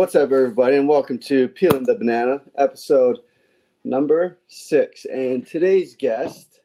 What's 0.00 0.14
up, 0.14 0.32
everybody, 0.32 0.76
and 0.76 0.88
welcome 0.88 1.18
to 1.18 1.46
Peeling 1.48 1.84
the 1.84 1.94
Banana, 1.94 2.40
episode 2.56 3.18
number 3.84 4.38
six. 4.48 5.04
And 5.04 5.46
today's 5.46 5.94
guest, 5.94 6.60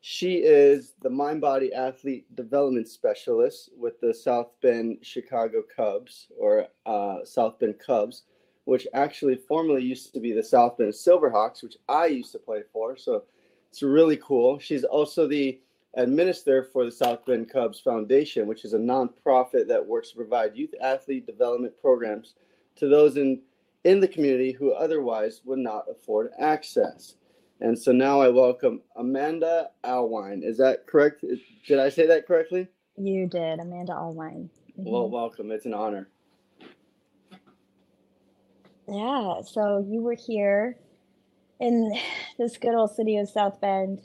she 0.00 0.36
is 0.36 0.94
the 1.02 1.10
mind 1.10 1.42
body 1.42 1.74
athlete 1.74 2.24
development 2.34 2.88
specialist 2.88 3.68
with 3.76 4.00
the 4.00 4.14
South 4.14 4.48
Bend 4.62 4.96
Chicago 5.02 5.62
Cubs, 5.76 6.28
or 6.38 6.68
uh, 6.86 7.16
South 7.24 7.58
Bend 7.58 7.74
Cubs, 7.86 8.22
which 8.64 8.86
actually 8.94 9.36
formerly 9.36 9.82
used 9.82 10.14
to 10.14 10.18
be 10.18 10.32
the 10.32 10.42
South 10.42 10.78
Bend 10.78 10.94
Silverhawks, 10.94 11.62
which 11.62 11.76
I 11.90 12.06
used 12.06 12.32
to 12.32 12.38
play 12.38 12.62
for. 12.72 12.96
So 12.96 13.24
it's 13.68 13.82
really 13.82 14.16
cool. 14.16 14.58
She's 14.58 14.84
also 14.84 15.28
the 15.28 15.60
administrator 15.98 16.64
for 16.72 16.86
the 16.86 16.92
South 16.92 17.26
Bend 17.26 17.50
Cubs 17.50 17.78
Foundation, 17.80 18.46
which 18.46 18.64
is 18.64 18.72
a 18.72 18.78
nonprofit 18.78 19.68
that 19.68 19.86
works 19.86 20.12
to 20.12 20.16
provide 20.16 20.56
youth 20.56 20.74
athlete 20.80 21.26
development 21.26 21.74
programs 21.78 22.32
to 22.76 22.88
those 22.88 23.16
in 23.16 23.40
in 23.84 24.00
the 24.00 24.08
community 24.08 24.52
who 24.52 24.72
otherwise 24.72 25.42
would 25.44 25.58
not 25.58 25.84
afford 25.90 26.30
access. 26.38 27.16
And 27.60 27.78
so 27.78 27.92
now 27.92 28.20
I 28.20 28.28
welcome 28.28 28.80
Amanda 28.96 29.70
Alwine. 29.84 30.42
Is 30.42 30.56
that 30.58 30.86
correct? 30.86 31.24
Did 31.66 31.78
I 31.78 31.88
say 31.88 32.06
that 32.06 32.26
correctly? 32.26 32.66
You 32.96 33.26
did, 33.26 33.60
Amanda 33.60 33.92
Alwine. 33.92 34.48
Mm-hmm. 34.78 34.90
Well, 34.90 35.08
welcome. 35.08 35.50
It's 35.50 35.66
an 35.66 35.74
honor. 35.74 36.08
Yeah, 38.88 39.40
so 39.42 39.86
you 39.88 40.02
were 40.02 40.14
here 40.14 40.76
in 41.60 41.96
this 42.38 42.56
good 42.56 42.74
old 42.74 42.94
city 42.94 43.16
of 43.16 43.28
South 43.28 43.60
Bend, 43.60 44.00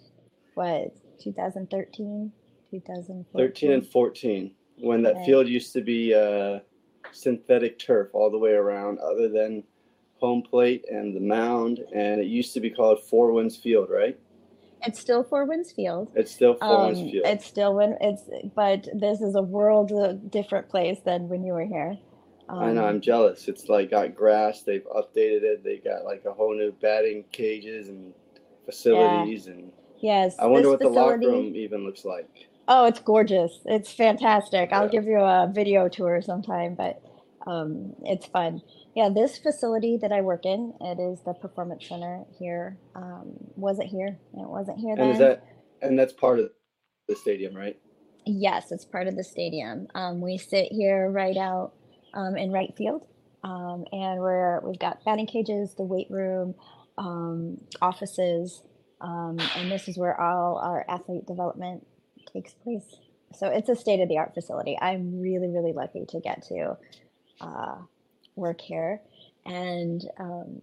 what, 0.54 0.96
2013, 1.22 2.32
2014? 2.72 3.48
13 3.48 3.72
and 3.72 3.88
14, 3.88 4.52
when 4.78 5.02
that 5.04 5.16
okay. 5.16 5.26
field 5.26 5.48
used 5.48 5.74
to 5.74 5.82
be 5.82 6.14
uh, 6.14 6.60
synthetic 7.12 7.80
turf 7.80 8.10
all 8.14 8.30
the 8.30 8.38
way 8.38 8.52
around, 8.52 9.00
other 9.00 9.30
than 9.30 9.64
home 10.20 10.42
plate 10.42 10.86
and 10.90 11.16
the 11.16 11.20
mound. 11.20 11.80
And 11.94 12.20
it 12.20 12.28
used 12.28 12.54
to 12.54 12.60
be 12.60 12.70
called 12.70 13.04
Four 13.04 13.32
Winds 13.32 13.56
Field, 13.58 13.90
right? 13.90 14.18
It's 14.82 15.00
still 15.00 15.24
Four 15.24 15.46
Winds 15.46 15.72
Field. 15.72 16.12
It's 16.16 16.32
still 16.32 16.56
Four 16.56 16.78
um, 16.78 16.86
Winds 16.88 17.12
Field. 17.12 17.26
It's 17.26 17.46
still 17.46 17.76
when 17.76 17.98
it's, 18.00 18.24
but 18.56 18.88
this 18.94 19.22
is 19.22 19.36
a 19.36 19.42
world 19.42 19.92
different 20.32 20.70
place 20.70 21.00
than 21.06 21.28
when 21.28 21.44
you 21.44 21.54
were 21.54 21.66
here. 21.66 21.98
Um, 22.48 22.60
I 22.60 22.74
know. 22.74 22.86
I'm 22.86 23.02
jealous. 23.02 23.48
It's 23.48 23.70
like 23.70 23.92
got 23.92 24.16
grass. 24.16 24.64
They've 24.64 24.86
updated 24.96 25.44
it. 25.44 25.64
They 25.64 25.78
got 25.78 26.04
like 26.04 26.24
a 26.26 26.34
whole 26.34 26.56
new 26.56 26.72
batting 26.72 27.26
cages 27.32 27.90
and 27.90 28.14
facilities 28.66 29.46
yeah. 29.46 29.54
and. 29.54 29.72
Yes. 30.02 30.36
I 30.40 30.46
wonder 30.46 30.70
what 30.70 30.80
the 30.80 30.88
locker 30.88 31.20
room 31.20 31.56
even 31.56 31.84
looks 31.84 32.06
like. 32.06 32.48
Oh, 32.72 32.86
it's 32.86 33.00
gorgeous. 33.00 33.62
It's 33.66 33.92
fantastic. 33.92 34.72
I'll 34.72 34.88
give 34.88 35.06
you 35.06 35.18
a 35.18 35.52
video 35.52 35.90
tour 35.90 36.22
sometime, 36.22 36.76
but 36.76 37.02
um, 37.48 37.96
it's 38.04 38.28
fun. 38.28 38.62
Yeah, 38.96 39.10
this 39.14 39.40
facility 39.40 39.98
that 40.04 40.12
I 40.12 40.22
work 40.22 40.46
in, 40.46 40.74
it 40.80 41.00
is 41.00 41.20
the 41.26 41.34
performance 41.34 41.88
center 41.88 42.26
here. 42.38 42.78
Um, 42.96 43.34
wasn't 43.56 43.90
here. 43.90 44.20
It 44.34 44.48
wasn't 44.48 44.78
here 44.78 44.96
then. 44.96 45.06
And 45.06 45.14
is 45.14 45.20
that 45.20 45.44
and 45.82 45.98
that's 45.98 46.14
part 46.14 46.38
of 46.38 46.52
the 47.08 47.16
stadium, 47.16 47.56
right? 47.56 47.76
Yes, 48.28 48.72
it's 48.72 48.86
part 48.86 49.08
of 49.08 49.16
the 49.16 49.24
stadium. 49.24 49.88
Um, 49.96 50.22
we 50.22 50.38
sit 50.38 50.68
here 50.72 51.10
right 51.10 51.38
out 51.38 51.74
um, 52.14 52.38
in 52.38 52.52
right 52.52 52.72
field, 52.78 53.08
um, 53.44 53.86
and 53.92 54.20
we're 54.20 54.60
we've 54.62 54.78
got 54.78 55.04
batting 55.06 55.26
cages, 55.26 55.74
the 55.76 55.84
weight 55.84 56.08
room, 56.12 56.54
um, 57.00 57.58
offices, 57.82 58.62
um, 59.02 59.38
and 59.56 59.72
this 59.72 59.88
is 59.88 59.98
where 59.98 60.20
all 60.22 60.58
our 60.58 60.86
athlete 60.88 61.26
development 61.26 61.84
takes 62.32 62.54
place. 62.54 62.98
So 63.34 63.48
it's 63.48 63.70
a 63.70 63.76
state 63.76 64.00
of 64.00 64.10
the 64.10 64.18
art 64.18 64.34
facility. 64.34 64.78
I'm 64.82 65.22
really, 65.22 65.50
really 65.50 65.74
lucky 65.74 66.06
to 66.10 66.20
get 66.20 66.44
to 66.48 66.78
uh, 67.42 67.76
work 68.36 68.62
here. 68.62 69.02
And 69.46 70.04
um, 70.20 70.60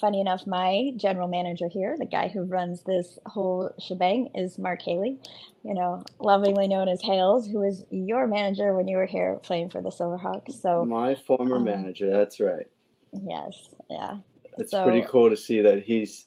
funny 0.00 0.20
enough, 0.20 0.46
my 0.46 0.92
general 0.96 1.28
manager 1.28 1.68
here, 1.68 1.96
the 1.98 2.06
guy 2.06 2.28
who 2.28 2.42
runs 2.44 2.82
this 2.82 3.18
whole 3.26 3.70
shebang, 3.78 4.30
is 4.34 4.58
Mark 4.58 4.82
Haley, 4.82 5.18
you 5.64 5.74
know, 5.74 6.02
lovingly 6.18 6.68
known 6.68 6.88
as 6.88 7.02
Hales, 7.02 7.46
who 7.46 7.60
was 7.60 7.84
your 7.90 8.26
manager 8.26 8.74
when 8.74 8.88
you 8.88 8.96
were 8.96 9.06
here 9.06 9.38
playing 9.42 9.70
for 9.70 9.82
the 9.82 9.90
Silverhawks. 9.90 10.60
So 10.60 10.84
my 10.84 11.14
former 11.14 11.56
um, 11.56 11.64
manager, 11.64 12.10
that's 12.10 12.40
right. 12.40 12.66
Yes, 13.12 13.68
yeah. 13.90 14.18
It's 14.58 14.70
so, 14.70 14.84
pretty 14.84 15.06
cool 15.08 15.30
to 15.30 15.36
see 15.36 15.60
that 15.62 15.82
he's 15.82 16.26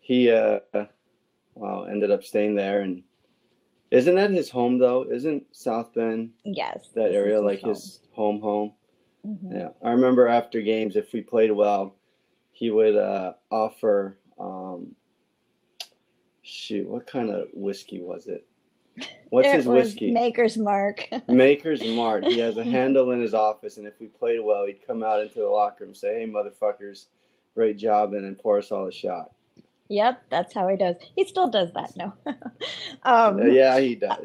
he 0.00 0.30
uh 0.30 0.60
well 1.54 1.86
ended 1.86 2.10
up 2.10 2.24
staying 2.24 2.54
there 2.54 2.80
and 2.80 3.02
isn't 3.90 4.14
that 4.14 4.30
his 4.30 4.50
home 4.50 4.78
though? 4.78 5.06
Isn't 5.10 5.44
South 5.52 5.94
Bend? 5.94 6.30
Yes. 6.44 6.90
That 6.94 7.12
area 7.12 7.40
like 7.40 7.60
home. 7.60 7.70
his 7.70 8.00
home 8.12 8.40
home? 8.40 8.72
Mm-hmm. 9.26 9.56
Yeah. 9.56 9.68
I 9.82 9.90
remember 9.90 10.28
after 10.28 10.60
games, 10.60 10.96
if 10.96 11.12
we 11.12 11.20
played 11.20 11.52
well, 11.52 11.96
he 12.52 12.70
would 12.70 12.96
uh, 12.96 13.34
offer. 13.50 14.18
Um, 14.38 14.94
shoot, 16.42 16.88
what 16.88 17.06
kind 17.06 17.30
of 17.30 17.48
whiskey 17.52 18.00
was 18.00 18.26
it? 18.26 18.46
What's 19.30 19.52
his 19.52 19.66
whiskey? 19.66 20.10
Maker's 20.10 20.56
Mark. 20.56 21.08
Maker's 21.28 21.84
Mark. 21.84 22.24
He 22.24 22.38
has 22.38 22.56
a 22.56 22.64
handle 22.76 23.10
in 23.12 23.20
his 23.20 23.34
office, 23.34 23.76
and 23.76 23.86
if 23.86 23.94
we 24.00 24.06
played 24.06 24.40
well, 24.42 24.66
he'd 24.66 24.86
come 24.86 25.02
out 25.02 25.20
into 25.20 25.40
the 25.40 25.46
locker 25.46 25.84
room, 25.84 25.94
say, 25.94 26.20
"Hey, 26.20 26.26
motherfuckers, 26.26 27.06
great 27.54 27.76
job," 27.76 28.14
and 28.14 28.24
then 28.24 28.34
pour 28.34 28.58
us 28.58 28.72
all 28.72 28.86
a 28.86 28.92
shot. 28.92 29.32
Yep, 29.88 30.24
that's 30.30 30.54
how 30.54 30.68
he 30.68 30.76
does. 30.76 30.96
He 31.16 31.26
still 31.26 31.48
does 31.48 31.72
that, 31.72 31.96
no? 31.96 32.12
um, 33.04 33.50
yeah, 33.50 33.78
he 33.80 33.94
does. 33.94 34.18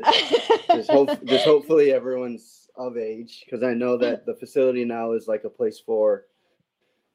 just, 0.68 0.90
hope, 0.90 1.24
just 1.26 1.46
hopefully 1.46 1.94
everyone's 1.94 2.64
of 2.76 2.98
age 2.98 3.44
because 3.46 3.64
I 3.64 3.74
know 3.74 3.98
that 3.98 4.26
the 4.26 4.34
facility 4.34 4.84
now 4.84 5.12
is 5.12 5.28
like 5.28 5.44
a 5.44 5.50
place 5.50 5.80
for 5.80 6.26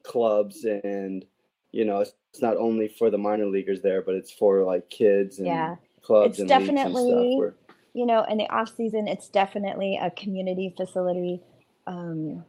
clubs 0.04 0.64
and 0.64 1.24
you 1.72 1.84
know 1.84 2.00
it's, 2.00 2.12
it's 2.30 2.40
not 2.40 2.56
only 2.56 2.88
for 2.88 3.10
the 3.10 3.18
minor 3.18 3.46
leaguers 3.46 3.82
there, 3.82 4.02
but 4.02 4.14
it's 4.14 4.30
for 4.30 4.62
like 4.62 4.88
kids 4.88 5.38
and 5.38 5.46
yeah. 5.46 5.76
clubs. 6.02 6.38
It's 6.38 6.48
definitely 6.48 7.36
where, 7.36 7.54
you 7.92 8.06
know 8.06 8.24
in 8.24 8.38
the 8.38 8.48
off 8.50 8.74
season 8.76 9.08
it's 9.08 9.28
definitely 9.28 9.98
a 10.00 10.10
community 10.12 10.72
facility. 10.76 11.42
Um, 11.86 12.44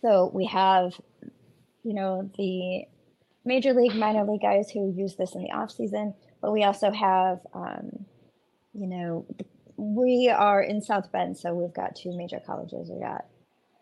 so 0.00 0.30
we 0.32 0.46
have 0.46 0.98
you 1.82 1.92
know 1.92 2.30
the 2.38 2.86
major 3.44 3.72
league, 3.72 3.94
minor 3.94 4.24
league 4.24 4.40
guys 4.40 4.70
who 4.70 4.92
use 4.96 5.16
this 5.16 5.34
in 5.34 5.42
the 5.42 5.50
off 5.50 5.70
season, 5.70 6.14
but 6.40 6.52
we 6.52 6.64
also 6.64 6.90
have, 6.90 7.40
um, 7.52 8.06
you 8.72 8.86
know, 8.86 9.26
we 9.76 10.28
are 10.28 10.62
in 10.62 10.80
South 10.80 11.10
Bend, 11.12 11.36
so 11.36 11.54
we've 11.54 11.74
got 11.74 11.96
two 11.96 12.16
major 12.16 12.40
colleges. 12.44 12.90
We 12.90 13.00
got 13.00 13.24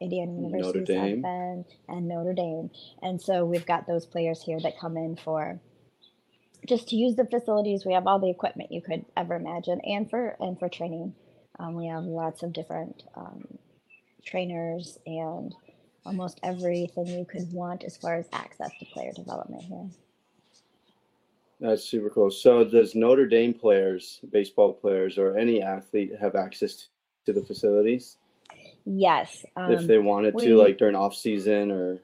Indiana 0.00 0.32
University, 0.32 0.94
South 0.94 1.22
Bend, 1.22 1.64
and 1.88 2.08
Notre 2.08 2.32
Dame, 2.32 2.70
and 3.02 3.20
so 3.20 3.44
we've 3.44 3.66
got 3.66 3.86
those 3.86 4.06
players 4.06 4.42
here 4.42 4.58
that 4.60 4.78
come 4.78 4.96
in 4.96 5.16
for 5.16 5.60
just 6.66 6.88
to 6.88 6.96
use 6.96 7.16
the 7.16 7.26
facilities. 7.26 7.84
We 7.84 7.94
have 7.94 8.06
all 8.06 8.18
the 8.18 8.30
equipment 8.30 8.72
you 8.72 8.80
could 8.80 9.04
ever 9.16 9.34
imagine, 9.34 9.80
and 9.82 10.08
for 10.08 10.36
and 10.40 10.58
for 10.58 10.68
training, 10.68 11.14
um, 11.58 11.74
we 11.74 11.86
have 11.86 12.04
lots 12.04 12.42
of 12.42 12.52
different 12.52 13.04
um, 13.16 13.58
trainers 14.24 14.98
and 15.06 15.54
almost 16.04 16.40
everything 16.42 17.06
you 17.06 17.24
could 17.24 17.52
want 17.52 17.84
as 17.84 17.96
far 17.96 18.16
as 18.16 18.26
access 18.32 18.70
to 18.78 18.84
player 18.86 19.12
development 19.12 19.62
here. 19.62 19.88
That's 21.60 21.84
super 21.84 22.10
cool. 22.10 22.30
So, 22.30 22.64
does 22.64 22.96
Notre 22.96 23.26
Dame 23.26 23.54
players, 23.54 24.18
baseball 24.32 24.72
players, 24.72 25.16
or 25.16 25.38
any 25.38 25.62
athlete 25.62 26.12
have 26.20 26.34
access 26.34 26.88
to 27.24 27.32
the 27.32 27.42
facilities? 27.42 28.16
Yes. 28.84 29.44
Um, 29.56 29.70
if 29.70 29.86
they 29.86 29.98
wanted 29.98 30.34
we, 30.34 30.46
to, 30.46 30.56
like 30.56 30.78
during 30.78 30.96
off 30.96 31.14
season 31.14 31.70
or. 31.70 32.00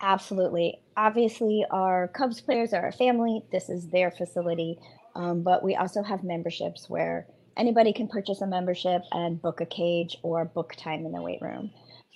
Absolutely. 0.00 0.78
Obviously, 0.96 1.64
our 1.70 2.08
Cubs 2.08 2.40
players 2.40 2.72
are 2.72 2.84
our 2.84 2.92
family. 2.92 3.42
This 3.50 3.68
is 3.68 3.88
their 3.88 4.12
facility. 4.12 4.78
Um, 5.16 5.42
but 5.42 5.64
we 5.64 5.74
also 5.74 6.02
have 6.02 6.22
memberships 6.22 6.88
where 6.88 7.26
anybody 7.56 7.92
can 7.92 8.06
purchase 8.06 8.40
a 8.42 8.46
membership 8.46 9.02
and 9.12 9.40
book 9.40 9.60
a 9.60 9.66
cage 9.66 10.18
or 10.22 10.44
book 10.44 10.74
time 10.76 11.06
in 11.06 11.12
the 11.12 11.22
weight 11.22 11.40
room. 11.40 11.70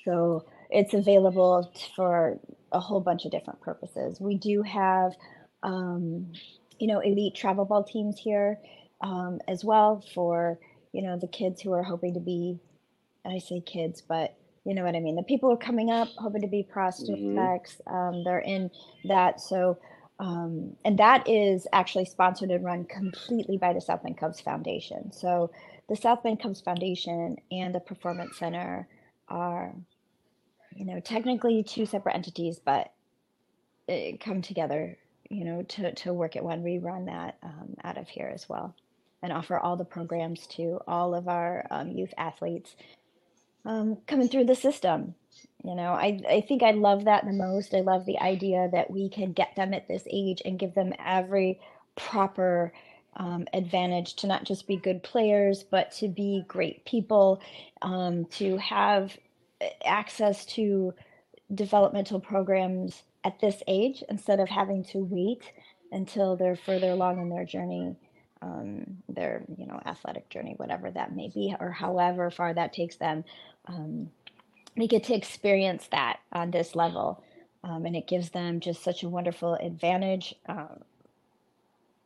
So 0.04 0.44
it's 0.70 0.94
available 0.94 1.72
for 1.96 2.38
a 2.72 2.80
whole 2.80 3.00
bunch 3.00 3.24
of 3.24 3.32
different 3.32 3.60
purposes. 3.60 4.20
We 4.20 4.36
do 4.36 4.62
have, 4.62 5.12
um, 5.62 6.32
you 6.78 6.86
know, 6.86 7.00
elite 7.00 7.34
travel 7.34 7.64
ball 7.64 7.84
teams 7.84 8.18
here 8.18 8.58
um, 9.00 9.40
as 9.48 9.64
well 9.64 10.04
for, 10.14 10.58
you 10.92 11.02
know, 11.02 11.18
the 11.18 11.28
kids 11.28 11.60
who 11.60 11.72
are 11.72 11.82
hoping 11.82 12.14
to 12.14 12.20
be, 12.20 12.58
I 13.26 13.38
say 13.38 13.60
kids, 13.60 14.00
but 14.00 14.36
you 14.64 14.74
know 14.74 14.84
what 14.84 14.94
I 14.94 15.00
mean. 15.00 15.16
The 15.16 15.22
people 15.22 15.48
who 15.48 15.54
are 15.54 15.58
coming 15.58 15.90
up 15.90 16.08
hoping 16.18 16.42
to 16.42 16.48
be 16.48 16.62
prospects. 16.62 17.08
Mm-hmm. 17.86 17.94
Um, 17.94 18.24
they're 18.24 18.40
in 18.40 18.70
that. 19.04 19.40
So, 19.40 19.78
um, 20.18 20.76
and 20.84 20.98
that 20.98 21.26
is 21.28 21.66
actually 21.72 22.04
sponsored 22.04 22.50
and 22.50 22.64
run 22.64 22.84
completely 22.84 23.56
by 23.56 23.72
the 23.72 23.80
South 23.80 24.02
Bend 24.02 24.18
Cubs 24.18 24.40
Foundation. 24.40 25.12
So, 25.12 25.50
the 25.88 25.96
South 25.96 26.22
Bend 26.22 26.42
Cubs 26.42 26.60
Foundation 26.60 27.36
and 27.50 27.74
the 27.74 27.80
Performance 27.80 28.38
Center 28.38 28.86
are 29.28 29.74
you 30.80 30.86
know, 30.86 31.00
technically 31.00 31.64
two 31.64 31.86
separate 31.86 32.16
entities, 32.16 32.60
but 32.64 32.92
come 34.20 34.42
together, 34.42 34.98
you 35.30 35.44
know, 35.44 35.62
to, 35.64 35.94
to 35.94 36.12
work 36.14 36.36
at 36.36 36.44
one. 36.44 36.62
We 36.64 36.78
run 36.78 37.06
that 37.06 37.38
um, 37.44 37.76
out 37.84 37.98
of 37.98 38.08
here 38.08 38.30
as 38.34 38.48
well 38.48 38.76
and 39.22 39.32
offer 39.32 39.58
all 39.58 39.76
the 39.76 39.86
programs 39.86 40.46
to 40.48 40.80
all 40.88 41.14
of 41.14 41.28
our 41.28 41.66
um, 41.70 41.90
youth 41.92 42.14
athletes. 42.18 42.74
um, 43.66 43.98
coming 44.08 44.28
through 44.28 44.46
the 44.46 44.56
system. 44.56 45.16
You 45.64 45.76
know, 45.76 45.92
I, 45.92 46.20
I 46.28 46.42
think 46.42 46.64
I 46.64 46.72
love 46.72 47.06
that 47.06 47.26
the 47.26 47.34
most. 47.34 47.74
I 47.74 47.82
love 47.82 48.06
the 48.06 48.20
idea 48.20 48.70
that 48.72 48.90
we 48.90 49.10
can 49.10 49.32
get 49.34 49.56
them 49.56 49.74
at 49.74 49.88
this 49.88 50.04
age 50.10 50.42
and 50.44 50.58
give 50.60 50.74
them 50.74 50.94
every 51.04 51.60
proper 51.96 52.74
um, 53.16 53.46
advantage 53.54 54.16
to 54.16 54.28
not 54.28 54.44
just 54.44 54.68
be 54.68 54.78
good 54.78 55.04
players, 55.04 55.64
but 55.64 55.92
to 55.94 56.08
be 56.08 56.44
great 56.48 56.84
people, 56.86 57.42
um, 57.82 58.26
to 58.26 58.58
have 58.58 59.16
access 59.84 60.44
to 60.44 60.94
developmental 61.54 62.20
programs 62.20 63.02
at 63.24 63.40
this 63.40 63.62
age 63.66 64.02
instead 64.08 64.40
of 64.40 64.48
having 64.48 64.84
to 64.84 64.98
wait 64.98 65.52
until 65.92 66.36
they're 66.36 66.56
further 66.56 66.90
along 66.90 67.20
in 67.20 67.28
their 67.28 67.44
journey 67.44 67.94
um, 68.42 68.98
their 69.08 69.42
you 69.58 69.66
know 69.66 69.80
athletic 69.84 70.28
journey 70.30 70.54
whatever 70.56 70.90
that 70.90 71.14
may 71.14 71.28
be 71.28 71.54
or 71.60 71.70
however 71.70 72.30
far 72.30 72.54
that 72.54 72.72
takes 72.72 72.96
them 72.96 73.24
um, 73.66 74.10
they 74.76 74.86
get 74.86 75.04
to 75.04 75.14
experience 75.14 75.88
that 75.90 76.20
on 76.32 76.50
this 76.50 76.74
level 76.74 77.22
um, 77.64 77.84
and 77.84 77.94
it 77.94 78.06
gives 78.06 78.30
them 78.30 78.60
just 78.60 78.82
such 78.82 79.02
a 79.02 79.08
wonderful 79.08 79.54
advantage 79.54 80.34
um, 80.48 80.80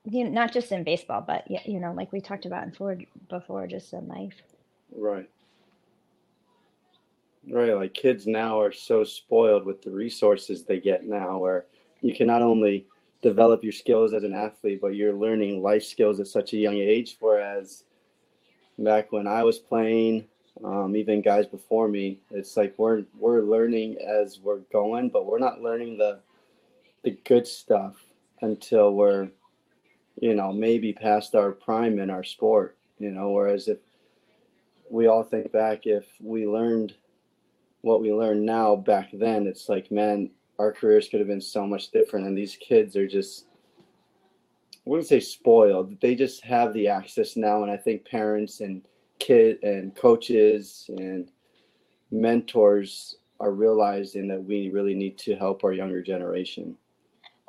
you 0.06 0.24
know, 0.24 0.30
not 0.30 0.52
just 0.52 0.72
in 0.72 0.82
baseball 0.82 1.20
but 1.20 1.48
you 1.66 1.78
know 1.78 1.92
like 1.92 2.12
we 2.12 2.20
talked 2.20 2.46
about 2.46 2.64
in 2.64 3.06
before 3.28 3.66
just 3.66 3.92
in 3.92 4.08
life. 4.08 4.42
Right 4.96 5.28
right 7.50 7.74
like 7.74 7.94
kids 7.94 8.26
now 8.26 8.60
are 8.60 8.72
so 8.72 9.04
spoiled 9.04 9.64
with 9.64 9.82
the 9.82 9.90
resources 9.90 10.64
they 10.64 10.80
get 10.80 11.04
now 11.04 11.38
where 11.38 11.66
you 12.00 12.14
can 12.14 12.26
not 12.26 12.42
only 12.42 12.86
develop 13.22 13.62
your 13.62 13.72
skills 13.72 14.12
as 14.12 14.24
an 14.24 14.34
athlete 14.34 14.80
but 14.80 14.94
you're 14.94 15.12
learning 15.12 15.62
life 15.62 15.84
skills 15.84 16.20
at 16.20 16.26
such 16.26 16.52
a 16.52 16.58
young 16.58 16.76
age. 16.76 17.16
Whereas 17.20 17.84
back 18.78 19.12
when 19.12 19.28
i 19.28 19.42
was 19.42 19.58
playing 19.58 20.24
um, 20.64 20.96
even 20.96 21.22
guys 21.22 21.46
before 21.46 21.86
me 21.86 22.18
it's 22.32 22.56
like 22.56 22.74
we're 22.76 23.04
we're 23.16 23.42
learning 23.42 23.96
as 23.98 24.40
we're 24.40 24.62
going 24.72 25.08
but 25.08 25.26
we're 25.26 25.38
not 25.38 25.60
learning 25.60 25.96
the 25.96 26.18
the 27.04 27.12
good 27.24 27.46
stuff 27.46 27.94
until 28.40 28.94
we're 28.94 29.28
you 30.20 30.34
know 30.34 30.52
maybe 30.52 30.92
past 30.92 31.36
our 31.36 31.52
prime 31.52 32.00
in 32.00 32.10
our 32.10 32.24
sport 32.24 32.76
you 32.98 33.10
know? 33.10 33.30
Whereas 33.30 33.68
if 33.68 33.78
we 34.90 35.06
all 35.06 35.22
think 35.22 35.52
back 35.52 35.86
if 35.86 36.06
we 36.20 36.46
learned 36.46 36.94
what 37.84 38.00
we 38.00 38.12
learn 38.12 38.44
now 38.44 38.74
back 38.74 39.10
then 39.12 39.46
it's 39.46 39.68
like 39.68 39.90
man 39.90 40.30
our 40.58 40.72
careers 40.72 41.08
could 41.08 41.20
have 41.20 41.28
been 41.28 41.40
so 41.40 41.66
much 41.66 41.90
different 41.90 42.26
and 42.26 42.36
these 42.36 42.56
kids 42.56 42.96
are 42.96 43.06
just 43.06 43.46
I 44.86 44.90
wouldn't 44.90 45.08
say 45.08 45.20
spoiled. 45.20 45.98
They 46.00 46.14
just 46.14 46.44
have 46.44 46.74
the 46.74 46.88
access 46.88 47.36
now, 47.36 47.62
and 47.62 47.70
I 47.70 47.76
think 47.76 48.04
parents 48.04 48.60
and 48.60 48.82
kid 49.18 49.62
and 49.62 49.94
coaches 49.96 50.90
and 50.90 51.30
mentors 52.10 53.16
are 53.40 53.52
realizing 53.52 54.28
that 54.28 54.44
we 54.44 54.70
really 54.70 54.94
need 54.94 55.16
to 55.18 55.36
help 55.36 55.64
our 55.64 55.72
younger 55.72 56.02
generation. 56.02 56.76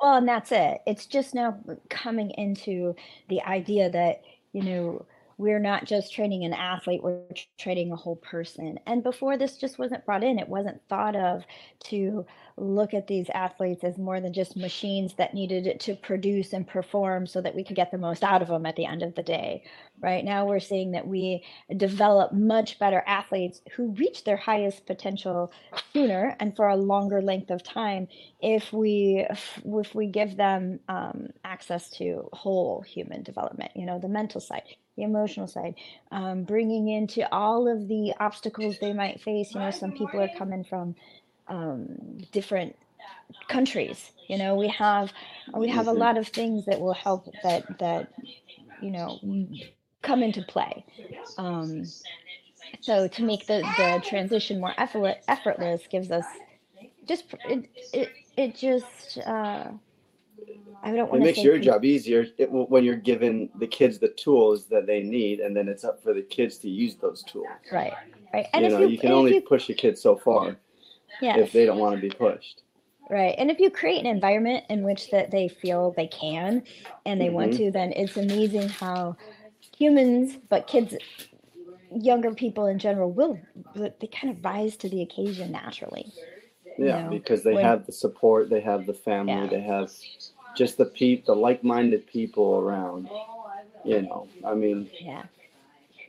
Well, 0.00 0.16
and 0.16 0.28
that's 0.28 0.50
it. 0.50 0.80
It's 0.86 1.06
just 1.06 1.34
now 1.34 1.58
coming 1.90 2.30
into 2.32 2.94
the 3.28 3.42
idea 3.42 3.90
that 3.90 4.22
you 4.52 4.62
know 4.62 5.06
we're 5.38 5.58
not 5.58 5.84
just 5.84 6.12
training 6.14 6.44
an 6.44 6.52
athlete, 6.54 7.02
we're 7.02 7.22
training 7.58 7.92
a 7.92 7.96
whole 7.96 8.16
person. 8.16 8.78
And 8.86 9.02
before 9.02 9.36
this 9.36 9.58
just 9.58 9.78
wasn't 9.78 10.04
brought 10.06 10.24
in, 10.24 10.38
it 10.38 10.48
wasn't 10.48 10.80
thought 10.88 11.16
of 11.16 11.44
to 11.84 12.26
look 12.58 12.94
at 12.94 13.06
these 13.06 13.28
athletes 13.30 13.84
as 13.84 13.98
more 13.98 14.20
than 14.20 14.32
just 14.32 14.56
machines 14.56 15.14
that 15.14 15.34
needed 15.34 15.78
to 15.78 15.94
produce 15.94 16.54
and 16.54 16.66
perform 16.66 17.26
so 17.26 17.40
that 17.40 17.54
we 17.54 17.62
could 17.62 17.76
get 17.76 17.90
the 17.90 17.98
most 17.98 18.24
out 18.24 18.40
of 18.40 18.48
them 18.48 18.64
at 18.64 18.76
the 18.76 18.86
end 18.86 19.02
of 19.02 19.14
the 19.14 19.22
day. 19.22 19.62
Right 20.00 20.24
now, 20.24 20.46
we're 20.46 20.60
seeing 20.60 20.92
that 20.92 21.06
we 21.06 21.44
develop 21.76 22.32
much 22.32 22.78
better 22.78 23.02
athletes 23.06 23.60
who 23.76 23.92
reach 23.92 24.24
their 24.24 24.38
highest 24.38 24.86
potential 24.86 25.52
sooner 25.92 26.34
and 26.40 26.56
for 26.56 26.68
a 26.68 26.76
longer 26.76 27.20
length 27.20 27.50
of 27.50 27.62
time 27.62 28.08
if 28.40 28.72
we 28.72 29.26
if 29.28 29.94
we 29.94 30.06
give 30.06 30.36
them 30.36 30.80
um, 30.88 31.28
access 31.44 31.90
to 31.90 32.28
whole 32.32 32.80
human 32.80 33.22
development. 33.22 33.72
You 33.74 33.84
know, 33.84 33.98
the 33.98 34.08
mental 34.08 34.40
side 34.40 34.76
the 34.96 35.02
emotional 35.02 35.46
side, 35.46 35.74
um, 36.10 36.44
bringing 36.44 36.88
into 36.88 37.30
all 37.30 37.68
of 37.68 37.86
the 37.86 38.14
obstacles 38.18 38.78
they 38.78 38.94
might 38.94 39.20
face. 39.20 39.52
You 39.54 39.60
know, 39.60 39.70
some 39.70 39.92
people 39.92 40.20
are 40.20 40.30
coming 40.38 40.64
from 40.64 40.94
um, 41.48 42.18
different 42.32 42.76
countries. 43.48 44.12
You 44.28 44.38
know, 44.38 44.54
we 44.54 44.68
have 44.68 45.12
we 45.54 45.68
have 45.68 45.86
a 45.86 45.90
mm-hmm. 45.90 46.00
lot 46.00 46.18
of 46.18 46.28
things 46.28 46.66
that 46.66 46.80
will 46.80 46.94
help 46.94 47.28
that 47.42 47.78
that 47.78 48.12
you 48.80 48.90
know 48.90 49.18
come 50.02 50.22
into 50.22 50.42
play. 50.42 50.84
Um, 51.38 51.84
so 52.80 53.08
to 53.08 53.22
make 53.22 53.46
the 53.46 53.62
the 53.76 54.02
transition 54.04 54.60
more 54.60 54.74
effortless, 54.78 55.16
effortless 55.28 55.82
gives 55.88 56.10
us 56.10 56.26
just 57.06 57.24
it 57.48 57.68
it, 57.92 58.10
it 58.36 58.56
just. 58.56 59.18
Uh, 59.18 59.68
I 60.82 60.92
don't 60.92 61.10
want 61.10 61.22
it 61.22 61.26
makes 61.26 61.42
your 61.42 61.58
job 61.58 61.84
easier 61.84 62.26
it, 62.36 62.50
when 62.50 62.84
you're 62.84 62.94
giving 62.94 63.48
the 63.58 63.66
kids 63.66 63.98
the 63.98 64.08
tools 64.08 64.66
that 64.66 64.86
they 64.86 65.02
need, 65.02 65.40
and 65.40 65.56
then 65.56 65.68
it's 65.68 65.82
up 65.82 66.02
for 66.02 66.12
the 66.12 66.22
kids 66.22 66.58
to 66.58 66.68
use 66.68 66.96
those 66.96 67.22
tools. 67.24 67.46
Right, 67.72 67.94
right. 68.32 68.46
And 68.52 68.64
you 68.64 68.70
know, 68.70 68.80
you, 68.80 68.88
you 68.88 68.98
can 68.98 69.10
only 69.10 69.34
you, 69.34 69.40
push 69.40 69.68
a 69.70 69.74
kid 69.74 69.98
so 69.98 70.16
far 70.16 70.58
yes. 71.20 71.38
if 71.38 71.52
they 71.52 71.64
don't 71.66 71.78
want 71.78 71.96
to 71.96 72.00
be 72.00 72.10
pushed. 72.10 72.62
Right, 73.08 73.36
and 73.38 73.50
if 73.50 73.60
you 73.60 73.70
create 73.70 74.00
an 74.00 74.06
environment 74.06 74.64
in 74.68 74.82
which 74.82 75.10
that 75.12 75.30
they 75.30 75.46
feel 75.46 75.92
they 75.96 76.08
can 76.08 76.64
and 77.04 77.20
they 77.20 77.26
mm-hmm. 77.26 77.34
want 77.34 77.56
to, 77.56 77.70
then 77.70 77.92
it's 77.92 78.16
amazing 78.16 78.68
how 78.68 79.16
humans, 79.76 80.36
but 80.48 80.66
kids, 80.66 80.96
younger 81.94 82.34
people 82.34 82.66
in 82.66 82.78
general, 82.80 83.12
will 83.12 83.38
they 83.76 84.08
kind 84.08 84.36
of 84.36 84.44
rise 84.44 84.76
to 84.78 84.88
the 84.88 85.02
occasion 85.02 85.52
naturally. 85.52 86.12
Yeah, 86.78 86.98
you 86.98 87.04
know, 87.04 87.10
because 87.10 87.42
they 87.42 87.54
when, 87.54 87.64
have 87.64 87.86
the 87.86 87.92
support, 87.92 88.50
they 88.50 88.60
have 88.60 88.86
the 88.86 88.94
family, 88.94 89.32
yeah. 89.32 89.46
they 89.46 89.60
have 89.60 89.90
just 90.56 90.76
the 90.76 90.84
peep, 90.84 91.26
the 91.26 91.34
like-minded 91.34 92.06
people 92.06 92.58
around. 92.58 93.08
You 93.84 94.02
know, 94.02 94.26
I 94.44 94.54
mean, 94.54 94.90
yeah. 95.00 95.22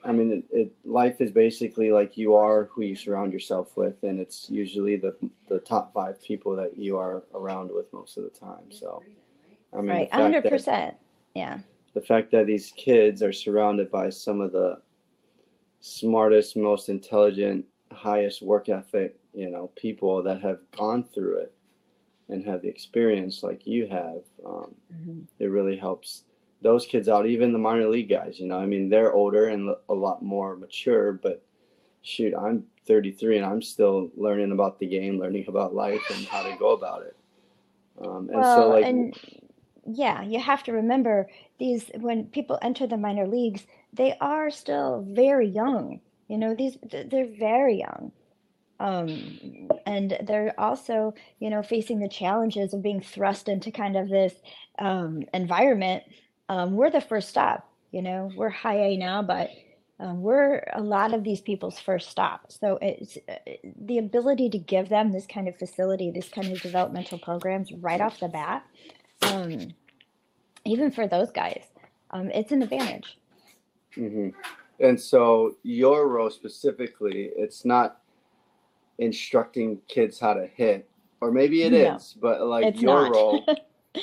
I 0.07 0.13
mean, 0.13 0.31
it, 0.31 0.57
it, 0.57 0.71
life 0.85 1.19
is 1.19 1.31
basically 1.31 1.91
like 1.91 2.17
you 2.17 2.33
are 2.33 2.69
who 2.71 2.81
you 2.81 2.95
surround 2.95 3.33
yourself 3.33 3.75
with, 3.75 4.01
and 4.03 4.19
it's 4.19 4.49
usually 4.49 4.95
the 4.95 5.15
the 5.49 5.59
top 5.59 5.93
five 5.93 6.21
people 6.23 6.55
that 6.55 6.77
you 6.77 6.97
are 6.97 7.23
around 7.35 7.71
with 7.71 7.91
most 7.91 8.17
of 8.17 8.23
the 8.23 8.29
time. 8.29 8.71
So, 8.71 9.03
I 9.73 9.77
mean, 9.77 9.87
right, 9.87 10.13
hundred 10.13 10.45
percent, 10.45 10.95
yeah. 11.35 11.59
The 11.93 12.01
fact 12.01 12.31
that 12.31 12.47
these 12.47 12.71
kids 12.77 13.21
are 13.21 13.33
surrounded 13.33 13.91
by 13.91 14.09
some 14.09 14.39
of 14.39 14.53
the 14.53 14.79
smartest, 15.81 16.55
most 16.55 16.87
intelligent, 16.87 17.65
highest 17.91 18.41
work 18.41 18.69
ethic, 18.69 19.19
you 19.33 19.49
know, 19.49 19.71
people 19.75 20.23
that 20.23 20.41
have 20.41 20.59
gone 20.77 21.03
through 21.03 21.39
it 21.39 21.53
and 22.29 22.45
have 22.45 22.61
the 22.61 22.67
experience 22.67 23.43
like 23.43 23.65
you 23.65 23.87
have, 23.87 24.21
um, 24.45 24.75
mm-hmm. 24.93 25.19
it 25.39 25.47
really 25.47 25.77
helps 25.77 26.23
those 26.61 26.85
kids 26.85 27.07
out. 27.09 27.25
Even 27.25 27.53
the 27.53 27.59
minor 27.59 27.87
league 27.87 28.09
guys, 28.09 28.39
you 28.39 28.47
know, 28.47 28.57
I 28.57 28.65
mean, 28.65 28.89
they're 28.89 29.13
older 29.13 29.47
and 29.47 29.75
a 29.89 29.93
lot 29.93 30.23
more 30.23 30.55
mature, 30.55 31.13
but 31.13 31.43
shoot, 32.01 32.33
I'm 32.35 32.63
33 32.85 33.37
and 33.37 33.45
I'm 33.45 33.61
still 33.61 34.09
learning 34.15 34.51
about 34.51 34.79
the 34.79 34.87
game, 34.87 35.19
learning 35.19 35.45
about 35.47 35.75
life 35.75 36.03
and 36.09 36.25
how 36.25 36.43
to 36.43 36.55
go 36.57 36.71
about 36.71 37.03
it. 37.03 37.15
Um, 38.01 38.29
and 38.29 38.41
well, 38.41 38.55
so 38.55 38.69
like, 38.69 38.85
and 38.85 39.15
yeah, 39.85 40.21
you 40.21 40.39
have 40.39 40.63
to 40.63 40.73
remember 40.73 41.27
these 41.59 41.89
when 41.95 42.25
people 42.25 42.59
enter 42.61 42.87
the 42.87 42.97
minor 42.97 43.27
leagues, 43.27 43.65
they 43.93 44.15
are 44.21 44.49
still 44.51 45.05
very 45.07 45.47
young. 45.47 45.99
You 46.27 46.37
know, 46.37 46.53
these 46.53 46.77
they're 46.91 47.27
very 47.27 47.79
young 47.79 48.11
um, 48.79 49.69
and 49.85 50.17
they're 50.25 50.53
also 50.57 51.13
you 51.39 51.49
know 51.49 51.63
facing 51.63 51.99
the 51.99 52.07
challenges 52.07 52.73
of 52.73 52.83
being 52.83 53.01
thrust 53.01 53.47
into 53.47 53.71
kind 53.71 53.95
of 53.95 54.09
this 54.09 54.33
um, 54.79 55.23
environment 55.33 56.03
um, 56.49 56.75
we're 56.75 56.89
the 56.89 57.01
first 57.01 57.29
stop 57.29 57.69
you 57.91 58.01
know 58.01 58.31
we're 58.35 58.49
high 58.49 58.77
a 58.77 58.97
now 58.97 59.21
but 59.21 59.49
um, 59.99 60.21
we're 60.21 60.63
a 60.73 60.81
lot 60.81 61.13
of 61.13 61.23
these 61.23 61.41
people's 61.41 61.79
first 61.79 62.09
stop 62.09 62.51
so 62.51 62.77
it's 62.81 63.17
uh, 63.29 63.35
the 63.81 63.97
ability 63.97 64.49
to 64.49 64.57
give 64.57 64.89
them 64.89 65.11
this 65.11 65.25
kind 65.25 65.47
of 65.47 65.57
facility 65.57 66.11
this 66.11 66.29
kind 66.29 66.51
of 66.51 66.61
developmental 66.61 67.17
programs 67.17 67.71
right 67.73 68.01
off 68.01 68.19
the 68.19 68.27
bat 68.27 68.65
um, 69.23 69.73
even 70.65 70.91
for 70.91 71.07
those 71.07 71.31
guys 71.31 71.63
um, 72.11 72.29
it's 72.31 72.51
an 72.51 72.61
advantage 72.61 73.17
mm-hmm. 73.95 74.29
and 74.79 74.99
so 74.99 75.55
your 75.63 76.07
role 76.07 76.29
specifically 76.29 77.31
it's 77.35 77.65
not 77.65 78.01
instructing 78.97 79.79
kids 79.87 80.19
how 80.19 80.33
to 80.33 80.47
hit, 80.47 80.89
or 81.21 81.31
maybe 81.31 81.63
it 81.63 81.71
no, 81.71 81.95
is, 81.95 82.15
but 82.19 82.41
like 82.41 82.79
your 82.81 83.03
not. 83.03 83.11
role. 83.11 83.45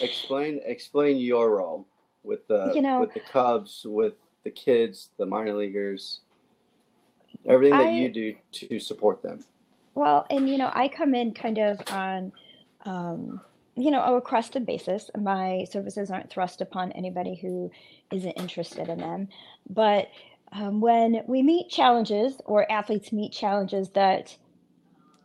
explain 0.02 0.60
explain 0.64 1.16
your 1.18 1.56
role 1.56 1.86
with 2.24 2.46
the 2.48 2.72
you 2.74 2.82
know, 2.82 3.00
with 3.00 3.14
the 3.14 3.20
Cubs, 3.20 3.82
with 3.84 4.14
the 4.44 4.50
kids, 4.50 5.10
the 5.18 5.26
minor 5.26 5.54
leaguers, 5.54 6.20
everything 7.46 7.78
that 7.78 7.88
I, 7.88 7.92
you 7.92 8.08
do 8.10 8.34
to 8.52 8.80
support 8.80 9.22
them. 9.22 9.44
Well, 9.94 10.26
and 10.30 10.48
you 10.48 10.58
know, 10.58 10.70
I 10.72 10.88
come 10.88 11.14
in 11.14 11.32
kind 11.34 11.58
of 11.58 11.80
on. 11.90 12.32
Um, 12.84 13.40
you 13.76 13.90
know, 13.90 14.04
a 14.04 14.14
requested 14.14 14.64
basis. 14.66 15.10
My 15.18 15.64
services 15.68 16.08
aren't 16.08 16.30
thrust 16.30 16.60
upon 16.60 16.92
anybody 16.92 17.34
who 17.34 17.72
isn't 18.12 18.30
interested 18.32 18.88
in 18.88 18.98
them. 18.98 19.28
But 19.68 20.08
um, 20.52 20.80
when 20.80 21.22
we 21.26 21.42
meet 21.42 21.70
challenges 21.70 22.36
or 22.44 22.70
athletes 22.70 23.12
meet 23.12 23.32
challenges 23.32 23.90
that 23.90 24.36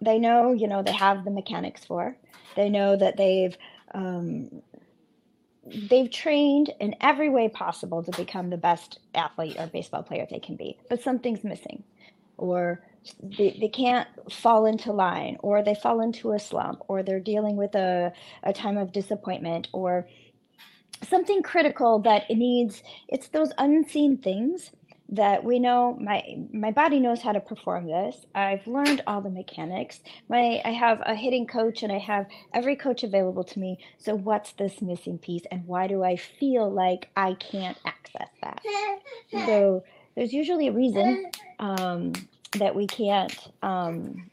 they 0.01 0.17
know, 0.17 0.53
you 0.53 0.67
know, 0.67 0.81
they 0.81 0.93
have 0.93 1.25
the 1.25 1.31
mechanics 1.31 1.85
for, 1.85 2.17
they 2.55 2.69
know 2.69 2.95
that 2.95 3.17
they've 3.17 3.55
um, 3.93 4.63
they've 5.89 6.09
trained 6.11 6.71
in 6.79 6.95
every 7.01 7.29
way 7.29 7.49
possible 7.49 8.03
to 8.03 8.11
become 8.11 8.49
the 8.49 8.57
best 8.57 8.99
athlete 9.15 9.55
or 9.59 9.67
baseball 9.67 10.03
player 10.03 10.27
they 10.29 10.39
can 10.39 10.55
be, 10.55 10.77
but 10.89 11.01
something's 11.01 11.43
missing, 11.43 11.83
or 12.37 12.81
they, 13.21 13.57
they 13.59 13.69
can't 13.69 14.07
fall 14.31 14.65
into 14.65 14.91
line, 14.91 15.37
or 15.41 15.63
they 15.63 15.75
fall 15.75 16.01
into 16.01 16.33
a 16.33 16.39
slump, 16.39 16.81
or 16.87 17.03
they're 17.03 17.19
dealing 17.19 17.55
with 17.55 17.75
a, 17.75 18.11
a 18.43 18.53
time 18.53 18.77
of 18.77 18.91
disappointment, 18.91 19.67
or 19.71 20.07
something 21.07 21.41
critical 21.41 21.99
that 21.99 22.29
it 22.29 22.37
needs. 22.37 22.83
It's 23.07 23.29
those 23.29 23.51
unseen 23.57 24.17
things 24.17 24.71
that 25.11 25.43
we 25.43 25.59
know 25.59 25.97
my 25.99 26.23
my 26.53 26.71
body 26.71 26.99
knows 26.99 27.21
how 27.21 27.31
to 27.31 27.39
perform 27.39 27.87
this. 27.87 28.25
I've 28.35 28.65
learned 28.67 29.01
all 29.07 29.21
the 29.21 29.29
mechanics. 29.29 30.01
My 30.29 30.61
i 30.63 30.69
have 30.69 31.01
a 31.05 31.15
hitting 31.15 31.47
coach 31.47 31.81
and 31.81 31.91
i 31.91 31.97
have 31.97 32.27
every 32.53 32.75
coach 32.75 33.03
available 33.03 33.43
to 33.45 33.59
me. 33.59 33.79
So 33.97 34.15
what's 34.15 34.51
this 34.53 34.81
missing 34.81 35.17
piece 35.17 35.43
and 35.51 35.65
why 35.65 35.87
do 35.87 36.03
i 36.03 36.15
feel 36.15 36.71
like 36.71 37.09
i 37.15 37.33
can't 37.33 37.77
access 37.85 38.29
that? 38.43 38.61
So 39.31 39.83
there's 40.15 40.33
usually 40.33 40.67
a 40.67 40.71
reason 40.71 41.31
um, 41.59 42.13
that 42.53 42.75
we 42.75 42.85
can't 42.87 43.35
um, 43.63 44.29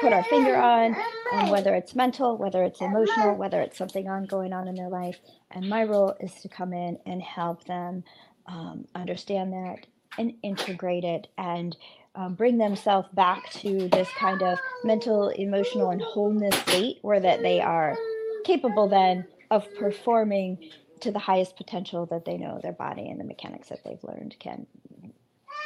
put 0.00 0.12
our 0.12 0.24
finger 0.24 0.56
on 0.56 0.96
and 1.32 1.50
whether 1.50 1.74
it's 1.74 1.94
mental 1.94 2.36
whether 2.36 2.62
it's 2.62 2.80
emotional 2.80 3.34
whether 3.34 3.60
it's 3.60 3.76
something 3.76 4.08
on 4.08 4.24
going 4.24 4.54
on 4.54 4.68
in 4.68 4.74
their 4.74 4.88
life. 4.88 5.18
And 5.50 5.68
my 5.68 5.84
role 5.84 6.14
is 6.20 6.34
to 6.42 6.48
come 6.48 6.72
in 6.72 6.98
and 7.06 7.22
help 7.22 7.64
them 7.64 8.04
um, 8.48 8.86
understand 8.94 9.52
that 9.52 9.86
and 10.18 10.34
integrate 10.42 11.04
it 11.04 11.28
and 11.36 11.76
um, 12.14 12.34
bring 12.34 12.56
themselves 12.58 13.08
back 13.12 13.50
to 13.50 13.88
this 13.88 14.08
kind 14.18 14.42
of 14.42 14.58
mental, 14.84 15.28
emotional, 15.28 15.90
and 15.90 16.00
wholeness 16.00 16.56
state 16.60 16.98
where 17.02 17.20
that 17.20 17.42
they 17.42 17.60
are 17.60 17.96
capable 18.44 18.88
then 18.88 19.26
of 19.50 19.66
performing 19.74 20.70
to 21.00 21.10
the 21.10 21.18
highest 21.18 21.56
potential 21.56 22.06
that 22.06 22.24
they 22.24 22.38
know 22.38 22.58
their 22.62 22.72
body 22.72 23.08
and 23.08 23.20
the 23.20 23.24
mechanics 23.24 23.68
that 23.68 23.84
they've 23.84 24.02
learned 24.02 24.34
can 24.38 24.66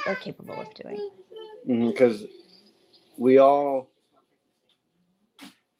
are 0.06 0.16
capable 0.16 0.60
of 0.60 0.74
doing. 0.74 1.10
Because 1.66 2.22
mm-hmm, 2.22 3.22
we 3.22 3.38
all 3.38 3.90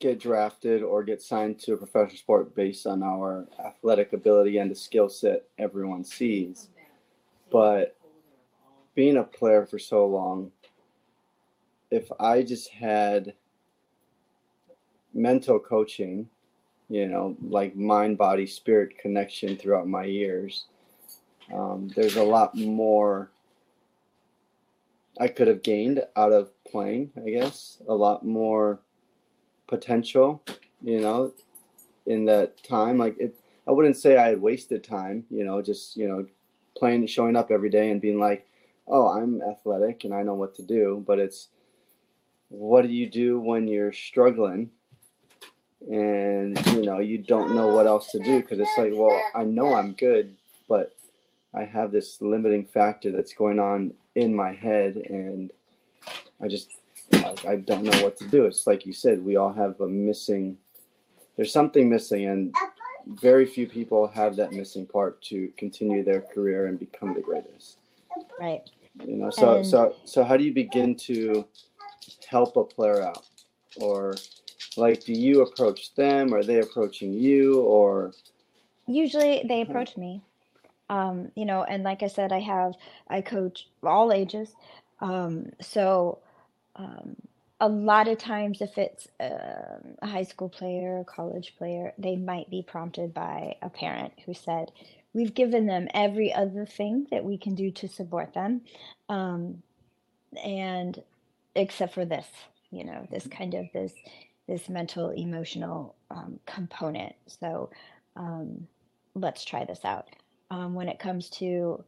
get 0.01 0.19
drafted 0.19 0.83
or 0.83 1.05
get 1.05 1.21
signed 1.21 1.59
to 1.61 1.75
a 1.75 1.77
professional 1.77 2.17
sport 2.17 2.55
based 2.55 2.87
on 2.87 3.03
our 3.03 3.47
athletic 3.65 4.13
ability 4.13 4.59
and 4.59 4.71
the 4.71 4.75
skill 4.75 5.09
set 5.09 5.45
everyone 5.59 6.05
sees. 6.05 6.70
But 7.51 7.97
being 8.95 9.17
a 9.17 9.25
player 9.25 9.67
for 9.67 9.79
so 9.79 10.07
long, 10.07 10.51
if 11.91 12.11
I 12.21 12.43
just 12.43 12.71
had 12.71 13.35
mental 15.13 15.59
coaching, 15.59 16.29
you 16.89 17.07
know, 17.07 17.37
like 17.43 17.75
mind, 17.77 18.19
body, 18.19 18.47
spirit 18.47 18.99
connection 18.99 19.57
throughout 19.57 19.89
my 19.89 20.05
years, 20.05 20.67
um, 21.53 21.91
there's 21.97 22.17
a 22.17 22.23
lot 22.23 22.57
more 22.57 23.31
I 25.19 25.29
could 25.29 25.49
have 25.49 25.63
gained 25.63 26.03
out 26.17 26.33
of 26.33 26.51
playing, 26.65 27.11
I 27.17 27.31
guess, 27.31 27.83
a 27.89 27.95
lot 27.95 28.25
more 28.25 28.81
potential, 29.67 30.43
you 30.83 31.01
know, 31.01 31.33
in 32.07 32.25
that 32.27 32.63
time. 32.63 32.99
Like 32.99 33.17
it, 33.19 33.35
I 33.67 33.73
wouldn't 33.73 33.97
say 33.97 34.17
I 34.17 34.29
had 34.29 34.41
wasted 34.41 34.83
time, 34.83 35.25
you 35.31 35.45
know, 35.45 35.61
just, 35.61 35.97
you 35.97 36.09
know, 36.09 36.27
playing, 36.81 37.07
showing 37.07 37.37
up 37.37 37.53
every 37.53 37.71
day 37.71 37.91
and 37.91 38.01
being 38.01 38.19
like, 38.19 38.47
oh, 38.89 39.09
I'm 39.09 39.41
athletic 39.43 40.03
and 40.05 40.13
I 40.13 40.23
know 40.23 40.35
what 40.35 40.57
to 40.57 40.63
do. 40.63 41.05
But 41.07 41.21
it's 41.21 41.49
what 42.49 42.83
do 42.83 42.89
you 42.89 43.09
do 43.09 43.39
when 43.39 43.69
you're 43.69 43.93
struggling 43.93 44.71
and 45.89 46.59
you 46.67 46.83
know 46.83 46.99
you 46.99 47.17
don't 47.17 47.55
know 47.55 47.69
what 47.69 47.87
else 47.87 48.11
to 48.11 48.19
do 48.19 48.41
because 48.41 48.59
it's 48.59 48.77
like, 48.77 48.93
well, 48.95 49.21
I 49.35 49.45
know 49.45 49.75
I'm 49.75 49.93
good, 49.93 50.37
but 50.69 50.95
I 51.55 51.65
have 51.65 51.91
this 51.91 52.21
limiting 52.21 52.65
factor 52.67 53.11
that's 53.11 53.33
going 53.33 53.59
on 53.59 53.95
in 54.15 54.35
my 54.35 54.53
head, 54.53 54.97
and 54.97 55.51
I 56.43 56.49
just 56.49 56.71
like, 57.13 57.47
I 57.47 57.57
don't 57.57 57.85
know 57.85 58.03
what 58.03 58.19
to 58.19 58.29
do. 58.29 58.45
It's 58.45 58.67
like 58.67 58.85
you 58.85 58.93
said, 58.93 59.25
we 59.25 59.37
all 59.37 59.53
have 59.53 59.81
a 59.81 59.89
missing. 59.89 60.59
There's 61.37 61.53
something 61.53 61.89
missing, 61.89 62.27
and 62.27 62.55
very 63.07 63.47
few 63.47 63.67
people 63.67 64.07
have 64.09 64.37
that 64.37 64.53
missing 64.53 64.87
part 64.87 65.21
to 65.23 65.53
continue 65.57 66.03
their 66.03 66.21
career 66.21 66.67
and 66.67 66.79
become 66.79 67.15
the 67.15 67.21
greatest. 67.21 67.79
Right. 68.39 68.63
You 69.05 69.17
know, 69.17 69.31
so 69.31 69.57
and 69.57 69.67
so 69.67 69.95
so 70.05 70.25
how 70.25 70.37
do 70.37 70.45
you 70.45 70.53
begin 70.53 70.95
to 70.97 71.47
help 72.29 72.57
a 72.57 72.65
player 72.65 73.03
out? 73.03 73.27
Or 73.77 74.15
like 74.77 75.05
do 75.05 75.13
you 75.13 75.43
approach 75.43 75.95
them? 75.95 76.35
Are 76.35 76.43
they 76.43 76.61
approaching 76.61 77.13
you 77.13 77.61
or 77.61 78.13
usually 78.87 79.43
they 79.47 79.63
approach 79.63 79.97
me. 79.97 80.23
Um, 80.89 81.31
you 81.37 81.45
know, 81.45 81.63
and 81.63 81.85
like 81.85 82.03
I 82.03 82.09
said, 82.09 82.33
I 82.33 82.41
have 82.41 82.75
I 83.09 83.21
coach 83.21 83.69
all 83.83 84.13
ages. 84.13 84.55
Um, 85.01 85.51
so 85.61 86.19
um, 86.77 87.17
a 87.61 87.69
lot 87.69 88.09
of 88.09 88.19
times 88.19 88.61
if 88.61 88.79
it's 88.79 89.09
um, 89.21 89.97
a 90.03 90.07
high 90.07 90.23
school 90.23 90.49
player 90.49 91.01
a 91.01 91.05
college 91.05 91.55
player 91.59 91.93
they 91.99 92.17
might 92.17 92.49
be 92.51 92.63
prompted 92.63 93.13
by 93.15 93.55
a 93.63 93.69
parent 93.69 94.13
who 94.27 94.35
said 94.35 94.71
we've 95.13 95.35
given 95.35 95.67
them 95.67 95.89
every 95.95 96.33
other 96.33 96.65
thing 96.67 97.07
that 97.11 97.25
we 97.25 97.37
can 97.37 97.55
do 97.55 97.71
to 97.71 97.89
support 97.89 98.33
them 98.35 98.61
um, 99.09 99.63
and 100.45 101.03
except 101.55 101.95
for 101.95 102.05
this 102.05 102.27
you 102.71 102.85
know 102.85 103.07
this 103.11 103.27
kind 103.27 103.55
of 103.55 103.67
this 103.73 103.93
this 104.51 104.69
mental 104.69 105.11
emotional 105.11 105.95
um, 106.11 106.41
component. 106.45 107.15
So 107.27 107.71
um, 108.17 108.67
let's 109.15 109.45
try 109.45 109.65
this 109.65 109.85
out. 109.85 110.09
Um, 110.51 110.75
when 110.75 110.89
it 110.89 110.99
comes 110.99 111.31
to 111.31 111.85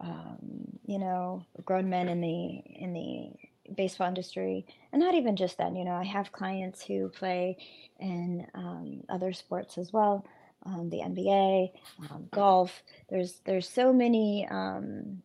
um, 0.00 0.38
you 0.86 0.98
know 0.98 1.44
grown 1.64 1.88
men 1.90 2.08
in 2.08 2.20
the 2.20 2.62
in 2.74 2.92
the 2.94 3.48
baseball 3.74 4.08
industry 4.08 4.66
and 4.92 5.00
not 5.00 5.14
even 5.14 5.36
just 5.36 5.58
then 5.58 5.74
you 5.74 5.84
know 5.84 5.94
i 5.94 6.04
have 6.04 6.32
clients 6.32 6.84
who 6.84 7.08
play 7.08 7.56
in 7.98 8.46
um, 8.54 9.02
other 9.08 9.32
sports 9.32 9.78
as 9.78 9.92
well 9.92 10.26
um, 10.66 10.90
the 10.90 10.98
nba 10.98 11.70
um, 12.10 12.28
golf. 12.32 12.82
There's 13.08 13.40
there's 13.44 13.68
so 13.68 13.92
many 13.92 14.46
um, 14.50 15.22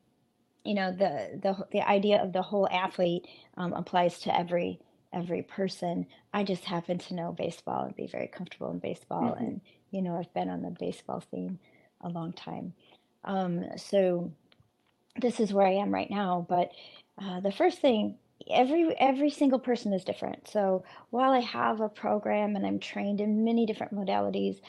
you 0.64 0.74
know 0.74 0.92
the, 0.92 1.40
the 1.42 1.66
the 1.72 1.88
idea 1.88 2.24
of 2.24 2.34
the 2.34 2.42
whole 2.42 2.68
athlete 2.70 3.28
um, 3.58 3.74
applies 3.74 4.20
to 4.22 4.38
every 4.38 4.80
every 5.14 5.42
person. 5.42 6.06
I 6.34 6.44
just 6.44 6.64
happen 6.64 7.00
to 7.00 7.16
know 7.16 7.32
baseball 7.32 7.86
and 7.86 7.96
be 7.96 8.08
very 8.08 8.28
comfortable 8.28 8.72
in 8.72 8.80
baseball 8.80 9.32
mm-hmm. 9.32 9.44
and 9.44 9.62
you 9.90 10.02
know 10.02 10.18
i've 10.18 10.34
been 10.34 10.50
on 10.50 10.62
the 10.62 10.70
baseball 10.80 11.24
scene 11.32 11.60
a 12.02 12.10
long 12.10 12.34
time. 12.34 12.74
Um, 13.24 13.66
so 13.78 14.32
this 15.20 15.40
is 15.42 15.52
where 15.52 15.68
i 15.68 15.74
am 15.74 15.94
right 15.94 16.10
now 16.10 16.46
but 16.48 16.72
uh, 17.22 17.42
the 17.42 17.52
first 17.52 17.80
thing 17.80 18.18
every 18.50 18.96
every 19.00 19.30
single 19.30 19.60
person 19.60 19.94
is 19.94 20.04
different. 20.04 20.48
So 20.48 20.84
while 21.10 21.32
I 21.32 21.40
have 21.42 21.82
a 21.82 21.90
program 21.90 22.56
and 22.56 22.66
I'm 22.66 22.80
trained 22.80 23.22
in 23.22 23.44
many 23.44 23.66
different 23.66 23.94
modalities, 23.94 24.60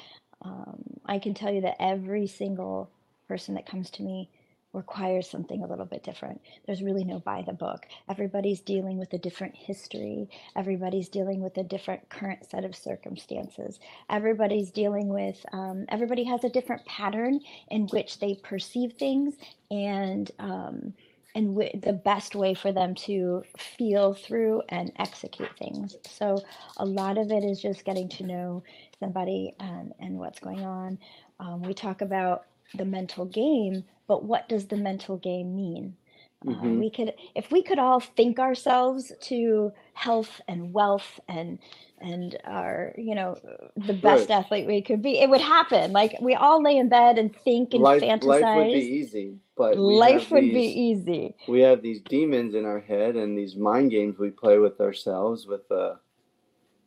um, 0.42 0.82
I 1.06 1.18
can 1.18 1.34
tell 1.34 1.52
you 1.52 1.60
that 1.62 1.76
every 1.80 2.26
single 2.26 2.90
person 3.28 3.54
that 3.54 3.66
comes 3.66 3.90
to 3.92 4.02
me 4.02 4.28
requires 4.72 5.28
something 5.28 5.62
a 5.62 5.66
little 5.66 5.84
bit 5.84 6.02
different. 6.02 6.40
There's 6.66 6.82
really 6.82 7.04
no 7.04 7.18
by 7.18 7.42
the 7.46 7.52
book. 7.52 7.86
Everybody's 8.08 8.60
dealing 8.60 8.98
with 8.98 9.12
a 9.12 9.18
different 9.18 9.54
history. 9.54 10.28
Everybody's 10.56 11.08
dealing 11.08 11.42
with 11.42 11.56
a 11.58 11.62
different 11.62 12.08
current 12.08 12.48
set 12.48 12.64
of 12.64 12.74
circumstances. 12.74 13.78
Everybody's 14.08 14.70
dealing 14.70 15.08
with, 15.08 15.44
um, 15.52 15.84
everybody 15.90 16.24
has 16.24 16.44
a 16.44 16.48
different 16.48 16.84
pattern 16.86 17.40
in 17.70 17.86
which 17.88 18.18
they 18.18 18.34
perceive 18.42 18.94
things 18.94 19.34
and, 19.70 20.30
um, 20.38 20.94
and 21.34 21.48
w- 21.56 21.80
the 21.80 21.92
best 21.92 22.34
way 22.34 22.54
for 22.54 22.72
them 22.72 22.94
to 22.94 23.42
feel 23.58 24.14
through 24.14 24.62
and 24.68 24.92
execute 24.98 25.50
things. 25.58 25.96
So 26.04 26.44
a 26.76 26.84
lot 26.84 27.18
of 27.18 27.30
it 27.30 27.44
is 27.44 27.60
just 27.60 27.84
getting 27.84 28.08
to 28.10 28.24
know 28.24 28.62
somebody 29.00 29.54
and, 29.60 29.92
and 30.00 30.18
what's 30.18 30.40
going 30.40 30.64
on. 30.64 30.98
Um, 31.40 31.62
we 31.62 31.74
talk 31.74 32.00
about 32.00 32.44
the 32.74 32.84
mental 32.84 33.24
game, 33.26 33.84
but 34.06 34.24
what 34.24 34.48
does 34.48 34.66
the 34.66 34.76
mental 34.76 35.16
game 35.16 35.54
mean? 35.56 35.96
Mm-hmm. 36.44 36.66
Uh, 36.66 36.80
we 36.80 36.90
could, 36.90 37.14
if 37.34 37.50
we 37.50 37.62
could 37.62 37.78
all 37.78 38.00
think 38.00 38.38
ourselves 38.38 39.12
to 39.22 39.72
health 39.94 40.40
and 40.48 40.72
wealth 40.72 41.20
and 41.28 41.58
and 42.00 42.36
are 42.44 42.92
you 42.98 43.14
know 43.14 43.36
the 43.76 43.92
best 43.92 44.28
right. 44.28 44.38
athlete 44.38 44.66
we 44.66 44.82
could 44.82 45.02
be, 45.02 45.18
it 45.18 45.30
would 45.30 45.40
happen. 45.40 45.92
Like 45.92 46.16
we 46.20 46.34
all 46.34 46.62
lay 46.62 46.76
in 46.76 46.88
bed 46.88 47.18
and 47.18 47.34
think 47.44 47.74
and 47.74 47.82
life, 47.82 48.02
fantasize. 48.02 48.24
Life 48.24 48.56
would 48.56 48.72
be 48.72 48.80
easy, 48.80 49.38
but 49.56 49.78
life 49.78 50.30
would 50.30 50.44
these, 50.44 50.52
be 50.52 50.80
easy. 50.80 51.36
We 51.46 51.60
have 51.60 51.82
these 51.82 52.00
demons 52.00 52.54
in 52.54 52.64
our 52.64 52.80
head 52.80 53.16
and 53.16 53.38
these 53.38 53.54
mind 53.54 53.90
games 53.92 54.18
we 54.18 54.30
play 54.30 54.58
with 54.58 54.80
ourselves 54.80 55.46
with 55.46 55.68
the. 55.68 55.74
Uh, 55.74 55.96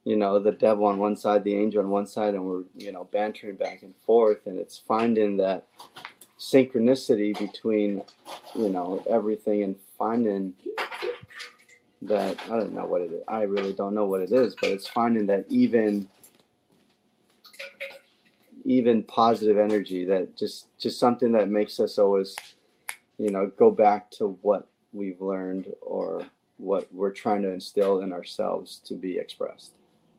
you 0.07 0.15
know 0.15 0.37
the 0.37 0.51
devil 0.51 0.85
on 0.85 0.99
one 0.99 1.15
side 1.15 1.43
the 1.43 1.55
angel 1.55 1.81
on 1.81 1.89
one 1.89 2.05
side 2.05 2.35
and 2.35 2.45
we're 2.45 2.61
you 2.75 2.91
know 2.91 3.05
bantering 3.11 3.55
back 3.55 3.81
and 3.81 3.95
forth 4.05 4.45
and 4.45 4.59
it's 4.59 4.77
finding 4.77 5.35
that 5.35 5.65
synchronicity 6.45 7.37
between 7.37 8.03
you 8.53 8.69
know 8.69 9.03
everything 9.09 9.63
and 9.63 9.75
finding 9.97 10.53
that 12.03 12.39
I 12.45 12.59
don't 12.59 12.73
know 12.73 12.85
what 12.85 13.01
it 13.01 13.11
is. 13.11 13.23
I 13.27 13.43
really 13.43 13.73
don't 13.73 13.95
know 13.95 14.05
what 14.05 14.21
it 14.21 14.31
is, 14.31 14.55
but 14.61 14.69
it's 14.69 14.87
finding 14.87 15.25
that 15.27 15.45
even 15.49 16.07
even 18.63 19.03
positive 19.03 19.57
energy 19.57 20.05
that 20.05 20.37
just 20.37 20.67
just 20.77 20.99
something 20.99 21.31
that 21.31 21.49
makes 21.49 21.79
us 21.79 21.97
always 21.97 22.35
you 23.17 23.31
know 23.31 23.51
go 23.57 23.71
back 23.71 24.11
to 24.11 24.37
what 24.43 24.67
we've 24.93 25.21
learned 25.21 25.65
or 25.81 26.23
what 26.57 26.87
we're 26.93 27.11
trying 27.11 27.41
to 27.41 27.51
instill 27.51 28.01
in 28.01 28.13
ourselves 28.13 28.81
to 28.85 28.93
be 28.93 29.17
expressed 29.17 29.71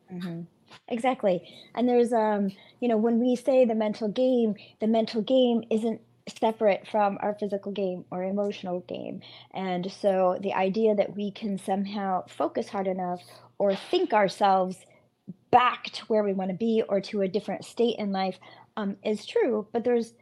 hmm 0.09 0.41
Exactly. 0.89 1.41
And 1.75 1.87
there's 1.87 2.13
um, 2.13 2.51
you 2.79 2.87
know, 2.87 2.97
when 2.97 3.19
we 3.19 3.35
say 3.35 3.65
the 3.65 3.75
mental 3.75 4.07
game, 4.07 4.55
the 4.79 4.87
mental 4.87 5.21
game 5.21 5.63
isn't 5.69 6.01
separate 6.39 6.87
from 6.87 7.17
our 7.21 7.35
physical 7.39 7.71
game 7.71 8.05
or 8.11 8.23
emotional 8.23 8.81
game. 8.81 9.21
And 9.53 9.91
so 9.91 10.37
the 10.41 10.53
idea 10.53 10.95
that 10.95 11.15
we 11.15 11.31
can 11.31 11.57
somehow 11.57 12.25
focus 12.27 12.67
hard 12.69 12.87
enough 12.87 13.21
or 13.57 13.75
think 13.75 14.13
ourselves 14.13 14.77
back 15.51 15.85
to 15.85 16.05
where 16.05 16.23
we 16.23 16.33
want 16.33 16.51
to 16.51 16.57
be 16.57 16.83
or 16.87 17.01
to 17.01 17.21
a 17.21 17.27
different 17.27 17.65
state 17.65 17.97
in 17.97 18.11
life 18.11 18.39
um, 18.75 18.97
is 19.03 19.25
true, 19.25 19.67
but 19.71 19.83
there's 19.83 20.13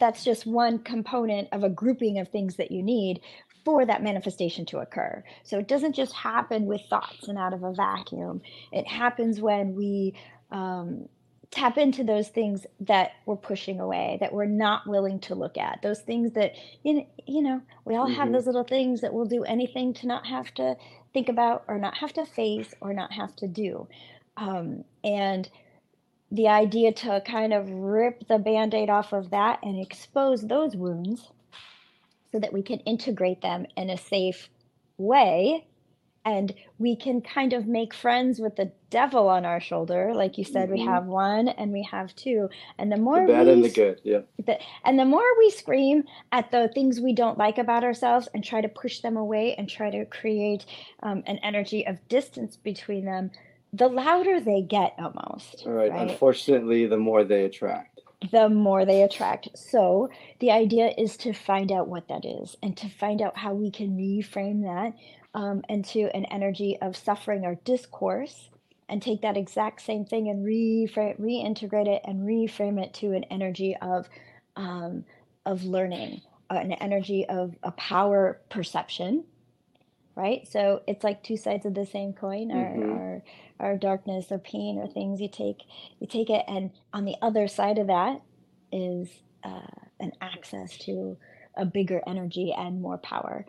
that's 0.00 0.24
just 0.24 0.44
one 0.44 0.80
component 0.80 1.48
of 1.52 1.62
a 1.62 1.68
grouping 1.70 2.18
of 2.18 2.28
things 2.28 2.56
that 2.56 2.72
you 2.72 2.82
need 2.82 3.20
for 3.64 3.86
that 3.86 4.02
manifestation 4.02 4.66
to 4.66 4.78
occur. 4.78 5.24
So 5.44 5.58
it 5.58 5.68
doesn't 5.68 5.94
just 5.94 6.12
happen 6.12 6.66
with 6.66 6.82
thoughts 6.90 7.28
and 7.28 7.38
out 7.38 7.54
of 7.54 7.62
a 7.62 7.72
vacuum. 7.72 8.42
It 8.72 8.86
happens 8.86 9.40
when 9.40 9.74
we 9.74 10.14
um, 10.50 11.08
tap 11.54 11.78
into 11.78 12.04
those 12.04 12.28
things 12.28 12.66
that 12.80 13.12
we're 13.26 13.36
pushing 13.36 13.80
away, 13.80 14.18
that 14.20 14.32
we're 14.32 14.46
not 14.46 14.86
willing 14.86 15.20
to 15.20 15.34
look 15.34 15.56
at. 15.56 15.80
Those 15.82 16.00
things 16.00 16.32
that 16.32 16.54
you 16.82 17.06
you 17.26 17.42
know, 17.42 17.62
we 17.84 17.96
all 17.96 18.08
have 18.08 18.30
hmm 18.30 18.32
those 18.32 18.46
little 18.46 18.64
things 18.64 19.00
that 19.02 19.14
we'll 19.14 19.26
do 19.26 19.44
anything 19.44 19.94
to 19.94 20.06
not 20.06 20.26
have 20.26 20.52
to 20.54 20.76
think 21.14 21.28
about 21.28 21.64
or 21.68 21.78
not 21.78 21.98
have 21.98 22.12
to 22.14 22.26
face 22.26 22.74
or 22.80 22.92
not 22.92 23.12
have 23.12 23.36
to 23.36 23.48
do. 23.48 23.88
Um, 24.36 24.84
and 25.04 25.48
the 26.32 26.48
idea 26.48 26.92
to 26.92 27.22
kind 27.24 27.52
of 27.52 27.70
rip 27.70 28.26
the 28.28 28.38
band-aid 28.38 28.90
off 28.90 29.12
of 29.12 29.30
that 29.30 29.60
and 29.62 29.80
expose 29.80 30.42
those 30.42 30.74
wounds 30.74 31.30
so 32.32 32.40
that 32.40 32.52
we 32.52 32.62
can 32.62 32.80
integrate 32.80 33.42
them 33.42 33.66
in 33.76 33.90
a 33.90 33.96
safe 33.96 34.48
way 34.98 35.66
and 36.24 36.54
we 36.78 36.96
can 36.96 37.20
kind 37.20 37.52
of 37.52 37.66
make 37.66 37.92
friends 37.92 38.40
with 38.40 38.56
the 38.56 38.72
devil 38.90 39.28
on 39.28 39.44
our 39.44 39.60
shoulder. 39.60 40.12
Like 40.14 40.38
you 40.38 40.44
said 40.44 40.70
we 40.70 40.80
hmm 40.80 40.84
have 40.84 41.06
one 41.06 41.48
and 41.48 41.72
we 41.72 41.82
have 41.90 42.14
two. 42.14 42.48
And 42.78 42.92
the 42.92 42.96
the 42.96 43.02
more 43.02 43.26
bad 43.26 43.46
we 43.46 43.52
and 43.52 43.64
the 43.64 43.70
good 43.70 44.00
yeah. 44.04 44.20
the, 44.44 44.58
and 44.84 44.98
the 44.98 45.04
more 45.04 45.24
we 45.38 45.50
scream 45.50 46.04
at 46.32 46.50
the 46.50 46.70
things 46.74 47.00
we 47.00 47.12
don't 47.12 47.38
like 47.38 47.58
about 47.58 47.84
ourselves 47.84 48.28
and 48.34 48.44
try 48.44 48.60
to 48.60 48.68
push 48.68 49.00
them 49.00 49.16
away 49.16 49.54
and 49.56 49.68
try 49.68 49.90
to 49.90 50.04
create 50.06 50.66
um, 51.02 51.22
an 51.26 51.38
energy 51.42 51.86
of 51.86 52.06
distance 52.08 52.56
between 52.56 53.04
them 53.04 53.30
the 53.72 53.88
louder 53.88 54.40
they 54.40 54.62
get 54.62 54.94
almost 54.98 55.64
all 55.66 55.72
right. 55.72 55.90
right? 55.90 56.10
Unfortunately 56.10 56.86
the 56.86 56.96
more 56.96 57.24
they 57.24 57.44
attract. 57.44 58.00
The 58.30 58.48
more 58.48 58.86
they 58.86 59.02
attract. 59.02 59.48
So 59.54 60.08
the 60.38 60.50
idea 60.50 60.94
is 60.96 61.16
to 61.18 61.34
find 61.34 61.70
out 61.70 61.88
what 61.88 62.08
that 62.08 62.24
is 62.24 62.56
and 62.62 62.76
to 62.78 62.88
find 62.88 63.20
out 63.20 63.36
how 63.36 63.52
we 63.52 63.70
can 63.70 63.96
reframe 63.96 64.62
that 64.62 64.94
um, 65.34 65.62
into 65.68 66.14
an 66.16 66.24
energy 66.26 66.78
of 66.82 66.96
suffering 66.96 67.44
or 67.44 67.56
discourse 67.64 68.50
and 68.88 69.02
take 69.02 69.22
that 69.22 69.36
exact 69.36 69.82
same 69.82 70.04
thing 70.04 70.28
and 70.28 70.44
reframe, 70.46 71.18
reintegrate 71.20 71.88
it 71.88 72.02
and 72.04 72.22
reframe 72.22 72.82
it 72.82 72.94
to 72.94 73.12
an 73.12 73.24
energy 73.24 73.76
of 73.82 74.08
um, 74.56 75.04
of 75.46 75.64
learning, 75.64 76.22
uh, 76.50 76.54
an 76.54 76.72
energy 76.72 77.26
of 77.28 77.54
a 77.62 77.72
power 77.72 78.40
perception 78.50 79.24
right? 80.16 80.46
So 80.48 80.82
it's 80.86 81.04
like 81.04 81.22
two 81.22 81.36
sides 81.36 81.66
of 81.66 81.74
the 81.74 81.86
same 81.86 82.12
coin, 82.12 82.50
our 82.50 82.66
hmm 82.74 82.82
our 82.82 83.22
our 83.60 83.76
darkness 83.76 84.26
or 84.30 84.38
pain 84.38 84.78
or 84.78 84.86
things. 84.88 85.20
You 85.20 85.28
take 85.28 85.62
you 86.00 86.06
take 86.06 86.30
it, 86.30 86.44
and 86.48 86.70
on 86.92 87.04
the 87.04 87.16
other 87.22 87.48
side 87.48 87.78
of 87.78 87.86
that 87.88 88.20
is 88.72 89.08
uh, 89.44 89.60
an 90.00 90.12
access 90.20 90.76
to 90.78 91.16
a 91.56 91.64
bigger 91.64 92.02
energy 92.06 92.54
and 92.56 92.80
more 92.80 92.98
power. 92.98 93.46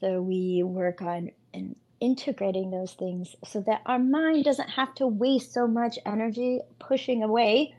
So 0.00 0.22
we 0.22 0.62
work 0.62 1.02
on 1.02 1.30
in 1.52 1.76
integrating 2.00 2.70
those 2.70 2.92
things 2.92 3.34
so 3.44 3.60
that 3.62 3.82
our 3.86 3.98
mind 3.98 4.44
doesn't 4.44 4.68
have 4.68 4.94
to 4.94 5.06
waste 5.06 5.52
so 5.52 5.66
much 5.66 5.98
energy 6.06 6.60
pushing 6.78 7.22
away 7.22 7.74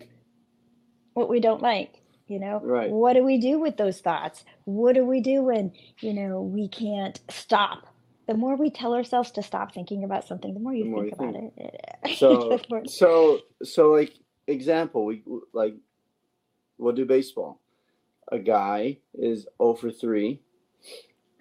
what 1.14 1.30
we 1.30 1.40
don't 1.40 1.62
like. 1.62 2.02
You 2.28 2.40
know, 2.40 2.62
right 2.64 2.92
what 2.92 3.14
do 3.14 3.24
we 3.24 3.40
do 3.40 3.60
with 3.60 3.78
those 3.78 4.02
thoughts? 4.02 4.46
What 4.66 4.94
do 4.94 5.04
we 5.04 5.20
do 5.20 5.42
when, 5.42 5.72
you 6.00 6.14
know, 6.14 6.42
we 6.42 6.68
can't 6.68 7.20
stop? 7.30 7.88
The 8.28 8.36
more 8.36 8.56
we 8.56 8.70
tell 8.70 8.94
ourselves 8.94 9.32
to 9.32 9.42
stop 9.42 9.74
thinking 9.74 10.04
about 10.04 10.28
something, 10.28 10.54
the 10.54 10.60
more 10.60 10.74
the 10.74 10.80
you 10.80 10.86
more 10.86 11.06
think 11.06 11.16
you 11.20 11.28
about 11.28 11.34
think 11.34 11.54
it, 11.58 12.18
so 12.18 12.60
more, 12.70 12.86
so 12.86 13.40
so 13.64 13.90
like 13.92 14.14
example 14.46 15.06
we 15.06 15.24
like 15.54 15.76
we'll 16.78 16.94
do 16.94 17.06
baseball 17.06 17.60
a 18.32 18.38
guy 18.38 18.98
is 19.16 19.48
0 19.62 19.74
for 19.76 19.92
3 19.92 20.40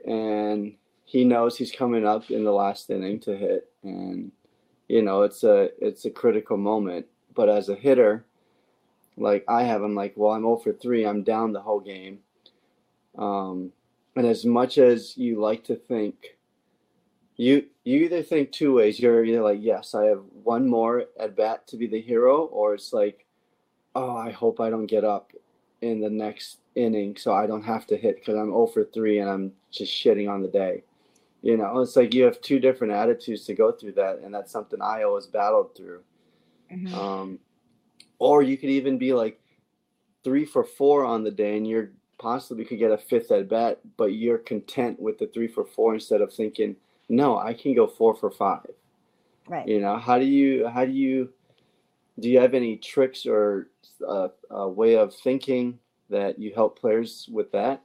and 0.07 0.75
he 1.05 1.25
knows 1.25 1.57
he's 1.57 1.73
coming 1.73 2.07
up 2.07 2.31
in 2.31 2.45
the 2.45 2.53
last 2.53 2.91
inning 2.91 3.21
to 3.21 3.37
hit. 3.37 3.71
And 3.83 4.33
you 4.89 5.03
know 5.03 5.23
it's 5.23 5.45
a 5.45 5.71
it's 5.85 6.05
a 6.05 6.11
critical 6.11 6.57
moment. 6.57 7.07
But 7.35 7.49
as 7.49 7.69
a 7.69 7.75
hitter 7.75 8.25
like 9.21 9.45
i 9.49 9.63
have 9.63 9.83
i'm 9.83 9.95
like 9.95 10.13
well 10.17 10.33
i'm 10.33 10.43
0 10.43 10.59
for 10.59 10.73
3 10.73 11.05
i'm 11.05 11.23
down 11.23 11.53
the 11.53 11.61
whole 11.61 11.81
game. 11.81 12.19
Um 13.17 13.73
and 14.17 14.27
as 14.27 14.45
much 14.45 14.79
as 14.79 15.17
you 15.17 15.41
like 15.41 15.65
to 15.65 15.77
think 15.77 16.37
you 17.37 17.67
you 17.85 18.01
either 18.01 18.23
think 18.23 18.51
two 18.51 18.75
ways. 18.75 18.99
You're 18.99 19.25
either 19.25 19.43
like 19.43 19.61
yes 19.63 19.95
i 19.95 20.05
have 20.05 20.23
one 20.43 20.69
more 20.69 21.05
at 21.19 21.37
bat 21.37 21.67
to 21.69 21.77
be 21.77 21.87
the 21.87 22.01
hero 22.01 22.45
or 22.47 22.75
it's 22.75 22.93
like 22.93 23.25
oh 23.95 24.17
i 24.17 24.31
hope 24.31 24.61
i 24.61 24.71
don't 24.71 24.87
get 24.87 25.05
up 25.05 25.33
in 25.83 26.01
the 26.01 26.11
next 26.11 26.59
inning 26.75 27.17
so 27.17 27.33
i 27.33 27.47
don't 27.47 27.63
have 27.63 27.87
to 27.87 27.97
hit 27.97 28.17
because 28.17 28.35
i'm 28.37 28.47
0 28.51 28.67
for 28.67 28.85
3 28.85 29.19
and 29.21 29.31
i'm 29.31 29.53
just 29.71 29.93
shitting 29.93 30.29
on 30.31 30.43
the 30.43 30.49
day 30.49 30.83
you 31.43 31.57
know, 31.57 31.81
it's 31.81 31.97
like 31.97 32.15
you 32.15 32.25
have 32.25 32.41
two 32.41 32.59
different 32.59 32.93
attitudes 32.93 33.45
to 33.47 33.55
go 33.55 33.71
through 33.71 33.93
that, 33.93 34.19
and 34.25 34.35
that's 34.35 34.51
something 34.51 34.81
I 34.83 35.05
always 35.05 35.27
battled 35.27 35.75
through. 35.77 36.03
Mhm. 36.71 36.93
Um, 36.93 37.39
or 38.19 38.43
you 38.43 38.57
could 38.57 38.71
even 38.71 38.99
be 38.99 39.15
like 39.15 39.41
three 40.25 40.45
for 40.45 40.65
four 40.65 41.05
on 41.05 41.23
the 41.23 41.31
day, 41.31 41.57
and 41.57 41.67
you're 41.67 41.93
possibly 42.19 42.65
could 42.65 42.81
get 42.81 42.91
a 42.91 42.99
fifth 42.99 43.31
at 43.31 43.49
bat, 43.49 43.81
but 43.97 44.07
you're 44.07 44.39
content 44.39 44.99
with 44.99 45.19
the 45.19 45.29
three 45.29 45.47
for 45.47 45.65
four 45.65 45.95
instead 45.95 46.21
of 46.21 46.33
thinking, 46.33 46.75
no, 47.09 47.39
I 47.39 47.55
can 47.55 47.75
go 47.75 47.87
four 47.87 48.15
for 48.15 48.31
five. 48.31 48.75
right. 49.47 49.67
You 49.69 49.81
know, 49.81 49.97
how 49.97 50.19
do 50.19 50.25
you 50.25 50.67
how 50.67 50.85
do 50.85 50.93
you 50.93 51.33
do 52.19 52.29
you 52.29 52.41
have 52.41 52.55
any 52.55 52.77
tricks 52.77 53.27
or 53.27 53.71
uh, 54.07 54.29
a 54.51 54.69
way 54.69 54.97
of 54.97 55.15
thinking 55.15 55.79
that 56.11 56.39
you 56.39 56.53
help 56.55 56.79
players 56.79 57.29
with 57.31 57.53
that? 57.53 57.83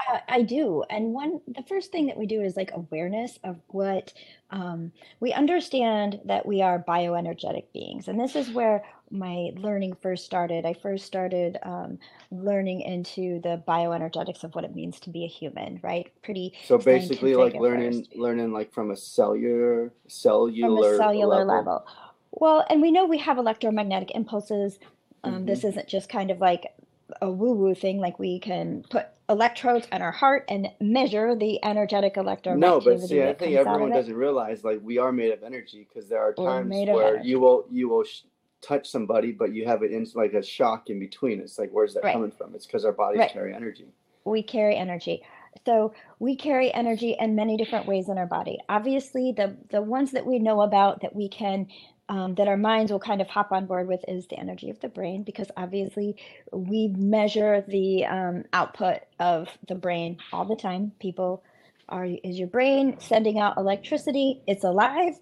I, 0.00 0.20
I 0.28 0.42
do. 0.42 0.82
And 0.88 1.12
one, 1.12 1.40
the 1.46 1.62
first 1.62 1.92
thing 1.92 2.06
that 2.06 2.16
we 2.16 2.26
do 2.26 2.42
is 2.42 2.56
like 2.56 2.70
awareness 2.72 3.38
of 3.44 3.56
what 3.68 4.12
um, 4.50 4.92
we 5.20 5.32
understand 5.32 6.20
that 6.24 6.46
we 6.46 6.62
are 6.62 6.82
bioenergetic 6.86 7.64
beings. 7.72 8.08
And 8.08 8.18
this 8.18 8.34
is 8.34 8.50
where 8.50 8.84
my 9.10 9.50
learning 9.56 9.96
first 10.00 10.24
started. 10.24 10.64
I 10.64 10.72
first 10.72 11.04
started 11.04 11.58
um, 11.64 11.98
learning 12.30 12.82
into 12.82 13.40
the 13.42 13.62
bioenergetics 13.66 14.44
of 14.44 14.54
what 14.54 14.64
it 14.64 14.74
means 14.74 15.00
to 15.00 15.10
be 15.10 15.24
a 15.24 15.28
human, 15.28 15.80
right? 15.82 16.10
Pretty 16.22 16.54
So 16.64 16.78
basically, 16.78 17.34
like 17.34 17.54
learning 17.54 18.04
first. 18.04 18.16
learning 18.16 18.52
like 18.52 18.72
from 18.72 18.92
a 18.92 18.96
cellular 18.96 19.92
cellular, 20.06 20.66
from 20.66 20.94
a 20.94 20.96
cellular 20.96 20.96
cellular 20.96 21.44
level. 21.44 21.54
level. 21.56 21.86
Well, 22.32 22.64
and 22.70 22.80
we 22.80 22.90
know 22.90 23.04
we 23.04 23.18
have 23.18 23.38
electromagnetic 23.38 24.12
impulses. 24.14 24.78
Um, 25.22 25.40
hmm 25.40 25.44
this 25.46 25.64
isn't 25.64 25.86
just 25.86 26.08
kind 26.08 26.30
of 26.30 26.40
like 26.40 26.72
a 27.20 27.30
woo-woo 27.30 27.74
thing, 27.74 27.98
like 27.98 28.18
we 28.18 28.38
can 28.38 28.84
put 28.88 29.08
electrodes 29.28 29.86
on 29.92 30.02
our 30.02 30.12
heart 30.12 30.44
and 30.48 30.68
measure 30.80 31.34
the 31.34 31.62
energetic 31.64 32.16
electromagnetic. 32.16 32.84
No, 32.86 32.98
but 32.98 33.00
see, 33.06 33.22
I 33.22 33.34
think 33.34 33.56
everyone 33.56 33.90
doesn't 33.90 34.14
realize 34.14 34.64
like 34.64 34.80
we 34.82 34.98
are 34.98 35.12
made 35.12 35.32
of 35.32 35.42
energy 35.42 35.86
because 35.88 36.08
there 36.08 36.20
are 36.20 36.32
times 36.32 36.70
where 36.70 37.22
you 37.22 37.40
will 37.40 37.66
you 37.70 37.88
will 37.88 38.04
sh- 38.04 38.22
touch 38.62 38.88
somebody, 38.88 39.32
but 39.32 39.52
you 39.52 39.66
have 39.66 39.82
it 39.82 39.92
in 39.92 40.06
like 40.14 40.34
a 40.34 40.42
shock 40.42 40.90
in 40.90 40.98
between. 40.98 41.40
It's 41.40 41.58
like 41.58 41.70
where's 41.70 41.94
that 41.94 42.04
Right, 42.04 42.12
coming 42.12 42.30
from? 42.30 42.54
It's 42.54 42.66
because 42.66 42.84
our 42.84 42.92
bodies 42.92 43.20
right. 43.20 43.30
carry 43.30 43.54
energy. 43.54 43.86
We 44.24 44.42
carry 44.42 44.76
energy. 44.76 45.22
So 45.66 45.92
we 46.18 46.36
carry 46.36 46.72
energy 46.72 47.16
in 47.18 47.34
many 47.34 47.56
different 47.56 47.86
ways 47.86 48.08
in 48.08 48.18
our 48.18 48.26
body. 48.26 48.58
Obviously, 48.68 49.32
the 49.32 49.56
the 49.70 49.82
ones 49.82 50.12
that 50.12 50.26
we 50.26 50.38
know 50.38 50.62
about 50.62 51.02
that 51.02 51.14
we 51.14 51.28
can 51.28 51.66
um, 52.10 52.34
that 52.34 52.48
our 52.48 52.56
minds 52.58 52.92
will 52.92 53.00
kind 53.00 53.22
of 53.22 53.28
hop 53.28 53.52
on 53.52 53.66
board 53.66 53.88
with 53.88 54.04
is 54.08 54.26
the 54.26 54.38
energy 54.38 54.68
of 54.68 54.80
the 54.80 54.88
brain, 54.88 55.22
because 55.22 55.50
obviously 55.56 56.16
we 56.52 56.88
measure 56.88 57.64
the 57.68 58.04
um, 58.04 58.44
output 58.52 58.98
of 59.20 59.48
the 59.68 59.76
brain 59.76 60.18
all 60.32 60.44
the 60.44 60.56
time. 60.56 60.92
People 61.00 61.42
are 61.88 62.04
is 62.04 62.38
your 62.38 62.48
brain 62.48 62.96
sending 63.00 63.38
out 63.38 63.56
electricity? 63.56 64.42
It's 64.46 64.64
alive. 64.64 65.14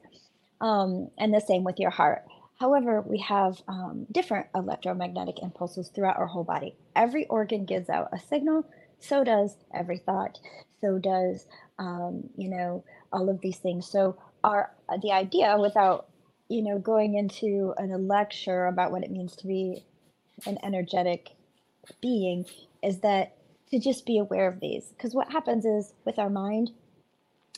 Um, 0.61 1.11
and 1.19 1.33
the 1.33 1.41
same 1.41 1.63
with 1.63 1.79
your 1.79 1.91
heart. 1.91 2.25
However, 2.59 3.03
we 3.03 3.19
have 3.19 3.63
um, 3.69 4.07
different 4.11 4.49
electromagnetic 4.55 5.43
impulses 5.43 5.89
throughout 5.89 6.19
our 6.19 6.27
whole 6.27 6.43
body. 6.43 6.75
Every 6.97 7.27
organ 7.27 7.65
gives 7.65 7.89
out 7.89 8.09
a 8.13 8.19
signal, 8.19 8.67
so 8.99 9.23
does 9.23 9.57
every 9.73 9.99
thought, 9.99 10.41
so 10.81 10.99
does, 10.99 11.47
um, 11.79 12.29
you 12.37 12.49
know, 12.49 12.83
all 13.13 13.29
of 13.29 13.41
these 13.43 13.59
things. 13.59 13.87
So, 13.87 14.17
our 14.43 14.73
the 15.03 15.13
idea, 15.13 15.57
without, 15.59 16.09
you 16.49 16.63
know, 16.63 16.79
going 16.79 17.15
into 17.15 17.75
a 17.79 17.85
lecture 17.85 18.67
about 18.67 18.91
what 18.91 19.05
it 19.05 19.11
means 19.11 19.37
to 19.37 19.47
be 19.47 19.85
an 20.47 20.59
energetic 20.63 21.31
being, 22.01 22.47
is 22.83 23.01
that 23.01 23.37
to 23.71 23.79
just 23.79 24.07
be 24.07 24.19
aware 24.19 24.49
of 24.49 24.61
these. 24.61 24.87
Because 24.97 25.15
what 25.15 25.33
happens 25.33 25.65
is 25.65 25.93
with 26.05 26.19
our 26.19 26.31
mind, 26.31 26.71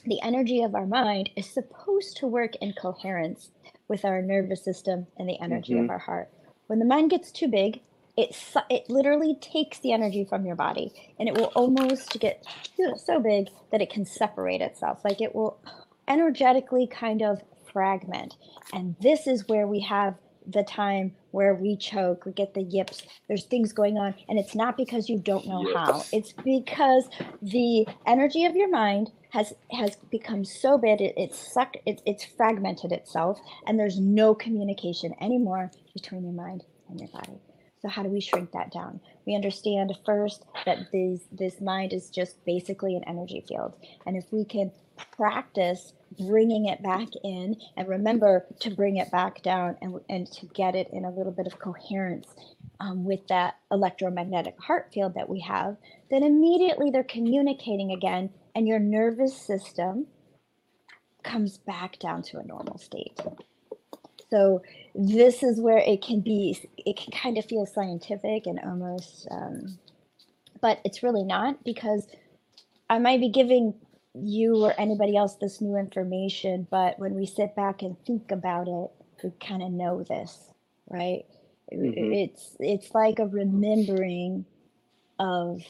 the 0.06 0.20
energy 0.22 0.62
of 0.62 0.74
our 0.74 0.86
mind 0.86 1.30
is 1.36 1.48
supposed 1.48 2.16
to 2.16 2.26
work 2.26 2.56
in 2.56 2.72
coherence 2.72 3.50
with 3.86 4.04
our 4.04 4.22
nervous 4.22 4.64
system 4.64 5.06
and 5.18 5.28
the 5.28 5.40
energy 5.40 5.74
mm-hmm. 5.74 5.84
of 5.84 5.90
our 5.90 5.98
heart. 5.98 6.30
When 6.66 6.78
the 6.78 6.84
mind 6.84 7.10
gets 7.10 7.30
too 7.30 7.48
big, 7.48 7.80
it 8.16 8.36
it 8.68 8.88
literally 8.88 9.36
takes 9.40 9.78
the 9.78 9.92
energy 9.92 10.24
from 10.24 10.44
your 10.44 10.56
body, 10.56 10.92
and 11.18 11.28
it 11.28 11.34
will 11.34 11.52
almost 11.54 12.18
get 12.18 12.44
so 12.96 13.20
big 13.20 13.48
that 13.70 13.80
it 13.80 13.90
can 13.90 14.04
separate 14.04 14.60
itself. 14.60 15.04
Like 15.04 15.20
it 15.20 15.34
will 15.34 15.58
energetically 16.08 16.86
kind 16.86 17.22
of 17.22 17.42
fragment. 17.72 18.36
And 18.72 18.96
this 19.00 19.26
is 19.26 19.48
where 19.48 19.66
we 19.66 19.80
have 19.80 20.14
the 20.46 20.62
time 20.64 21.14
where 21.30 21.54
we 21.54 21.76
choke, 21.76 22.24
we 22.24 22.32
get 22.32 22.54
the 22.54 22.62
yips. 22.62 23.02
There's 23.28 23.44
things 23.44 23.72
going 23.72 23.98
on, 23.98 24.14
and 24.28 24.38
it's 24.38 24.54
not 24.54 24.76
because 24.76 25.08
you 25.08 25.18
don't 25.18 25.46
know 25.46 25.62
yes. 25.66 25.76
how. 25.76 26.02
It's 26.12 26.32
because 26.32 27.08
the 27.42 27.86
energy 28.06 28.44
of 28.46 28.56
your 28.56 28.70
mind 28.70 29.10
has 29.30 29.54
has 29.72 29.96
become 30.10 30.44
so 30.44 30.76
big 30.76 31.00
it, 31.00 31.14
it's 31.16 31.38
sucked 31.38 31.76
it, 31.86 32.02
it's 32.04 32.24
fragmented 32.24 32.92
itself 32.92 33.40
and 33.66 33.78
there's 33.78 33.98
no 33.98 34.34
communication 34.34 35.14
anymore 35.20 35.70
between 35.94 36.24
your 36.24 36.32
mind 36.32 36.64
and 36.88 37.00
your 37.00 37.08
body 37.08 37.40
so 37.80 37.88
how 37.88 38.02
do 38.02 38.08
we 38.08 38.20
shrink 38.20 38.50
that 38.52 38.72
down 38.72 39.00
we 39.26 39.34
understand 39.34 39.96
first 40.04 40.44
that 40.66 40.78
this 40.92 41.20
this 41.32 41.60
mind 41.60 41.92
is 41.92 42.10
just 42.10 42.44
basically 42.44 42.96
an 42.96 43.04
energy 43.06 43.44
field 43.46 43.76
and 44.06 44.16
if 44.16 44.24
we 44.32 44.44
can 44.44 44.70
practice 45.16 45.92
bringing 46.18 46.66
it 46.66 46.82
back 46.82 47.08
in 47.22 47.56
and 47.76 47.88
remember 47.88 48.46
to 48.60 48.70
bring 48.70 48.96
it 48.96 49.10
back 49.10 49.42
down 49.42 49.76
and, 49.80 50.00
and 50.08 50.30
to 50.32 50.46
get 50.46 50.74
it 50.74 50.88
in 50.92 51.04
a 51.04 51.10
little 51.10 51.32
bit 51.32 51.46
of 51.46 51.58
coherence 51.58 52.28
um, 52.80 53.04
with 53.04 53.26
that 53.28 53.56
electromagnetic 53.70 54.58
heart 54.60 54.90
field 54.92 55.14
that 55.14 55.28
we 55.28 55.40
have, 55.40 55.76
then 56.10 56.22
immediately 56.22 56.90
they're 56.90 57.04
communicating 57.04 57.92
again 57.92 58.30
and 58.54 58.66
your 58.66 58.78
nervous 58.78 59.36
system 59.36 60.06
comes 61.22 61.58
back 61.58 61.98
down 61.98 62.22
to 62.22 62.38
a 62.38 62.44
normal 62.44 62.78
state. 62.78 63.20
So 64.30 64.62
this 64.94 65.42
is 65.42 65.60
where 65.60 65.78
it 65.78 66.02
can 66.02 66.20
be, 66.20 66.58
it 66.78 66.96
can 66.96 67.12
kind 67.12 67.36
of 67.38 67.44
feel 67.44 67.66
scientific 67.66 68.46
and 68.46 68.60
almost, 68.60 69.26
um, 69.30 69.78
but 70.60 70.80
it's 70.84 71.02
really 71.02 71.24
not 71.24 71.62
because 71.64 72.06
I 72.88 72.98
might 72.98 73.20
be 73.20 73.28
giving 73.28 73.74
you 74.14 74.56
or 74.64 74.74
anybody 74.78 75.16
else 75.16 75.36
this 75.36 75.60
new 75.60 75.76
information, 75.76 76.66
but 76.70 76.98
when 76.98 77.14
we 77.14 77.26
sit 77.26 77.54
back 77.54 77.82
and 77.82 77.96
think 78.06 78.30
about 78.30 78.68
it, 78.68 78.90
we 79.22 79.30
kind 79.40 79.62
of 79.62 79.70
know 79.70 80.02
this, 80.02 80.50
right? 80.88 81.24
Mm-hmm. 81.72 82.12
It's 82.12 82.56
it's 82.58 82.94
like 82.94 83.18
a 83.18 83.26
remembering 83.26 84.44
of 85.18 85.62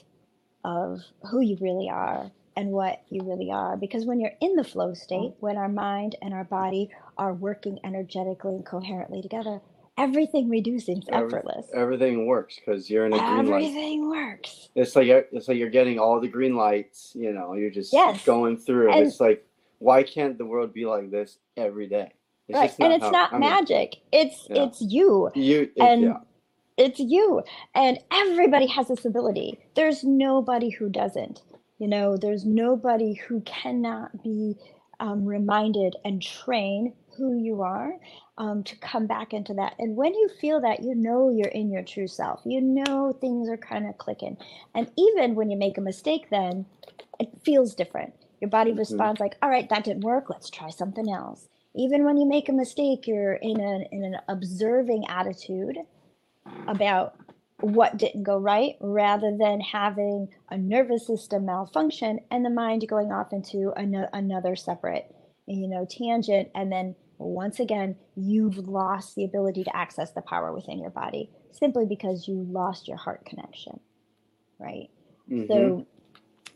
of 0.65 1.03
who 1.31 1.41
you 1.41 1.59
really 1.61 1.91
are 1.91 2.31
and 2.57 2.71
what 2.71 3.03
you 3.11 3.23
really 3.23 3.51
are. 3.51 3.77
Because 3.77 4.05
when 4.05 4.21
you're 4.21 4.33
in 4.41 4.57
the 4.57 4.65
flow 4.65 4.95
state, 4.95 5.35
when 5.41 5.57
our 5.57 5.69
mind 5.69 6.17
and 6.23 6.33
our 6.35 6.45
body 6.45 6.91
are 7.19 7.35
working 7.35 7.79
energetically 7.85 8.55
and 8.57 8.67
coherently 8.67 9.23
together, 9.23 9.61
everything 10.01 10.49
reducing 10.49 11.03
effortless. 11.11 11.67
everything 11.75 12.27
works 12.27 12.57
because 12.59 12.89
you're 12.89 13.07
in 13.07 13.13
a 13.13 13.19
green 13.19 13.29
light. 13.29 13.63
Everything 13.63 14.09
works. 14.09 14.69
It's 14.75 14.97
like 14.97 15.09
it's 15.09 15.49
like 15.49 15.59
you're 15.59 15.71
getting 15.71 15.99
all 15.99 16.21
the 16.21 16.29
green 16.29 16.57
lights. 16.57 17.13
You 17.15 17.33
know, 17.33 17.55
you're 17.55 17.71
just 17.71 17.93
yes. 17.93 18.25
going 18.25 18.57
through. 18.57 18.93
And 18.93 19.07
it's 19.07 19.21
like, 19.21 19.47
why 19.79 20.03
can't 20.03 20.39
the 20.39 20.47
world 20.47 20.73
be 20.73 20.87
like 20.87 21.11
this 21.11 21.39
every 21.57 21.87
day? 21.87 22.13
It's 22.49 22.59
right, 22.59 22.75
and 22.81 22.93
it's 22.93 23.05
how, 23.05 23.11
not 23.11 23.33
I 23.33 23.39
mean, 23.39 23.49
magic. 23.51 23.97
It's 24.13 24.47
yeah. 24.49 24.65
it's 24.65 24.81
you. 24.81 25.31
You 25.35 25.63
it, 25.63 25.73
and 25.81 26.03
yeah. 26.03 26.17
it's 26.77 26.99
you, 26.99 27.43
and 27.75 27.99
everybody 28.11 28.67
has 28.67 28.89
this 28.89 29.05
ability. 29.05 29.59
There's 29.77 30.03
nobody 30.03 30.71
who 30.71 30.89
doesn't. 30.89 31.43
You 31.79 31.89
know, 31.89 32.17
there's 32.17 32.45
nobody 32.45 33.15
who 33.15 33.41
cannot 33.43 34.23
be 34.23 34.57
um, 34.99 35.25
reminded 35.25 35.97
and 36.05 36.21
train 36.23 36.93
who 37.21 37.39
you 37.39 37.63
are 37.63 37.93
um, 38.39 38.65
to 38.65 38.75
come 38.77 39.07
back 39.07 39.33
into 39.35 39.55
that. 39.55 39.75
And 39.79 39.95
when 39.95 40.15
you 40.15 40.29
feel 40.41 40.61
that, 40.63 40.83
you 40.83 40.95
know 40.95 41.31
you're 41.31 41.49
in 41.49 41.71
your 41.71 41.83
true 41.83 42.09
self. 42.09 42.41
You 42.45 42.61
know 42.63 43.13
things 43.13 43.49
are 43.49 43.57
kind 43.57 43.87
of 43.87 43.99
clicking. 43.99 44.39
And 44.75 44.91
even 44.97 45.35
when 45.35 45.51
you 45.51 45.57
make 45.59 45.77
a 45.77 45.83
mistake, 45.83 46.29
then 46.31 46.65
it 47.19 47.29
feels 47.45 47.75
different. 47.75 48.15
Your 48.41 48.51
body 48.51 48.71
mm-hmm. 48.71 48.79
responds 48.79 49.21
like, 49.21 49.37
all 49.43 49.51
right, 49.51 49.69
that 49.69 49.85
didn't 49.85 50.03
work. 50.03 50.31
Let's 50.31 50.49
try 50.49 50.71
something 50.71 51.13
else. 51.13 51.49
Even 51.77 52.05
when 52.05 52.17
you 52.17 52.27
make 52.27 52.49
a 52.49 52.53
mistake, 52.53 53.07
you're 53.07 53.35
in 53.35 53.61
an, 53.61 53.85
in 53.93 54.03
an 54.03 54.17
observing 54.29 55.07
attitude 55.07 55.77
about 56.67 57.15
what 57.61 57.99
didn't 57.99 58.23
go 58.23 58.39
right 58.39 58.77
rather 58.81 59.37
than 59.37 59.61
having 59.61 60.29
a 60.49 60.57
nervous 60.57 61.07
system 61.07 61.45
malfunction 61.45 62.19
and 62.31 62.45
the 62.45 62.51
mind 62.51 62.89
going 62.89 63.13
off 63.13 63.33
into 63.33 63.71
an- 63.77 64.09
another 64.15 64.57
separate 64.57 65.15
you 65.47 65.69
know 65.69 65.87
tangent 65.89 66.49
and 66.55 66.71
then 66.71 66.95
once 67.29 67.61
again 67.61 67.97
you've 68.17 68.57
lost 68.57 69.15
the 69.15 69.25
ability 69.25 69.65
to 69.65 69.77
access 69.77 70.13
the 70.13 70.23
power 70.23 70.53
within 70.53 70.79
your 70.79 70.91
body 70.91 71.31
simply 71.51 71.87
because 71.87 72.27
you 72.27 72.47
lost 72.51 72.89
your 72.89 72.97
heart 72.97 73.25
connection 73.25 73.79
right 74.59 74.91
mm-hmm. 75.31 75.47
so 75.47 75.87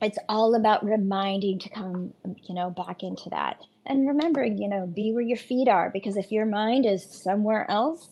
it's 0.03 0.18
all 0.29 0.55
about 0.55 0.85
reminding 0.85 1.59
to 1.59 1.68
come 1.68 2.12
you 2.42 2.55
know 2.55 2.70
back 2.70 3.03
into 3.03 3.29
that 3.31 3.59
and 3.87 4.09
remembering 4.09 4.59
you 4.59 4.68
know 4.68 4.87
be 4.87 5.12
where 5.12 5.22
your 5.22 5.37
feet 5.37 5.68
are 5.68 5.90
because 5.90 6.16
if 6.16 6.33
your 6.33 6.46
mind 6.46 6.87
is 6.87 7.05
somewhere 7.05 7.70
else 7.70 8.09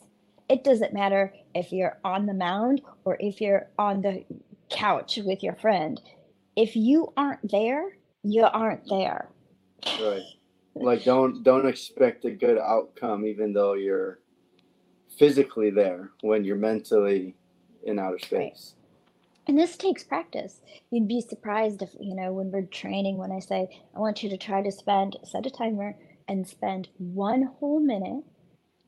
it 0.48 0.64
doesn't 0.64 0.92
matter 0.92 1.32
if 1.54 1.72
you're 1.72 1.98
on 2.04 2.26
the 2.26 2.34
mound 2.34 2.82
or 3.04 3.16
if 3.20 3.40
you're 3.40 3.68
on 3.78 4.02
the 4.02 4.24
couch 4.72 5.18
with 5.24 5.42
your 5.42 5.54
friend. 5.54 6.00
If 6.56 6.76
you 6.76 7.12
aren't 7.16 7.50
there, 7.50 7.96
you 8.22 8.44
aren't 8.44 8.88
there. 8.88 9.28
Right. 10.00 10.22
Like 10.74 11.04
don't 11.04 11.42
don't 11.42 11.66
expect 11.66 12.24
a 12.24 12.30
good 12.30 12.58
outcome 12.58 13.26
even 13.26 13.52
though 13.52 13.74
you're 13.74 14.20
physically 15.18 15.70
there 15.70 16.10
when 16.22 16.44
you're 16.44 16.56
mentally 16.56 17.36
in 17.84 17.98
outer 17.98 18.18
space. 18.18 18.74
Right. 18.76 18.82
And 19.48 19.58
this 19.58 19.76
takes 19.76 20.04
practice. 20.04 20.60
You'd 20.90 21.08
be 21.08 21.20
surprised 21.20 21.82
if, 21.82 21.90
you 22.00 22.14
know, 22.14 22.32
when 22.32 22.52
we're 22.52 22.62
training, 22.62 23.16
when 23.16 23.32
I 23.32 23.40
say, 23.40 23.80
I 23.94 23.98
want 23.98 24.22
you 24.22 24.30
to 24.30 24.36
try 24.36 24.62
to 24.62 24.70
spend, 24.70 25.16
set 25.24 25.46
a 25.46 25.50
timer 25.50 25.96
and 26.28 26.46
spend 26.46 26.88
one 26.98 27.42
whole 27.58 27.80
minute 27.80 28.22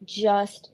just 0.04 0.70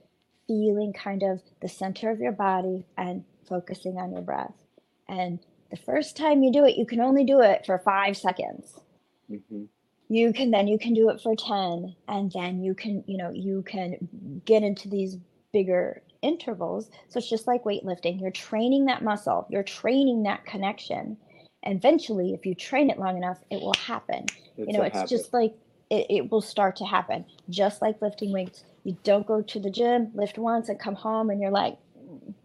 feeling 0.47 0.93
kind 0.93 1.23
of 1.23 1.41
the 1.63 1.69
center 1.69 2.11
of 2.11 2.21
your 2.21 2.33
body 2.33 2.85
and 2.99 3.25
focusing 3.49 3.97
on 3.97 4.13
your 4.13 4.23
breath. 4.23 4.53
And 5.09 5.39
the 5.71 5.79
first 5.79 6.17
time 6.17 6.43
you 6.43 6.53
do 6.53 6.65
it, 6.67 6.77
you 6.77 6.85
can 6.85 7.01
only 7.01 7.25
do 7.25 7.41
it 7.41 7.65
for 7.65 7.79
five 7.79 8.17
seconds. 8.17 8.81
Mm-hmm. 9.31 9.65
You 10.11 10.33
can 10.33 10.51
then 10.51 10.67
you 10.67 10.79
can 10.79 10.93
do 10.93 11.09
it 11.09 11.21
for 11.21 11.37
10 11.37 11.95
and 12.09 12.33
then 12.33 12.63
you 12.63 12.75
can, 12.75 13.05
you 13.07 13.17
know, 13.17 13.31
you 13.31 13.63
can 13.63 14.43
get 14.45 14.63
into 14.63 14.89
these 14.89 15.17
bigger 15.53 16.03
intervals. 16.21 16.91
So 17.09 17.19
it's 17.19 17.31
just 17.31 17.47
like 17.47 17.65
weightlifting. 17.65 18.21
You're 18.21 18.33
training 18.33 18.87
that 18.87 19.03
muscle, 19.03 19.47
you're 19.51 19.63
training 19.63 20.25
that 20.25 20.45
connection. 20.45 21.17
And 21.63 21.79
eventually, 21.79 22.35
if 22.35 22.45
you 22.45 22.55
train 22.55 22.91
it 22.91 22.99
long 22.99 23.17
enough, 23.17 23.39
it 23.51 23.61
will 23.61 23.75
happen. 23.75 24.27
It's 24.57 24.67
you 24.67 24.73
know, 24.73 24.83
it's 24.83 24.97
habit. 24.97 25.11
just 25.11 25.33
like 25.33 25.55
it, 25.91 26.07
it 26.11 26.31
will 26.31 26.41
start 26.41 26.77
to 26.77 26.85
happen, 26.85 27.25
just 27.49 27.81
like 27.81 28.03
lifting 28.03 28.33
weights 28.33 28.65
you 28.85 28.97
don't 29.05 29.27
go 29.27 29.43
to 29.43 29.61
the 29.61 29.71
gym 29.71 30.11
lift 30.15 30.39
once 30.39 30.69
and 30.69 30.79
come 30.79 30.95
home 30.95 31.31
and 31.31 31.41
you're 31.41 31.51
like 31.51 31.77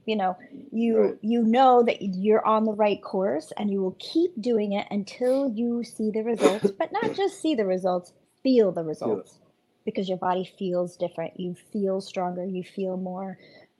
you 0.06 0.16
know 0.16 0.38
you 0.72 0.98
right. 1.00 1.16
you 1.22 1.44
know 1.44 1.84
that 1.84 2.02
you're 2.02 2.46
on 2.46 2.66
the 2.66 2.74
right 2.74 3.02
course 3.02 3.52
and 3.58 3.72
you 3.72 3.82
will 3.82 3.98
keep 4.00 4.40
doing 4.40 4.74
it 4.74 4.88
until 4.92 5.52
you 5.52 5.84
see 5.84 6.12
the 6.12 6.22
results 6.22 6.72
but 6.78 6.92
not 6.92 7.14
just 7.14 7.42
see 7.42 7.56
the 7.56 7.66
results 7.66 8.14
feel 8.44 8.72
the 8.72 8.84
results. 8.84 9.40
Because 9.86 10.10
your 10.10 10.18
body 10.18 10.50
feels 10.58 10.98
different. 10.98 11.40
You 11.40 11.56
feel 11.72 12.02
stronger. 12.02 12.44
You 12.44 12.64
feel 12.64 12.98
more 12.98 13.38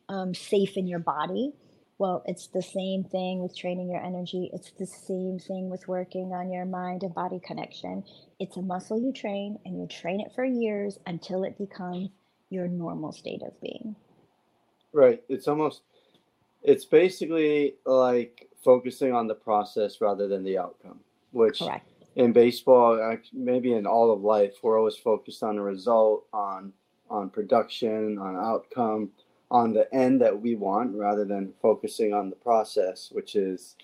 um, 0.08 0.36
safe 0.36 0.78
in 0.78 0.88
your 0.88 1.00
body. 1.00 1.54
Well 1.98 2.24
it's 2.26 2.48
the 2.48 2.62
same 2.62 3.04
thing 3.04 3.42
with 3.42 3.56
training 3.58 3.90
your 3.90 4.04
energy. 4.04 4.50
It's 4.54 4.72
the 4.72 4.88
same 4.88 5.40
thing 5.40 5.70
with 5.70 5.88
working 5.88 6.34
on 6.34 6.52
your 6.52 6.66
mind 6.66 7.04
and 7.04 7.14
body 7.14 7.40
connection. 7.46 8.04
It's 8.40 8.58
a 8.58 8.62
muscle 8.62 9.00
you 9.00 9.14
train 9.14 9.60
and 9.66 9.80
you 9.80 9.88
train 9.88 10.20
it 10.20 10.32
for 10.36 10.44
years 10.44 10.98
until 11.06 11.44
it 11.44 11.58
becomes 11.58 12.10
your 12.50 12.68
normal 12.68 13.12
state 13.12 13.42
of 13.42 13.60
being. 13.62 13.96
Right. 14.94 15.22
It's 15.28 15.48
almost, 15.48 15.82
it's 16.66 16.86
basically 16.86 17.76
like 17.86 18.50
focusing 18.64 19.14
on 19.14 19.28
the 19.28 19.36
process 19.36 20.02
rather 20.02 20.28
than 20.28 20.44
the 20.44 20.58
outcome, 20.58 21.00
which 21.32 21.60
Correct. 21.60 21.88
in 22.16 22.34
baseball, 22.34 23.18
maybe 23.32 23.74
in 23.74 23.86
all 23.86 24.12
of 24.12 24.22
life, 24.22 24.56
we're 24.64 24.78
always 24.78 24.98
focused 24.98 25.44
on 25.44 25.56
the 25.56 25.62
result, 25.62 26.26
on 26.34 26.74
on 27.08 27.30
production, 27.30 28.18
on 28.18 28.36
outcome, 28.36 29.12
on 29.52 29.72
the 29.74 29.94
end 29.94 30.20
that 30.20 30.42
we 30.42 30.56
want 30.56 30.96
rather 30.96 31.24
than 31.24 31.54
focusing 31.62 32.14
on 32.16 32.32
the 32.32 32.36
process, 32.36 33.10
which 33.12 33.36
is 33.36 33.76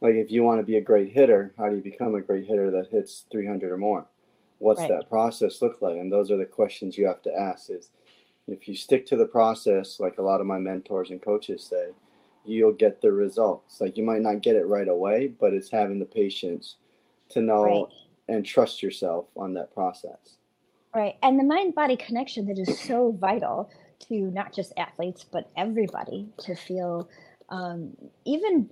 like 0.00 0.14
if 0.14 0.32
you 0.32 0.42
want 0.42 0.58
to 0.58 0.66
be 0.66 0.76
a 0.76 0.80
great 0.80 1.12
hitter, 1.12 1.54
how 1.56 1.68
do 1.68 1.76
you 1.76 1.82
become 1.82 2.16
a 2.16 2.20
great 2.20 2.44
hitter 2.46 2.72
that 2.72 2.88
hits 2.90 3.24
300 3.30 3.70
or 3.70 3.78
more? 3.78 4.04
What's 4.58 4.80
Right. 4.80 4.88
that 4.88 5.08
process 5.08 5.62
look 5.62 5.80
like? 5.80 5.96
And 5.96 6.10
those 6.10 6.32
are 6.32 6.36
the 6.36 6.44
questions 6.44 6.98
you 6.98 7.06
have 7.06 7.22
to 7.22 7.32
ask 7.32 7.70
is 7.70 7.90
if 8.48 8.66
you 8.66 8.74
stick 8.74 9.06
to 9.06 9.16
the 9.16 9.26
process, 9.26 10.00
like 10.00 10.18
a 10.18 10.22
lot 10.22 10.40
of 10.40 10.46
my 10.46 10.58
mentors 10.58 11.10
and 11.10 11.22
coaches 11.22 11.62
say, 11.62 11.90
you'll 12.48 12.72
get 12.72 13.00
the 13.00 13.12
results. 13.12 13.80
Like 13.80 13.96
you 13.96 14.04
might 14.04 14.22
not 14.22 14.42
get 14.42 14.56
it 14.56 14.66
right 14.66 14.88
away, 14.88 15.28
but 15.28 15.52
it's 15.52 15.70
having 15.70 15.98
the 15.98 16.04
patience 16.04 16.76
to 17.30 17.40
know 17.40 17.62
Right. 17.64 17.86
and 18.28 18.44
trust 18.44 18.82
yourself 18.82 19.26
on 19.36 19.54
that 19.54 19.72
process. 19.74 20.36
Right. 20.94 21.16
And 21.22 21.38
the 21.38 21.44
mind 21.44 21.74
body 21.74 21.96
connection 21.96 22.46
that 22.46 22.58
is 22.58 22.78
so 22.80 23.12
vital 23.12 23.70
to 24.08 24.14
not 24.30 24.54
just 24.54 24.72
athletes, 24.76 25.24
but 25.24 25.50
everybody 25.56 26.28
to 26.38 26.54
feel 26.54 27.08
um, 27.48 27.96
even 28.24 28.68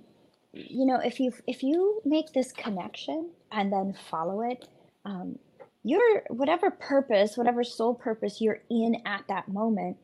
you 0.53 0.85
know 0.85 0.97
if 0.99 1.19
you 1.19 1.31
if 1.47 1.63
you 1.63 2.01
make 2.05 2.31
this 2.33 2.51
connection 2.51 3.29
and 3.51 3.71
then 3.71 3.93
follow 4.09 4.41
it 4.41 4.67
um, 5.03 5.37
your 5.83 6.23
whatever 6.29 6.71
purpose 6.71 7.37
whatever 7.37 7.63
soul 7.63 7.93
purpose 7.93 8.39
you're 8.41 8.61
in 8.69 8.95
at 9.05 9.23
that 9.27 9.47
moment 9.49 9.97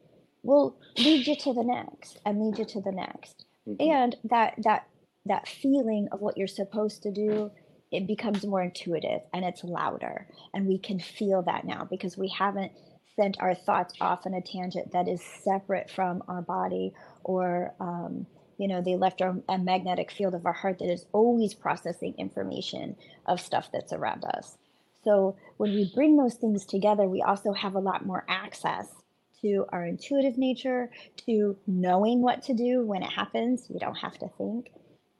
will 0.43 0.75
lead 0.97 1.25
you 1.25 1.35
to 1.35 1.53
the 1.53 1.63
next 1.63 2.19
and 2.25 2.41
lead 2.41 2.57
you 2.59 2.65
to 2.65 2.81
the 2.81 2.91
next 2.91 3.45
Mhm. 3.67 3.77
and 3.79 4.15
that 4.25 4.55
that 4.63 4.87
that 5.25 5.47
feeling 5.47 6.07
of 6.11 6.21
what 6.21 6.37
you're 6.37 6.47
supposed 6.47 7.03
to 7.03 7.11
do 7.11 7.51
it 7.91 8.07
becomes 8.07 8.45
more 8.45 8.61
intuitive 8.63 9.21
and 9.33 9.45
it's 9.45 9.63
louder 9.63 10.27
and 10.53 10.67
we 10.67 10.77
can 10.79 10.99
feel 10.99 11.41
that 11.43 11.65
now 11.65 11.85
because 11.89 12.17
we 12.17 12.29
haven't 12.29 12.71
sent 13.15 13.37
our 13.41 13.53
thoughts 13.53 13.93
off 14.01 14.25
on 14.25 14.33
a 14.33 14.41
tangent 14.41 14.91
that 14.93 15.07
is 15.07 15.21
separate 15.43 15.89
from 15.91 16.23
our 16.27 16.41
body 16.41 16.93
or 17.23 17.73
um, 17.79 18.25
you 18.57 18.67
know 18.67 18.81
the 18.81 18.95
left 18.95 19.21
our, 19.21 19.35
a 19.49 19.57
magnetic 19.57 20.11
field 20.11 20.33
of 20.35 20.45
our 20.45 20.53
heart 20.53 20.79
that 20.79 20.91
is 20.91 21.05
always 21.13 21.53
processing 21.53 22.15
information 22.17 22.95
of 23.27 23.39
stuff 23.41 23.69
that's 23.73 23.93
around 23.93 24.23
us 24.25 24.57
so 25.03 25.35
when 25.57 25.71
we 25.73 25.91
bring 25.93 26.17
those 26.17 26.35
things 26.35 26.65
together 26.65 27.07
we 27.07 27.21
also 27.21 27.53
have 27.53 27.75
a 27.75 27.79
lot 27.79 28.05
more 28.05 28.25
access 28.29 29.00
to 29.41 29.65
our 29.69 29.85
intuitive 29.85 30.37
nature 30.37 30.89
to 31.25 31.57
knowing 31.67 32.21
what 32.21 32.43
to 32.43 32.53
do 32.53 32.85
when 32.85 33.03
it 33.03 33.11
happens 33.11 33.67
you 33.69 33.79
don't 33.79 33.95
have 33.95 34.17
to 34.19 34.29
think. 34.37 34.71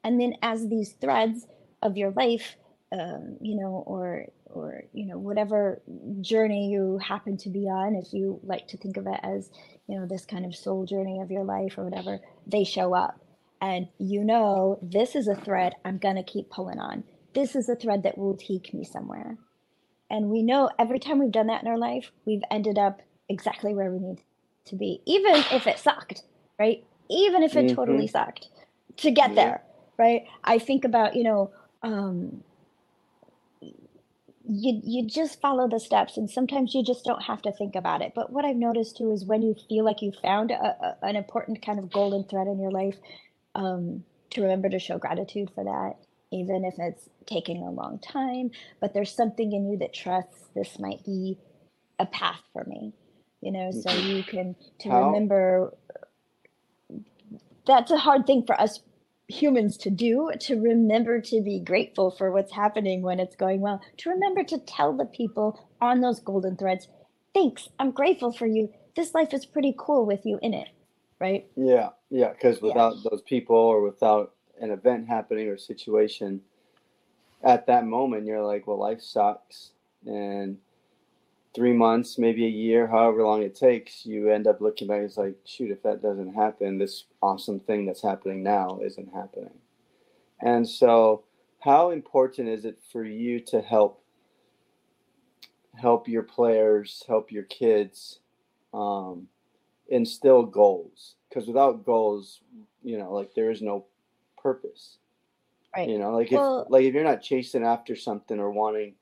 And 0.04 0.20
then 0.20 0.34
as 0.42 0.68
these 0.68 0.92
threads 1.00 1.46
of 1.82 1.96
your 1.96 2.10
life 2.12 2.56
um, 2.92 3.38
you 3.40 3.56
know 3.56 3.82
or 3.86 4.26
or 4.46 4.84
you 4.92 5.06
know 5.06 5.18
whatever 5.18 5.80
journey 6.20 6.70
you 6.70 6.98
happen 6.98 7.36
to 7.38 7.48
be 7.48 7.60
on 7.60 7.94
if 7.94 8.12
you 8.12 8.38
like 8.42 8.68
to 8.68 8.76
think 8.76 8.96
of 8.96 9.06
it 9.06 9.18
as 9.22 9.50
you 9.88 9.98
know 9.98 10.06
this 10.06 10.26
kind 10.26 10.44
of 10.44 10.54
soul 10.54 10.84
journey 10.84 11.20
of 11.20 11.30
your 11.30 11.44
life 11.44 11.78
or 11.78 11.84
whatever 11.84 12.20
they 12.46 12.64
show 12.64 12.94
up. 12.94 13.18
And 13.60 13.88
you 13.98 14.24
know 14.24 14.78
this 14.82 15.14
is 15.14 15.28
a 15.28 15.36
thread 15.36 15.74
i'm 15.84 15.98
going 15.98 16.16
to 16.16 16.22
keep 16.22 16.50
pulling 16.50 16.78
on. 16.78 17.04
This 17.34 17.56
is 17.56 17.68
a 17.68 17.76
thread 17.76 18.02
that 18.02 18.18
will 18.18 18.36
take 18.36 18.74
me 18.74 18.84
somewhere. 18.84 19.38
And 20.10 20.28
we 20.28 20.42
know 20.42 20.68
every 20.78 20.98
time 20.98 21.18
we've 21.18 21.32
done 21.32 21.46
that 21.46 21.62
in 21.62 21.68
our 21.68 21.78
life 21.78 22.10
we've 22.26 22.42
ended 22.50 22.76
up 22.76 23.00
exactly 23.28 23.74
where 23.74 23.90
we 23.90 23.98
need 23.98 24.18
to 24.66 24.76
be 24.76 25.00
even 25.06 25.34
if 25.52 25.66
it 25.66 25.78
sucked 25.78 26.22
right? 26.58 26.84
Even 27.10 27.42
if 27.42 27.56
it 27.56 27.68
totally 27.68 28.06
sucked 28.06 28.48
to 28.98 29.10
get 29.10 29.34
Yeah. 29.34 29.36
there 29.36 29.62
right? 29.98 30.24
I 30.44 30.58
think 30.58 30.84
about 30.84 31.16
you 31.16 31.24
know 31.24 31.52
um 31.82 32.42
you 34.46 34.80
you 34.84 35.06
just 35.06 35.40
follow 35.40 35.68
the 35.68 35.80
steps 35.80 36.16
and 36.16 36.30
sometimes 36.30 36.74
you 36.74 36.84
just 36.84 37.04
don't 37.04 37.22
have 37.22 37.42
to 37.42 37.52
think 37.52 37.76
about 37.76 38.02
it. 38.02 38.12
But 38.14 38.32
what 38.32 38.44
i've 38.44 38.56
noticed 38.56 38.96
too 38.98 39.12
is 39.12 39.24
when 39.24 39.42
you 39.42 39.54
feel 39.68 39.84
like 39.84 40.02
you 40.02 40.12
found 40.22 40.50
a, 40.50 40.54
a, 40.56 40.96
an 41.02 41.16
important 41.16 41.64
kind 41.64 41.78
of 41.78 41.92
golden 41.92 42.24
thread 42.24 42.46
in 42.48 42.60
your 42.60 42.70
life 42.72 42.96
um, 43.54 44.04
to 44.30 44.42
remember 44.42 44.68
to 44.70 44.78
show 44.78 44.98
gratitude 44.98 45.50
for 45.54 45.64
that 45.64 45.94
even 46.32 46.64
if 46.64 46.74
it's 46.78 47.08
taking 47.26 47.62
a 47.62 47.70
long 47.70 47.98
time 48.00 48.50
but 48.80 48.94
there's 48.94 49.14
something 49.14 49.52
in 49.52 49.70
you 49.70 49.78
that 49.78 49.94
trusts 49.94 50.48
this 50.54 50.78
might 50.78 51.04
be 51.04 51.38
a 51.98 52.06
path 52.06 52.40
for 52.52 52.64
me 52.64 52.92
you 53.42 53.52
know 53.52 53.70
so 53.72 53.90
Mhm. 53.90 54.16
you 54.16 54.24
can 54.24 54.56
to 54.80 54.90
How- 54.90 55.06
remember 55.06 55.74
that's 57.66 57.90
a 57.92 57.98
hard 57.98 58.26
thing 58.26 58.44
for 58.46 58.60
us 58.60 58.80
humans 59.28 59.76
to 59.78 59.90
do 59.90 60.30
to 60.40 60.60
remember 60.60 61.20
to 61.20 61.42
be 61.42 61.60
grateful 61.60 62.10
for 62.10 62.32
what's 62.32 62.52
happening 62.52 63.02
when 63.02 63.20
it's 63.20 63.36
going 63.36 63.60
well 63.60 63.80
to 63.98 64.10
remember 64.10 64.44
to 64.44 64.58
tell 64.58 64.92
the 64.96 65.06
people 65.06 65.58
on 65.80 66.00
those 66.00 66.20
golden 66.20 66.56
threads 66.56 66.88
thanks 67.34 67.68
i'm 67.78 67.90
grateful 67.92 68.32
for 68.32 68.46
you 68.46 68.70
this 68.96 69.14
life 69.14 69.34
is 69.34 69.46
pretty 69.46 69.74
cool 69.78 70.06
with 70.06 70.26
you 70.26 70.38
in 70.42 70.54
it 70.54 70.68
right 71.20 71.46
Yeah, 71.56 71.90
yeah, 72.10 72.30
because 72.32 72.60
Yeah. 72.60 72.68
without 72.68 72.96
those 73.10 73.22
people 73.22 73.56
or 73.56 73.82
without 73.82 74.34
an 74.60 74.70
event 74.70 75.08
happening 75.08 75.48
or 75.48 75.58
situation 75.58 76.42
at 77.42 77.66
that 77.66 77.86
moment, 77.86 78.26
you're 78.26 78.44
like, 78.44 78.66
well, 78.66 78.78
life 78.78 79.00
sucks. 79.02 79.72
And 80.06 80.58
three 81.54 81.72
months, 81.72 82.18
maybe 82.18 82.46
a 82.46 82.50
year, 82.50 82.86
however 82.86 83.24
long 83.24 83.42
it 83.42 83.54
takes, 83.54 84.06
you 84.06 84.30
end 84.30 84.46
up 84.46 84.60
looking 84.60 84.88
back, 84.88 84.98
and 84.98 85.06
it's 85.06 85.16
like, 85.16 85.36
shoot, 85.44 85.70
if 85.70 85.82
that 85.82 86.02
doesn't 86.02 86.34
happen, 86.34 86.78
this 86.78 87.04
awesome 87.22 87.60
thing 87.60 87.84
that's 87.84 88.02
happening 88.02 88.42
now 88.42 88.80
isn't 88.82 89.12
happening. 89.12 89.58
And 90.40 90.68
so, 90.68 91.24
how 91.60 91.90
important 91.90 92.48
is 92.48 92.64
it 92.64 92.78
for 92.90 93.04
you 93.04 93.38
to 93.40 93.60
help 93.60 94.02
help 95.74 96.08
your 96.08 96.22
players, 96.22 97.02
help 97.06 97.30
your 97.30 97.44
kids 97.44 98.18
um, 98.74 99.28
instill 99.88 100.44
goals? 100.44 101.14
Because 101.28 101.46
without 101.46 101.84
goals, 101.84 102.40
you 102.82 102.98
know, 102.98 103.12
like 103.12 103.34
there 103.34 103.50
is 103.50 103.62
no 103.62 103.84
purpose. 104.42 104.96
right 105.76 105.88
You 105.88 105.98
know, 105.98 106.12
like 106.16 106.32
if 106.32 106.40
like 106.68 106.84
if 106.84 106.94
you're 106.94 107.04
not 107.04 107.22
chasing 107.22 107.62
after 107.62 107.94
something 107.94 108.40
or 108.40 108.50
wanting 108.50 108.94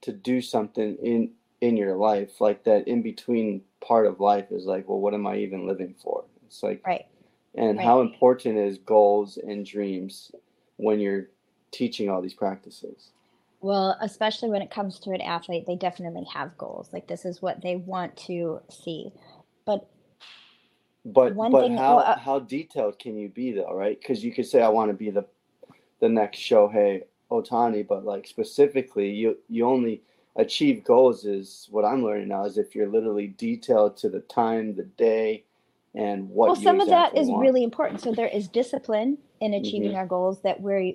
to 0.00 0.12
do 0.12 0.40
something 0.40 0.96
in 0.96 1.30
in 1.60 1.76
your 1.76 1.96
life, 1.96 2.40
like 2.40 2.64
that 2.64 2.86
in 2.88 3.02
between 3.02 3.62
part 3.80 4.06
of 4.06 4.20
life 4.20 4.46
is 4.50 4.64
like, 4.66 4.88
well, 4.88 5.00
what 5.00 5.14
am 5.14 5.26
I 5.26 5.36
even 5.38 5.66
living 5.66 5.94
for? 6.02 6.24
It's 6.46 6.62
like, 6.62 6.86
right 6.86 7.06
and 7.56 7.78
right. 7.78 7.84
how 7.84 8.00
important 8.00 8.58
is 8.58 8.78
goals 8.78 9.36
and 9.38 9.64
dreams 9.64 10.32
when 10.76 10.98
you're 10.98 11.28
teaching 11.70 12.10
all 12.10 12.20
these 12.20 12.34
practices? 12.34 13.10
well 13.60 13.96
especially 14.02 14.50
when 14.50 14.60
it 14.60 14.70
comes 14.70 14.98
to 14.98 15.10
an 15.12 15.20
athlete 15.22 15.64
they 15.66 15.76
definitely 15.76 16.24
have 16.24 16.56
goals 16.58 16.90
like 16.92 17.06
this 17.06 17.24
is 17.24 17.40
what 17.40 17.62
they 17.62 17.76
want 17.76 18.14
to 18.16 18.60
see 18.68 19.10
but 19.64 19.88
But 21.04 21.34
One 21.34 21.52
but 21.52 21.62
thing- 21.62 21.76
how 21.76 21.96
well, 21.96 22.06
uh, 22.06 22.18
how 22.18 22.38
detailed 22.40 22.98
can 22.98 23.16
you 23.16 23.28
be 23.28 23.52
though, 23.52 23.74
right? 23.74 23.98
Because 24.00 24.24
you 24.24 24.32
could 24.32 24.46
say 24.46 24.62
I 24.62 24.68
want 24.68 24.90
to 24.90 24.94
be 24.94 25.10
the 25.10 25.26
the 26.00 26.08
next 26.08 26.38
Shohei 26.40 27.04
Ohtani, 27.30 27.86
but 27.86 28.04
like 28.04 28.26
specifically, 28.26 29.10
you 29.10 29.38
you 29.48 29.66
only 29.66 30.02
achieve 30.36 30.84
goals 30.84 31.24
is 31.24 31.68
what 31.70 31.84
I'm 31.84 32.04
learning 32.04 32.28
now 32.28 32.44
is 32.46 32.58
if 32.58 32.74
you're 32.74 32.88
literally 32.88 33.28
detailed 33.28 33.96
to 33.98 34.08
the 34.08 34.20
time, 34.20 34.74
the 34.76 34.84
day, 34.84 35.44
and 35.94 36.28
what. 36.30 36.48
well 36.48 36.56
some 36.56 36.80
of 36.80 36.88
that 36.88 37.16
is 37.16 37.28
want. 37.28 37.42
really 37.42 37.64
important 37.64 38.00
so 38.00 38.12
there 38.12 38.28
is 38.28 38.48
discipline 38.48 39.18
in 39.40 39.54
achieving 39.54 39.92
Mhm. 39.92 39.96
our 39.96 40.06
goals 40.06 40.40
that 40.42 40.60
we're 40.60 40.92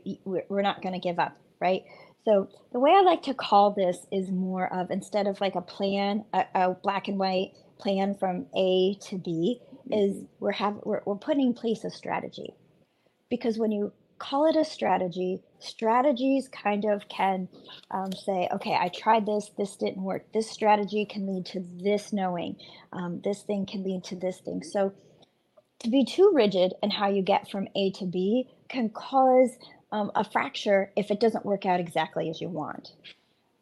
we're 0.49 0.61
not 0.61 0.81
going 0.81 0.93
to 0.93 0.99
give 0.99 1.19
up 1.19 1.37
right 1.61 1.83
so 2.25 2.49
the 2.73 2.79
way 2.79 2.91
i 2.91 3.01
like 3.01 3.23
to 3.23 3.33
call 3.33 3.71
this 3.71 4.05
is 4.11 4.31
more 4.31 4.71
of 4.73 4.91
instead 4.91 5.27
of 5.27 5.39
like 5.41 5.55
a 5.55 5.61
plan 5.61 6.25
a, 6.33 6.45
a 6.55 6.71
black 6.83 7.07
and 7.07 7.19
white 7.19 7.51
plan 7.79 8.15
from 8.15 8.45
a 8.55 8.95
to 9.01 9.17
b 9.17 9.61
is 9.91 10.15
Mm-hmm. 10.15 10.25
we're 10.39 10.51
have 10.53 10.75
we're, 10.83 11.01
we're 11.05 11.15
putting 11.15 11.47
in 11.47 11.53
place 11.53 11.83
a 11.85 11.89
strategy 11.91 12.55
because 13.29 13.57
when 13.59 13.71
you 13.71 13.93
call 14.19 14.45
it 14.45 14.55
a 14.55 14.65
strategy. 14.65 15.41
Strategies 15.59 16.47
kind 16.49 16.85
of 16.85 17.07
can 17.09 17.47
um, 17.91 18.11
say 18.13 18.47
okay 18.53 18.77
i 18.79 18.89
tried 18.89 19.25
this 19.25 19.51
this 19.57 19.75
didn't 19.75 20.03
work. 20.03 20.25
This 20.33 20.49
strategy 20.49 21.05
can 21.05 21.25
lead 21.27 21.45
to 21.47 21.65
this 21.81 22.13
knowing. 22.13 22.55
Um, 22.93 23.21
this 23.23 23.43
thing 23.43 23.65
can 23.65 23.83
lead 23.83 24.03
to 24.05 24.15
this 24.15 24.39
thing. 24.41 24.63
So 24.63 24.93
to 25.79 25.89
be 25.89 26.05
too 26.05 26.31
rigid 26.33 26.73
in 26.83 26.91
how 26.91 27.09
you 27.09 27.21
get 27.21 27.49
from 27.49 27.67
a 27.75 27.91
to 27.91 28.05
b 28.05 28.47
can 28.69 28.89
cause 28.89 29.51
um, 29.91 30.11
a 30.15 30.23
fracture 30.23 30.91
if 30.95 31.09
it 31.09 31.19
doesn't 31.19 31.45
work 31.45 31.65
out 31.65 31.79
exactly 31.79 32.29
as 32.29 32.41
you 32.41 32.49
want. 32.49 32.93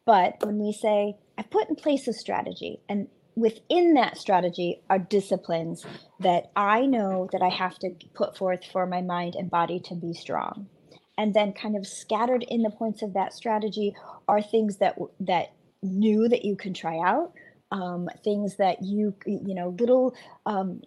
But 0.04 0.36
when 0.44 0.58
we 0.58 0.72
say 0.72 1.16
i 1.38 1.42
put 1.42 1.68
in 1.68 1.76
place 1.76 2.08
a 2.08 2.12
strategy 2.12 2.80
and 2.88 3.08
within 3.38 3.94
that 3.94 4.18
strategy 4.18 4.82
are 4.90 4.98
disciplines 4.98 5.86
that 6.20 6.50
I 6.56 6.86
know 6.86 7.28
that 7.32 7.42
I 7.42 7.48
have 7.48 7.78
to 7.78 7.90
put 8.14 8.36
forth 8.36 8.64
for 8.64 8.86
my 8.86 9.00
mind 9.00 9.36
and 9.36 9.48
body 9.50 9.78
to 9.80 9.94
be 9.94 10.12
strong. 10.12 10.66
And 11.16 11.34
then 11.34 11.52
kind 11.52 11.76
of 11.76 11.86
scattered 11.86 12.44
in 12.44 12.62
the 12.62 12.70
points 12.70 13.02
of 13.02 13.14
that 13.14 13.32
strategy 13.32 13.94
are 14.28 14.42
things 14.42 14.78
that 14.78 14.96
that 15.20 15.52
new 15.82 16.28
that 16.28 16.44
you 16.44 16.56
can 16.56 16.74
try 16.74 16.98
out, 16.98 17.32
um, 17.72 18.08
things 18.22 18.56
that 18.56 18.82
you 18.82 19.14
you 19.26 19.54
know 19.54 19.74
little 19.80 20.14
um, 20.46 20.80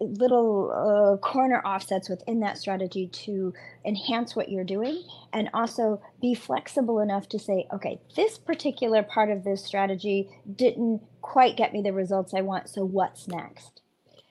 little 0.00 0.70
uh, 0.72 1.16
corner 1.26 1.62
offsets 1.64 2.10
within 2.10 2.40
that 2.40 2.58
strategy 2.58 3.08
to 3.08 3.54
enhance 3.86 4.36
what 4.36 4.50
you're 4.50 4.62
doing, 4.64 5.02
and 5.32 5.48
also 5.54 6.02
be 6.20 6.34
flexible 6.34 7.00
enough 7.00 7.26
to 7.30 7.38
say, 7.38 7.66
okay, 7.72 7.98
this 8.16 8.36
particular 8.36 9.02
part 9.02 9.30
of 9.30 9.42
this 9.42 9.64
strategy 9.64 10.28
didn't 10.54 11.00
quite 11.30 11.56
get 11.56 11.72
me 11.72 11.80
the 11.80 11.92
results 11.92 12.34
I 12.34 12.40
want. 12.40 12.68
So 12.68 12.84
what's 12.84 13.28
next? 13.28 13.82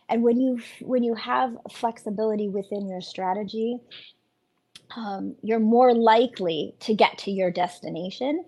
And 0.09 0.21
when 0.21 0.41
you 0.41 0.59
when 0.81 1.01
you 1.01 1.15
have 1.15 1.55
flexibility 1.71 2.49
within 2.49 2.89
your 2.89 2.99
strategy, 2.99 3.79
um, 4.97 5.35
you're 5.41 5.61
more 5.61 5.93
likely 5.93 6.75
to 6.81 6.93
get 6.93 7.17
to 7.19 7.31
your 7.31 7.51
destination. 7.51 8.43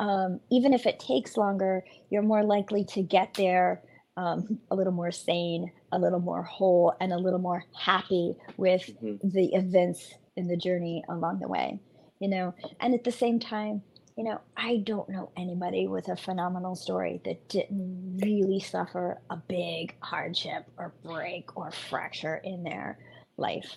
Um, 0.00 0.40
even 0.50 0.74
if 0.74 0.84
it 0.86 0.98
takes 0.98 1.36
longer, 1.36 1.84
you're 2.10 2.22
more 2.22 2.42
likely 2.42 2.84
to 2.86 3.02
get 3.02 3.34
there 3.34 3.82
um, 4.16 4.58
a 4.72 4.74
little 4.74 4.92
more 4.92 5.12
sane, 5.12 5.70
a 5.92 5.98
little 5.98 6.18
more 6.18 6.42
whole, 6.42 6.96
and 7.00 7.12
a 7.12 7.18
little 7.18 7.38
more 7.38 7.64
happy 7.78 8.34
with 8.56 8.82
mm-hmm. 8.82 9.28
the 9.28 9.54
events 9.54 10.12
in 10.36 10.48
the 10.48 10.56
journey 10.56 11.04
along 11.08 11.38
the 11.38 11.46
way. 11.46 11.78
You 12.18 12.28
know, 12.28 12.54
and 12.80 12.94
at 12.94 13.04
the 13.04 13.12
same 13.12 13.38
time, 13.38 13.82
you 14.16 14.24
know, 14.24 14.40
I 14.56 14.78
don't 14.78 15.08
know 15.08 15.30
anybody 15.36 15.86
with 15.86 16.08
a 16.08 16.16
phenomenal 16.16 16.76
story 16.76 17.20
that 17.24 17.48
didn't 17.48 18.18
really 18.22 18.60
suffer 18.60 19.20
a 19.30 19.36
big 19.36 19.94
hardship 20.00 20.66
or 20.76 20.92
break 21.04 21.56
or 21.56 21.70
fracture 21.70 22.36
in 22.36 22.62
their 22.62 22.98
life. 23.36 23.76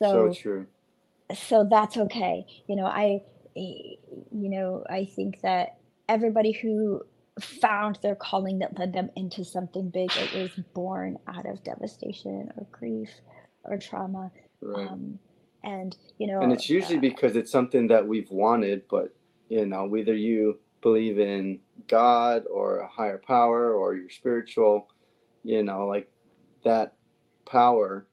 So, 0.00 0.32
so 0.32 0.34
true. 0.34 0.66
So 1.34 1.66
that's 1.68 1.96
okay. 1.96 2.46
You 2.68 2.76
know, 2.76 2.86
I, 2.86 3.22
you 3.54 3.98
know, 4.30 4.84
I 4.88 5.04
think 5.04 5.40
that 5.40 5.78
everybody 6.08 6.52
who 6.52 7.02
found 7.40 7.98
their 8.02 8.14
calling 8.14 8.60
that 8.60 8.78
led 8.78 8.92
them 8.92 9.10
into 9.16 9.44
something 9.44 9.90
big, 9.90 10.10
it 10.16 10.34
was 10.34 10.64
born 10.74 11.18
out 11.26 11.46
of 11.46 11.64
devastation 11.64 12.52
or 12.56 12.66
grief 12.70 13.10
or 13.64 13.78
trauma. 13.78 14.30
Right. 14.60 14.88
Um, 14.88 15.18
and 15.64 15.96
you 16.18 16.28
know, 16.28 16.40
and 16.40 16.52
it's 16.52 16.70
usually 16.70 16.98
uh, 16.98 17.00
because 17.00 17.34
it's 17.34 17.50
something 17.50 17.88
that 17.88 18.06
we've 18.06 18.30
wanted, 18.30 18.82
but 18.88 19.15
you 19.48 19.66
know 19.66 19.86
whether 19.86 20.14
you 20.14 20.58
believe 20.82 21.18
in 21.18 21.58
god 21.88 22.44
or 22.50 22.78
a 22.78 22.88
higher 22.88 23.18
power 23.18 23.72
or 23.72 23.94
you're 23.94 24.10
spiritual 24.10 24.88
you 25.42 25.62
know 25.62 25.86
like 25.86 26.10
that 26.64 26.94
power 27.46 28.06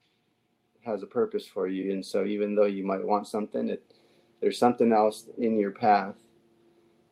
has 0.86 1.04
a 1.04 1.08
purpose 1.08 1.48
for 1.48 1.68
you. 1.68 1.92
And 1.92 2.06
so 2.06 2.26
even 2.26 2.56
though 2.56 2.66
you 2.66 2.86
might 2.86 3.04
want 3.04 3.28
something 3.28 3.70
it 3.70 3.84
there's 4.42 4.58
something 4.58 4.92
else 4.92 5.26
in 5.38 5.58
your 5.58 5.72
path 5.72 6.16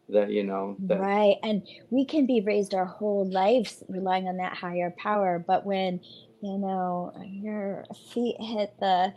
that 0.09 0.31
you 0.31 0.43
know 0.43 0.75
that 0.79 0.99
right. 0.99 1.37
And 1.43 1.65
we 1.89 2.03
can 2.03 2.25
be 2.25 2.41
raised 2.41 2.73
our 2.73 2.85
whole 2.85 3.25
lives 3.25 3.83
relying 3.87 4.27
on 4.27 4.37
that 4.37 4.53
higher 4.53 4.93
power. 4.97 5.43
But 5.45 5.65
when 5.65 6.01
you 6.41 6.57
know 6.57 7.13
your 7.25 7.85
feet 8.13 8.35
hit 8.39 8.73
the 8.79 9.13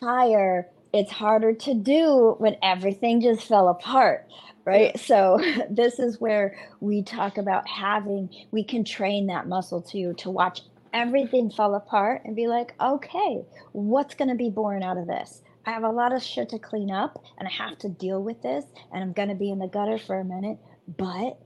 fire 0.00 0.68
it's 0.92 1.12
harder 1.12 1.52
to 1.52 1.74
do 1.74 2.34
when 2.38 2.56
everything 2.62 3.20
just 3.20 3.46
fell 3.46 3.68
apart 3.68 4.26
right? 4.64 4.92
Yeah. 4.94 5.00
so 5.00 5.40
this 5.70 5.98
is 5.98 6.20
where 6.20 6.56
we 6.80 7.02
talk 7.02 7.38
about 7.38 7.68
having 7.68 8.28
we 8.50 8.64
can 8.64 8.84
train 8.84 9.26
that 9.28 9.48
muscle 9.48 9.82
too 9.82 10.14
to 10.18 10.30
watch 10.30 10.60
everything 10.92 11.50
fall 11.50 11.74
apart 11.74 12.22
and 12.24 12.36
be 12.36 12.46
like 12.48 12.74
okay 12.80 13.42
what's 13.72 14.14
going 14.14 14.28
to 14.28 14.34
be 14.34 14.50
born 14.50 14.82
out 14.82 14.98
of 14.98 15.06
this? 15.06 15.42
I 15.66 15.72
have 15.72 15.84
a 15.84 15.90
lot 15.90 16.14
of 16.14 16.22
shit 16.22 16.48
to 16.50 16.58
clean 16.58 16.90
up 16.90 17.22
and 17.38 17.46
i 17.46 17.52
have 17.52 17.78
to 17.78 17.88
deal 17.88 18.22
with 18.22 18.42
this 18.42 18.64
and 18.92 19.02
i'm 19.02 19.12
going 19.12 19.28
to 19.28 19.34
be 19.34 19.50
in 19.50 19.58
the 19.58 19.68
gutter 19.68 19.98
for 19.98 20.18
a 20.18 20.24
minute 20.24 20.58
but 20.98 21.38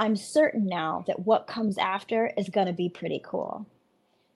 i'm 0.00 0.16
certain 0.16 0.66
now 0.66 1.04
that 1.06 1.20
what 1.20 1.46
comes 1.46 1.78
after 1.78 2.32
is 2.36 2.48
going 2.48 2.66
to 2.66 2.72
be 2.72 2.88
pretty 2.88 3.20
cool. 3.24 3.66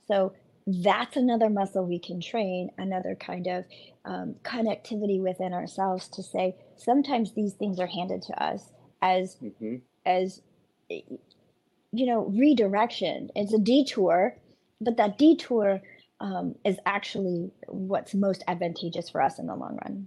So 0.09 0.35
that's 0.66 1.16
another 1.16 1.51
muscle 1.51 1.85
we 1.85 1.98
can 1.98 2.20
train, 2.20 2.70
another 2.79 3.16
kind 3.16 3.46
of 3.46 3.64
um, 4.05 4.35
connectivity 4.44 5.20
within 5.20 5.53
ourselves 5.53 6.09
to 6.09 6.22
say 6.22 6.55
sometimes 6.77 7.33
these 7.33 7.55
things 7.55 7.81
are 7.81 7.87
handed 7.87 8.22
to 8.22 8.42
us 8.42 8.70
as 9.01 9.37
mm-hmm. 9.42 9.77
as 10.07 10.40
you 10.88 12.07
know 12.07 12.27
redirection. 12.27 13.31
It's 13.35 13.53
a 13.53 13.59
detour, 13.59 14.37
but 14.81 14.96
that 14.96 15.18
detour 15.18 15.81
um, 16.20 16.55
is 16.64 16.77
actually 16.87 17.51
what's 17.66 18.14
most 18.14 18.44
advantageous 18.46 19.11
for 19.11 19.20
us 19.20 19.38
in 19.38 19.46
the 19.46 19.57
long 19.57 19.79
run. 19.83 20.07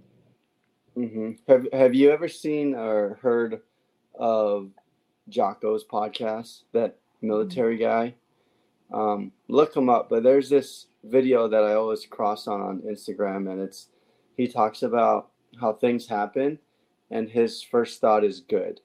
Mm-hmm. 0.96 1.30
Have 1.48 1.66
Have 1.72 1.94
you 1.94 2.10
ever 2.10 2.28
seen 2.28 2.74
or 2.74 3.18
heard 3.20 3.60
of 4.14 4.70
Jocko's 5.28 5.84
podcast? 5.84 6.62
That 6.72 6.96
military 7.20 7.76
mm-hmm. 7.76 7.84
guy. 7.84 8.14
Um, 8.92 9.32
look 9.48 9.74
him 9.76 9.88
up. 9.88 10.08
But 10.08 10.22
there's 10.22 10.48
this 10.48 10.86
video 11.04 11.48
that 11.48 11.64
I 11.64 11.74
always 11.74 12.06
cross 12.06 12.46
on 12.46 12.60
on 12.60 12.82
Instagram, 12.82 13.50
and 13.50 13.60
it's 13.60 13.88
he 14.36 14.48
talks 14.48 14.82
about 14.82 15.30
how 15.60 15.72
things 15.72 16.06
happen, 16.06 16.58
and 17.10 17.28
his 17.28 17.62
first 17.62 18.00
thought 18.00 18.24
is 18.24 18.40
good. 18.40 18.80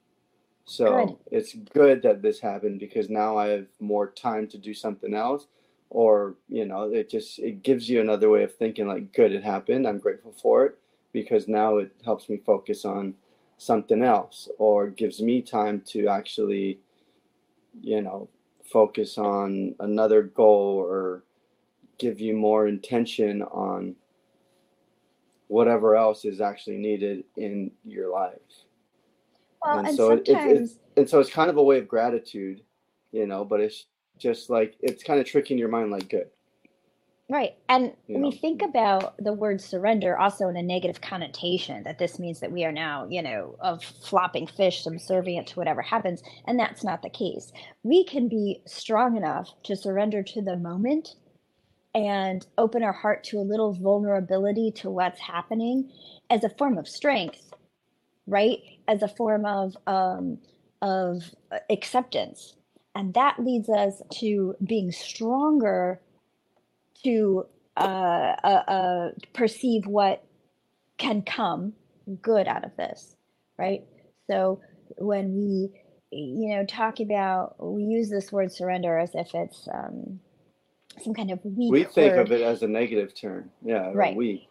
So 0.66 1.06
good. 1.06 1.38
it's 1.38 1.54
good 1.54 2.02
that 2.04 2.22
this 2.22 2.40
happened 2.40 2.80
because 2.80 3.10
now 3.10 3.38
I 3.38 3.48
have 3.48 3.68
more 3.80 4.10
time 4.12 4.48
to 4.50 4.58
do 4.58 4.74
something 4.74 5.14
else, 5.14 5.48
or 5.90 6.36
you 6.48 6.66
know, 6.66 6.92
it 6.92 7.10
just 7.10 7.40
it 7.40 7.64
gives 7.64 7.90
you 7.90 8.02
another 8.02 8.30
way 8.30 8.44
of 8.44 8.56
thinking. 8.56 8.88
Like, 8.88 9.14
good, 9.14 9.32
it 9.32 9.44
happened. 9.44 9.88
I'm 9.88 10.00
grateful 10.00 10.34
for 10.42 10.66
it 10.66 10.78
because 11.14 11.48
now 11.48 11.78
it 11.78 11.92
helps 12.06 12.30
me 12.30 12.38
focus 12.38 12.86
on 12.86 13.16
something 13.58 14.02
else, 14.02 14.50
or 14.58 14.88
gives 14.88 15.22
me 15.22 15.42
time 15.42 15.82
to 15.88 16.08
actually, 16.08 16.80
you 17.82 18.02
know, 18.02 18.30
focus 18.72 19.18
on 19.18 19.76
another 19.80 20.24
goal 20.24 20.78
or 20.78 21.24
give 21.98 22.20
you 22.20 22.36
more 22.36 22.68
intention 22.68 23.42
on 23.44 23.96
whatever 25.48 25.96
else 25.96 26.26
is 26.26 26.42
actually 26.42 26.78
needed 26.78 27.24
in 27.38 27.72
your 27.86 28.10
life. 28.10 28.40
Well, 29.64 29.80
and, 29.80 29.88
and 29.90 29.98
so 29.98 30.12
it, 30.12 30.28
it, 30.28 30.72
and 30.98 31.10
so 31.10 31.20
it's 31.20 31.30
kind 31.30 31.50
of 31.50 31.58
a 31.58 31.64
way 31.64 31.78
of 31.78 31.88
gratitude, 31.88 32.62
you 33.12 33.28
know, 33.28 33.46
but 33.46 33.60
it's 33.60 33.86
just 34.18 34.50
like 34.50 34.76
it's 34.80 35.04
kind 35.04 35.20
of 35.20 35.26
tricking 35.26 35.58
your 35.58 35.68
mind 35.68 35.92
like 35.92 36.10
good. 36.10 36.30
Right. 37.32 37.56
And 37.70 37.94
you 38.08 38.20
we 38.20 38.32
think 38.32 38.62
about 38.62 39.16
the 39.18 39.32
word 39.32 39.62
surrender 39.62 40.20
also 40.20 40.50
in 40.50 40.58
a 40.58 40.62
negative 40.62 41.00
connotation 41.00 41.82
that 41.84 41.98
this 41.98 42.20
means 42.20 42.42
that 42.42 42.52
we 42.52 42.66
are 42.66 42.74
now, 42.74 43.08
you 43.10 43.22
know, 43.22 43.56
of 43.62 43.82
flopping 43.82 44.48
fish, 44.48 44.84
subservient 44.84 45.48
to 45.48 45.56
whatever 45.56 45.82
happens. 45.82 46.22
And 46.46 46.60
that's 46.60 46.84
not 46.84 47.02
the 47.02 47.10
case. 47.10 47.54
We 47.84 48.04
can 48.04 48.28
be 48.28 48.62
strong 48.68 49.16
enough 49.16 49.50
to 49.64 49.78
surrender 49.78 50.24
to 50.24 50.42
the 50.42 50.58
moment 50.58 51.16
and 51.96 52.46
open 52.58 52.84
our 52.84 52.92
heart 52.92 53.24
to 53.26 53.38
a 53.38 53.48
little 53.48 53.72
vulnerability 53.72 54.74
to 54.80 54.90
what's 54.90 55.22
happening 55.22 55.90
as 56.30 56.44
a 56.44 56.50
form 56.50 56.78
of 56.78 56.86
strength, 56.86 57.54
right? 58.28 58.60
As 58.90 59.04
a 59.04 59.08
form 59.08 59.46
of, 59.46 59.78
um, 59.88 60.38
of 60.82 61.24
acceptance. 61.70 62.58
And 62.94 63.14
that 63.14 63.40
leads 63.40 63.70
us 63.70 64.02
to 64.16 64.54
being 64.66 64.92
stronger 64.92 66.02
to 67.04 67.46
uh, 67.78 68.36
uh, 68.44 68.64
uh, 68.68 69.10
perceive 69.34 69.86
what 69.86 70.24
can 70.98 71.22
come 71.22 71.74
good 72.22 72.48
out 72.48 72.66
of 72.66 72.76
this, 72.78 73.16
right? 73.58 73.84
So 74.30 74.62
when 74.98 75.34
we, 75.34 75.72
you 76.12 76.50
know, 76.56 76.66
talk 76.66 77.00
about, 77.00 77.56
we 77.60 77.84
use 77.84 78.10
this 78.10 78.32
word 78.32 78.52
surrender 78.52 79.00
as 79.00 79.12
if 79.14 79.34
it's 79.34 79.68
um, 79.74 80.20
some 81.04 81.14
kind 81.14 81.32
of 81.32 81.40
weak. 81.44 81.72
We 81.72 81.84
think 81.84 82.14
word. 82.14 82.20
of 82.20 82.32
it 82.32 82.42
as 82.42 82.64
a 82.64 82.68
negative 82.68 83.14
term, 83.16 83.50
yeah, 83.64 83.92
right. 83.94 84.16
Weak. 84.16 84.48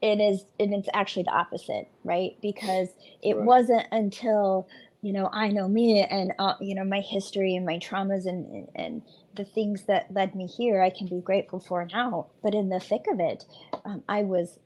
It 0.00 0.20
is, 0.20 0.44
and 0.60 0.74
it's 0.74 0.88
actually 0.92 1.24
the 1.24 1.30
opposite, 1.32 1.88
right? 2.02 2.36
Because 2.42 2.88
it 3.22 3.36
right. 3.36 3.44
wasn't 3.44 3.86
until 3.90 4.68
you 5.00 5.12
know 5.12 5.30
I 5.32 5.48
know 5.48 5.68
me 5.68 6.02
and 6.02 6.32
uh, 6.38 6.54
you 6.60 6.74
know 6.74 6.84
my 6.84 7.00
history 7.00 7.56
and 7.56 7.64
my 7.64 7.78
traumas 7.78 8.26
and 8.26 8.68
and 8.74 9.02
the 9.36 9.44
things 9.44 9.84
that 9.84 10.12
led 10.12 10.34
me 10.34 10.46
here 10.46 10.82
I 10.82 10.90
can 10.90 11.06
be 11.06 11.20
grateful 11.20 11.60
for 11.60 11.86
now. 11.92 12.28
But 12.42 12.54
in 12.54 12.68
the 12.68 12.80
thick 12.80 13.04
of 13.10 13.20
it, 13.20 13.44
um, 13.84 14.02
I 14.08 14.22
was 14.22 14.58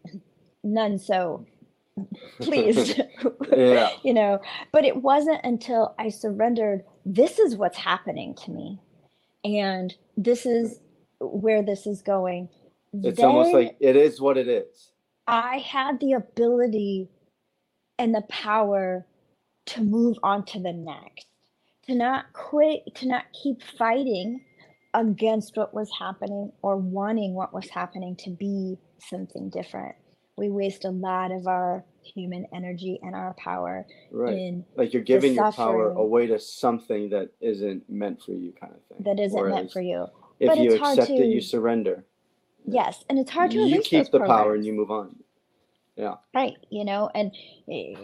none 0.62 0.98
so 0.98 1.46
pleased. 2.40 3.00
yeah. 3.56 3.90
you 4.02 4.14
know, 4.14 4.40
but 4.72 4.84
it 4.84 4.96
wasn't 4.96 5.40
until 5.44 5.94
I 5.98 6.08
surrendered, 6.08 6.82
this 7.04 7.38
is 7.38 7.56
what's 7.56 7.78
happening 7.78 8.34
to 8.44 8.50
me. 8.50 8.80
And 9.44 9.94
this 10.16 10.46
is 10.46 10.80
where 11.20 11.62
this 11.62 11.86
is 11.86 12.02
going. 12.02 12.48
It's 12.92 13.18
then 13.18 13.26
almost 13.26 13.52
like 13.52 13.76
it 13.80 13.96
is 13.96 14.20
what 14.20 14.36
it 14.36 14.48
is. 14.48 14.92
I 15.26 15.58
had 15.58 16.00
the 16.00 16.14
ability 16.14 17.08
and 17.98 18.14
the 18.14 18.22
power 18.28 19.06
to 19.66 19.82
move 19.82 20.16
on 20.22 20.44
to 20.46 20.60
the 20.60 20.72
next, 20.72 21.26
to 21.86 21.94
not 21.94 22.32
quit, 22.32 22.94
to 22.96 23.06
not 23.06 23.24
keep 23.42 23.62
fighting 23.62 24.40
against 24.94 25.56
what 25.56 25.74
was 25.74 25.90
happening 25.98 26.52
or 26.62 26.76
wanting 26.76 27.34
what 27.34 27.52
was 27.52 27.68
happening 27.68 28.16
to 28.16 28.30
be 28.30 28.78
something 28.98 29.50
different. 29.50 29.94
We 30.36 30.50
waste 30.50 30.84
a 30.84 30.90
lot 30.90 31.32
of 31.32 31.46
our 31.46 31.84
human 32.02 32.46
energy 32.54 32.98
and 33.02 33.14
our 33.14 33.34
power 33.34 33.84
right. 34.10 34.32
in 34.32 34.64
like 34.76 34.92
you're 34.92 35.02
giving 35.02 35.34
your 35.34 35.52
power 35.52 35.90
away 35.90 36.26
to 36.28 36.38
something 36.38 37.10
that 37.10 37.30
isn't 37.40 37.88
meant 37.90 38.22
for 38.22 38.32
you 38.32 38.52
kind 38.58 38.72
of 38.72 38.80
thing. 38.84 39.04
That 39.04 39.22
isn't 39.22 39.48
meant 39.48 39.72
for 39.72 39.82
you. 39.82 40.06
If 40.40 40.48
but 40.48 40.58
you 40.58 40.74
accept 40.74 41.08
to, 41.08 41.14
it, 41.14 41.26
you 41.26 41.40
surrender. 41.40 42.04
Yes, 42.64 43.04
and 43.08 43.18
it's 43.18 43.30
hard 43.30 43.50
to 43.52 43.58
you 43.58 43.80
keep 43.80 44.04
the 44.06 44.18
programs. 44.18 44.28
power 44.28 44.54
and 44.54 44.64
you 44.64 44.72
move 44.72 44.90
on. 44.90 45.16
Yeah. 45.96 46.14
Right, 46.32 46.54
you 46.70 46.84
know, 46.84 47.10
and 47.14 47.34
eh, 47.70 47.94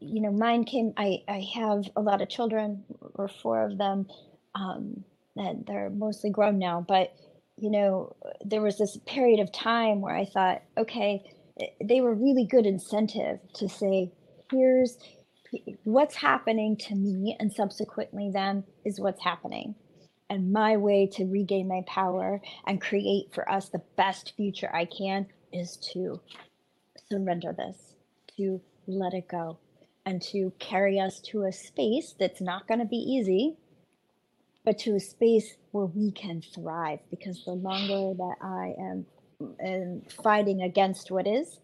you 0.00 0.20
know, 0.20 0.30
mine 0.30 0.64
came 0.64 0.92
I 0.96 1.22
I 1.28 1.46
have 1.54 1.84
a 1.96 2.00
lot 2.00 2.20
of 2.20 2.28
children 2.28 2.84
or 3.14 3.28
four 3.28 3.64
of 3.64 3.78
them 3.78 4.06
um, 4.54 5.04
and 5.36 5.64
they're 5.66 5.90
mostly 5.90 6.30
grown 6.30 6.58
now. 6.58 6.84
But 6.86 7.14
you 7.56 7.70
know, 7.70 8.16
there 8.44 8.62
was 8.62 8.78
this 8.78 8.98
period 9.06 9.40
of 9.40 9.52
time 9.52 10.00
where 10.00 10.16
I 10.16 10.24
thought, 10.24 10.62
okay, 10.76 11.22
eh, 11.60 11.66
they 11.82 12.00
were 12.00 12.14
really 12.14 12.44
good 12.44 12.66
incentive 12.66 13.38
to 13.54 13.68
say, 13.68 14.10
here's 14.50 14.98
what's 15.84 16.16
happening 16.16 16.76
to 16.76 16.94
me, 16.96 17.36
and 17.38 17.52
subsequently 17.52 18.30
them 18.30 18.64
is 18.84 19.00
what's 19.00 19.22
happening. 19.22 19.74
And 20.28 20.52
my 20.52 20.76
way 20.76 21.06
to 21.12 21.26
regain 21.26 21.68
my 21.68 21.82
power 21.86 22.40
and 22.66 22.80
create 22.80 23.32
for 23.32 23.48
us 23.48 23.68
the 23.68 23.82
best 23.96 24.32
future 24.36 24.74
I 24.74 24.86
can 24.86 25.26
is 25.52 25.76
to 25.92 26.20
surrender 27.08 27.54
this, 27.56 27.94
to 28.36 28.60
let 28.88 29.14
it 29.14 29.28
go, 29.28 29.58
and 30.04 30.20
to 30.22 30.52
carry 30.58 30.98
us 30.98 31.20
to 31.20 31.44
a 31.44 31.52
space 31.52 32.14
that's 32.18 32.40
not 32.40 32.66
going 32.66 32.80
to 32.80 32.86
be 32.86 32.96
easy, 32.96 33.56
but 34.64 34.78
to 34.80 34.96
a 34.96 35.00
space 35.00 35.56
where 35.72 35.86
we 35.86 36.10
can 36.12 36.42
thrive. 36.42 37.00
Because 37.10 37.44
the 37.44 37.52
longer 37.52 38.14
that 38.16 38.36
I 38.42 38.74
am, 38.80 39.06
am 39.64 40.02
fighting 40.22 40.62
against 40.62 41.10
what 41.10 41.26
is, 41.26 41.58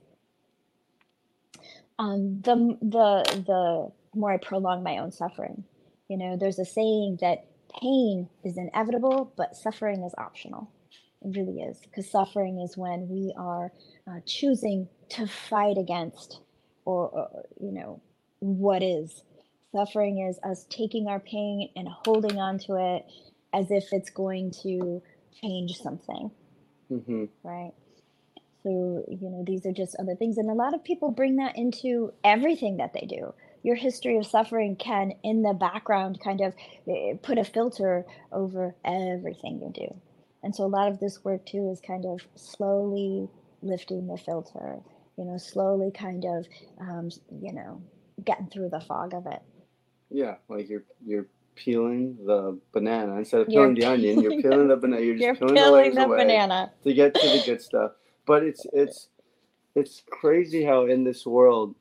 um, 1.98 2.40
the 2.42 2.76
the 2.80 3.42
the 3.46 3.92
more 4.14 4.32
I 4.32 4.38
prolong 4.38 4.82
my 4.82 4.98
own 4.98 5.12
suffering. 5.12 5.64
You 6.09 6.16
know, 6.18 6.36
there's 6.36 6.59
a 6.59 6.64
saying 6.64 7.18
that 7.20 7.46
pain 7.80 8.28
is 8.44 8.57
inevitable, 8.59 9.32
but 9.36 9.57
suffering 9.57 10.03
is 10.03 10.14
optional. 10.18 10.70
It 11.22 11.36
really 11.36 11.61
is, 11.61 11.78
because 11.80 12.11
suffering 12.11 12.61
is 12.61 12.76
when 12.76 13.09
we 13.09 13.32
are 13.38 13.72
uh, 14.09 14.20
choosing 14.26 14.88
to 15.11 15.26
fight 15.26 15.78
against, 15.78 16.40
or, 16.84 17.09
or 17.11 17.44
you 17.61 17.72
know, 17.72 18.01
what 18.40 18.82
is. 18.82 19.22
Suffering 19.72 20.26
is 20.28 20.38
us 20.42 20.66
taking 20.68 21.06
our 21.06 21.20
pain 21.20 21.70
and 21.76 21.88
holding 21.88 22.38
on 22.38 22.58
to 22.58 22.74
it 22.74 23.06
as 23.52 23.70
if 23.70 23.92
it's 23.92 24.10
going 24.10 24.52
to 24.62 25.02
change 25.40 25.76
something. 25.76 26.30
Mm-hmm. 26.90 27.24
Right. 27.42 27.72
So, 28.62 29.04
you 29.08 29.30
know, 29.30 29.44
these 29.46 29.64
are 29.64 29.72
just 29.72 29.96
other 29.98 30.14
things. 30.16 30.36
And 30.38 30.50
a 30.50 30.54
lot 30.54 30.74
of 30.74 30.84
people 30.84 31.10
bring 31.10 31.36
that 31.36 31.56
into 31.56 32.12
everything 32.24 32.78
that 32.78 32.92
they 32.92 33.06
do. 33.06 33.32
Your 33.62 33.76
history 33.76 34.16
of 34.16 34.26
suffering 34.26 34.76
can, 34.76 35.12
in 35.22 35.42
the 35.42 35.54
background, 35.54 36.18
kind 36.22 36.40
of 36.40 36.54
eh, 36.88 37.14
put 37.22 37.38
a 37.38 37.44
filter 37.44 38.06
over 38.32 38.74
everything 38.84 39.60
you 39.62 39.70
do. 39.72 39.94
And 40.42 40.54
so, 40.54 40.64
a 40.64 40.66
lot 40.66 40.88
of 40.88 40.98
this 40.98 41.22
work, 41.24 41.44
too, 41.46 41.70
is 41.70 41.80
kind 41.80 42.06
of 42.06 42.20
slowly 42.34 43.28
lifting 43.62 44.06
the 44.06 44.16
filter, 44.16 44.78
you 45.18 45.24
know, 45.24 45.36
slowly 45.36 45.90
kind 45.90 46.24
of, 46.24 46.46
um, 46.80 47.10
you 47.30 47.52
know, 47.52 47.82
getting 48.24 48.48
through 48.48 48.70
the 48.70 48.80
fog 48.80 49.12
of 49.14 49.26
it. 49.26 49.42
Yeah, 50.11 50.36
like 50.48 50.68
you're 50.68 50.84
you're 51.04 51.26
peeling 51.54 52.16
the 52.24 52.58
banana 52.72 53.16
instead 53.16 53.42
of 53.42 53.48
peeling 53.48 53.76
you're 53.76 53.86
the 53.86 53.92
onion. 53.92 54.20
You're 54.20 54.42
peeling 54.42 54.68
the 54.68 54.76
banana. 54.76 55.02
You're 55.02 55.16
you're 55.16 55.34
peeling, 55.34 55.54
peeling 55.54 55.94
the, 55.94 56.00
the 56.00 56.06
banana 56.08 56.72
to 56.84 56.92
get 56.92 57.14
to 57.14 57.28
the 57.28 57.42
good 57.44 57.62
stuff. 57.62 57.92
But 58.26 58.42
it's 58.42 58.66
it's 58.72 59.08
it's 59.74 60.02
crazy 60.11 60.64
how 60.64 60.86
in 60.86 61.04
this 61.04 61.26
world 61.26 61.74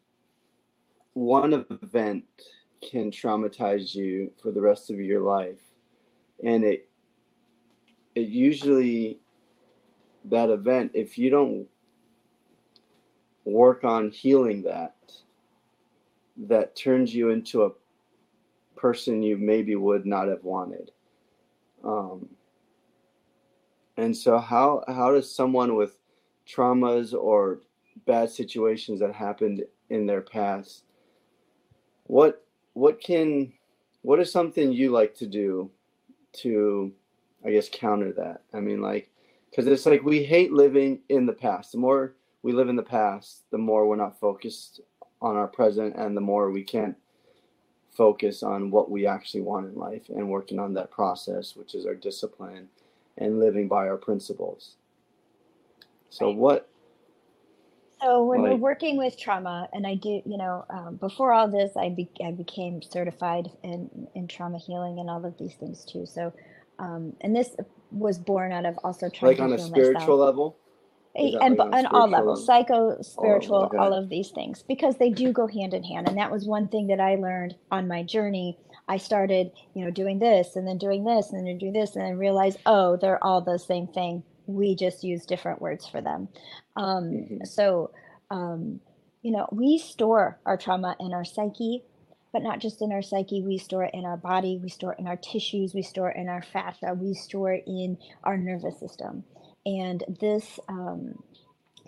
one 1.13 1.65
event 1.82 2.23
can 2.82 3.11
traumatize 3.11 3.93
you 3.95 4.32
for 4.41 4.51
the 4.51 4.61
rest 4.61 4.89
of 4.89 4.99
your 4.99 5.21
life, 5.21 5.61
and 6.43 6.63
it 6.63 6.88
it 8.15 8.27
usually 8.27 9.19
that 10.25 10.49
event 10.49 10.91
if 10.93 11.17
you 11.17 11.30
don't 11.30 11.65
work 13.45 13.84
on 13.84 14.11
healing 14.11 14.61
that 14.61 14.95
that 16.38 16.75
turns 16.75 17.13
you 17.13 17.30
into 17.30 17.63
a 17.63 17.71
person 18.80 19.21
you 19.21 19.38
maybe 19.38 19.75
would 19.75 20.05
not 20.05 20.27
have 20.27 20.43
wanted. 20.43 20.91
Um, 21.84 22.30
and 23.97 24.15
so, 24.15 24.38
how 24.38 24.84
how 24.88 25.11
does 25.11 25.34
someone 25.34 25.75
with 25.75 25.97
traumas 26.47 27.13
or 27.13 27.59
bad 28.05 28.30
situations 28.30 28.99
that 28.99 29.13
happened 29.13 29.63
in 29.89 30.05
their 30.05 30.21
past, 30.21 30.84
what 32.05 32.45
what 32.73 33.01
can 33.01 33.51
what 34.01 34.19
is 34.19 34.32
something 34.32 34.71
you 34.71 34.91
like 34.91 35.13
to 35.15 35.27
do 35.27 35.69
to, 36.32 36.91
I 37.45 37.51
guess, 37.51 37.69
counter 37.71 38.13
that? 38.13 38.43
I 38.53 38.59
mean, 38.59 38.82
like, 38.82 39.11
because 39.49 39.67
it's 39.67 39.86
like 39.86 40.03
we 40.03 40.23
hate 40.23 40.53
living 40.53 41.01
in 41.09 41.25
the 41.25 41.34
past. 41.34 41.73
The 41.73 41.77
more 41.77 42.15
we 42.41 42.53
live 42.53 42.69
in 42.69 42.75
the 42.75 42.84
past, 42.84 43.43
the 43.51 43.57
more 43.57 43.88
we're 43.88 43.95
not 43.95 44.19
focused 44.19 44.82
on 45.21 45.36
our 45.36 45.47
present, 45.47 45.95
and 45.97 46.15
the 46.15 46.21
more 46.21 46.51
we 46.51 46.63
can't 46.63 46.95
focus 48.00 48.43
on 48.43 48.72
what 48.72 48.89
we 48.89 49.06
actually 49.06 49.41
want 49.41 49.68
in 49.68 49.76
life 49.76 50.08
and 50.08 50.30
working 50.30 50.58
on 50.58 50.74
that 50.74 50.89
process, 50.89 51.54
which 51.58 51.76
is 51.76 51.86
our 51.86 51.95
discipline 51.95 52.70
and 53.18 53.41
living 53.41 53.68
by 53.68 53.89
our 53.89 53.97
principles. 53.97 54.78
So, 56.10 56.28
right. 56.28 56.36
what? 56.38 56.70
So, 58.02 58.24
when 58.24 58.41
like, 58.41 58.52
we're 58.52 58.58
working 58.58 58.95
with 58.95 59.20
trauma, 59.20 59.68
and 59.74 59.86
I 59.86 59.95
do, 59.95 60.22
you 60.26 60.38
know, 60.38 60.64
um, 60.70 60.95
before 60.95 61.34
all 61.34 61.50
this, 61.50 61.76
I, 61.76 61.89
be, 61.89 62.10
I 62.26 62.32
became 62.32 62.82
certified 62.82 63.52
in, 63.64 64.08
in 64.16 64.30
trauma 64.30 64.60
healing 64.60 65.00
and 65.00 65.10
all 65.10 65.26
of 65.26 65.38
these 65.38 65.56
things 65.56 65.84
too. 65.84 66.06
So, 66.06 66.32
um, 66.80 67.14
and 67.20 67.36
this 67.36 67.58
was 67.91 68.18
born 68.18 68.54
out 68.54 68.66
of 68.66 68.78
also 68.82 69.10
trying 69.10 69.34
like 69.34 69.41
on 69.41 69.52
a 69.52 69.60
spiritual 69.60 69.93
myself. 70.00 70.20
level 70.20 70.58
and 71.16 71.60
on 71.60 71.86
all 71.88 72.07
levels 72.07 72.45
psycho 72.45 72.95
spiritual 73.01 73.64
okay. 73.64 73.78
all 73.78 73.93
of 73.93 74.10
these 74.10 74.30
things 74.30 74.64
because 74.68 74.97
they 74.97 75.10
do 75.10 75.32
go 75.32 75.47
hand 75.47 75.74
in 75.74 75.84
hand 75.84 76.07
and 76.07 76.18
that 76.18 76.32
was 76.32 76.45
one 76.45 76.68
thing 76.68 76.88
that 76.88 76.99
i 76.99 77.16
learned 77.16 77.55
on 77.72 77.88
my 77.88 78.03
journey. 78.03 78.57
I 78.88 78.97
started 78.97 79.51
you 79.76 79.86
know 79.86 79.91
doing 79.91 80.20
this 80.20 80.55
and 80.55 80.68
then 80.68 80.78
doing 80.78 81.03
this 81.03 81.32
and 81.32 81.47
then 81.47 81.57
doing 81.57 81.74
this 81.74 81.95
and 81.95 82.05
then 82.05 82.18
realized 82.18 82.60
oh 82.66 82.97
they're 82.97 83.24
all 83.24 83.41
the 83.41 83.60
same 83.60 83.88
thing. 83.88 84.24
We 84.47 84.76
just 84.76 85.03
use 85.03 85.26
different 85.26 85.62
words 85.62 85.88
for 85.88 86.01
them. 86.01 86.28
Um, 86.76 87.03
mm-hmm. 87.03 87.45
so 87.45 87.91
um, 88.32 88.80
you 89.22 89.32
know 89.32 89.47
we 89.51 89.78
store 89.78 90.39
our 90.45 90.57
trauma 90.57 90.95
in 90.99 91.14
our 91.14 91.26
psyche 91.26 91.84
but 92.32 92.43
not 92.43 92.60
just 92.60 92.84
in 92.84 92.91
our 92.91 93.01
psyche. 93.01 93.41
We 93.41 93.57
store 93.57 93.86
it 93.86 93.93
in 93.95 94.05
our 94.05 94.18
body. 94.18 94.60
We 94.62 94.70
store 94.70 94.93
it 94.93 94.99
in 94.99 95.07
our 95.07 95.18
tissues. 95.18 95.74
We 95.74 95.82
store 95.82 96.12
it 96.12 96.18
in 96.18 96.30
our 96.30 96.43
fascia. 96.43 96.93
We 96.93 97.16
store 97.16 97.53
it 97.53 97.64
in 97.66 97.97
our 98.24 98.38
nervous 98.38 98.80
system 98.80 99.24
and 99.78 100.03
this 100.20 100.59
um, 100.67 101.22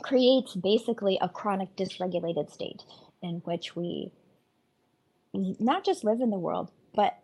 creates 0.03 0.55
basically 0.55 1.17
a 1.21 1.29
chronic 1.29 1.75
dysregulated 1.75 2.51
state 2.51 2.83
in 3.23 3.41
which 3.45 3.75
we 3.75 4.11
not 5.33 5.85
just 5.85 6.03
live 6.03 6.19
in 6.21 6.29
the 6.29 6.37
world, 6.37 6.69
but 6.93 7.17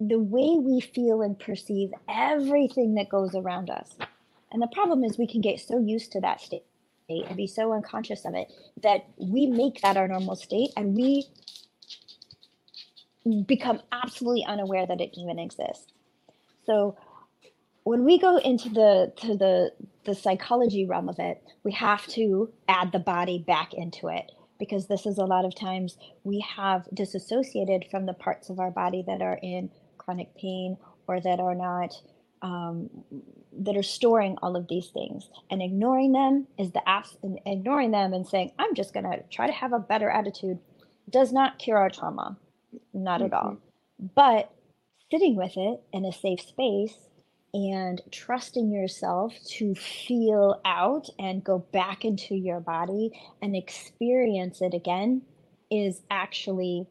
the 0.00 0.18
way 0.18 0.56
we 0.58 0.80
feel 0.80 1.20
and 1.20 1.38
perceive 1.38 1.90
everything 2.08 2.94
that 2.94 3.10
goes 3.10 3.34
around 3.34 3.68
us. 3.68 3.94
And 4.50 4.62
the 4.62 4.68
problem 4.68 5.04
is 5.04 5.18
we 5.18 5.26
can 5.26 5.42
get 5.42 5.60
so 5.60 5.78
used 5.78 6.12
to 6.12 6.20
that 6.22 6.40
state 6.40 6.64
and 7.08 7.36
be 7.36 7.46
so 7.46 7.72
unconscious 7.72 8.24
of 8.24 8.34
it 8.34 8.50
that 8.82 9.06
we 9.18 9.46
make 9.46 9.82
that 9.82 9.96
our 9.96 10.08
normal 10.08 10.36
state 10.36 10.70
and 10.76 10.96
we 10.96 11.26
become 13.46 13.80
absolutely 13.92 14.44
unaware 14.46 14.86
that 14.86 15.00
it 15.00 15.10
even 15.16 15.38
exists. 15.38 15.86
So 16.64 16.96
when 17.84 18.04
we 18.04 18.18
go 18.18 18.36
into 18.38 18.68
the 18.68 19.12
to 19.16 19.36
the 19.36 19.72
the 20.04 20.14
psychology 20.14 20.86
realm 20.86 21.08
of 21.08 21.18
it, 21.18 21.42
we 21.64 21.72
have 21.72 22.06
to 22.08 22.50
add 22.68 22.92
the 22.92 22.98
body 22.98 23.44
back 23.46 23.74
into 23.74 24.08
it 24.08 24.32
because 24.58 24.86
this 24.86 25.06
is 25.06 25.18
a 25.18 25.24
lot 25.24 25.44
of 25.44 25.54
times 25.54 25.96
we 26.24 26.40
have 26.40 26.86
disassociated 26.94 27.86
from 27.90 28.06
the 28.06 28.12
parts 28.12 28.50
of 28.50 28.58
our 28.58 28.70
body 28.70 29.02
that 29.06 29.22
are 29.22 29.38
in 29.42 29.70
chronic 29.98 30.34
pain 30.36 30.76
or 31.06 31.20
that 31.20 31.40
are 31.40 31.54
not 31.54 31.94
um, 32.42 32.88
that 33.52 33.76
are 33.76 33.82
storing 33.82 34.36
all 34.42 34.56
of 34.56 34.68
these 34.68 34.88
things. 34.88 35.28
And 35.50 35.60
ignoring 35.62 36.12
them 36.12 36.46
is 36.58 36.72
the 36.72 36.86
abs- 36.88 37.16
ignoring 37.46 37.90
them 37.90 38.12
and 38.14 38.26
saying 38.26 38.52
i'm 38.58 38.74
just 38.74 38.94
going 38.94 39.04
to 39.04 39.22
try 39.30 39.46
to 39.46 39.52
have 39.52 39.72
a 39.72 39.78
better 39.78 40.08
attitude 40.08 40.58
does 41.10 41.32
not 41.32 41.58
cure 41.58 41.78
our 41.78 41.90
trauma. 41.90 42.36
Not 42.94 43.20
mm-hmm. 43.20 43.26
at 43.26 43.32
all. 43.32 43.56
But 44.14 44.52
sitting 45.10 45.36
with 45.36 45.56
it 45.56 45.80
in 45.92 46.04
a 46.04 46.12
safe 46.12 46.40
space 46.40 46.94
and 47.52 48.00
trusting 48.10 48.70
yourself 48.70 49.34
to 49.44 49.74
feel 49.74 50.60
out 50.64 51.08
and 51.18 51.42
go 51.42 51.58
back 51.72 52.04
into 52.04 52.34
your 52.34 52.60
body 52.60 53.10
and 53.42 53.56
experience 53.56 54.62
it 54.62 54.74
again 54.74 55.22
is 55.70 56.02
actually 56.10 56.86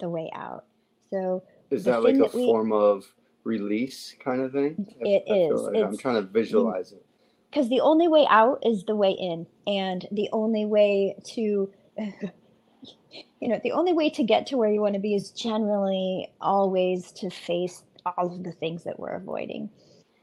the 0.00 0.08
way 0.08 0.30
out. 0.34 0.64
So 1.10 1.44
is 1.70 1.84
that 1.84 2.02
like 2.02 2.16
a 2.16 2.18
that 2.18 2.34
we, 2.34 2.46
form 2.46 2.72
of 2.72 3.04
release 3.44 4.14
kind 4.22 4.40
of 4.40 4.52
thing? 4.52 4.94
It 5.00 5.24
is. 5.26 5.60
like 5.60 5.76
I'm 5.76 5.96
trying 5.96 6.16
to 6.16 6.22
visualize 6.22 6.92
it. 6.92 7.04
Because 7.50 7.68
the 7.68 7.80
only 7.80 8.08
way 8.08 8.26
out 8.28 8.58
is 8.66 8.82
the 8.84 8.96
way 8.96 9.12
in, 9.12 9.46
and 9.68 10.08
the 10.10 10.28
only 10.32 10.64
way 10.64 11.14
to, 11.34 11.70
you 11.96 13.48
know, 13.48 13.60
the 13.62 13.70
only 13.70 13.92
way 13.92 14.10
to 14.10 14.24
get 14.24 14.48
to 14.48 14.56
where 14.56 14.72
you 14.72 14.80
want 14.80 14.94
to 14.94 15.00
be 15.00 15.14
is 15.14 15.30
generally 15.30 16.32
always 16.40 17.12
to 17.12 17.30
face 17.30 17.84
all 18.04 18.34
of 18.34 18.42
the 18.42 18.50
things 18.50 18.82
that 18.82 18.98
we're 18.98 19.14
avoiding 19.14 19.70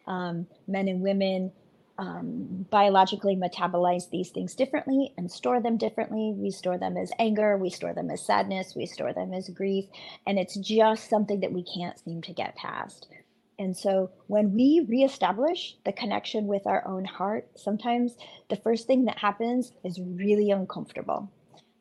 um, 0.08 0.48
men 0.68 0.88
and 0.88 1.02
women 1.02 1.52
um, 1.98 2.66
biologically 2.72 3.36
metabolize 3.36 4.10
these 4.10 4.30
things 4.30 4.56
differently 4.56 5.14
and 5.18 5.32
store 5.32 5.62
them 5.62 5.78
differently. 5.78 6.34
We 6.36 6.50
store 6.50 6.78
them 6.78 6.98
as 6.98 7.12
anger, 7.20 7.58
we 7.58 7.70
store 7.70 7.94
them 7.94 8.10
as 8.10 8.26
sadness, 8.26 8.74
we 8.76 8.86
store 8.88 9.14
them 9.14 9.34
as 9.34 9.50
grief, 9.50 9.86
and 10.26 10.40
it's 10.40 10.58
just 10.58 11.10
something 11.10 11.42
that 11.42 11.54
we 11.54 11.64
can't 11.64 12.00
seem 12.00 12.22
to 12.24 12.34
get 12.34 12.56
past. 12.56 13.08
And 13.60 13.78
so 13.78 14.10
when 14.26 14.54
we 14.54 14.84
reestablish 14.90 15.76
the 15.86 15.92
connection 15.92 16.48
with 16.48 16.66
our 16.66 16.88
own 16.88 17.06
heart, 17.06 17.48
sometimes 17.56 18.16
the 18.50 18.56
first 18.56 18.88
thing 18.88 19.06
that 19.06 19.20
happens 19.20 19.72
is 19.84 20.00
really 20.02 20.50
uncomfortable. 20.50 21.30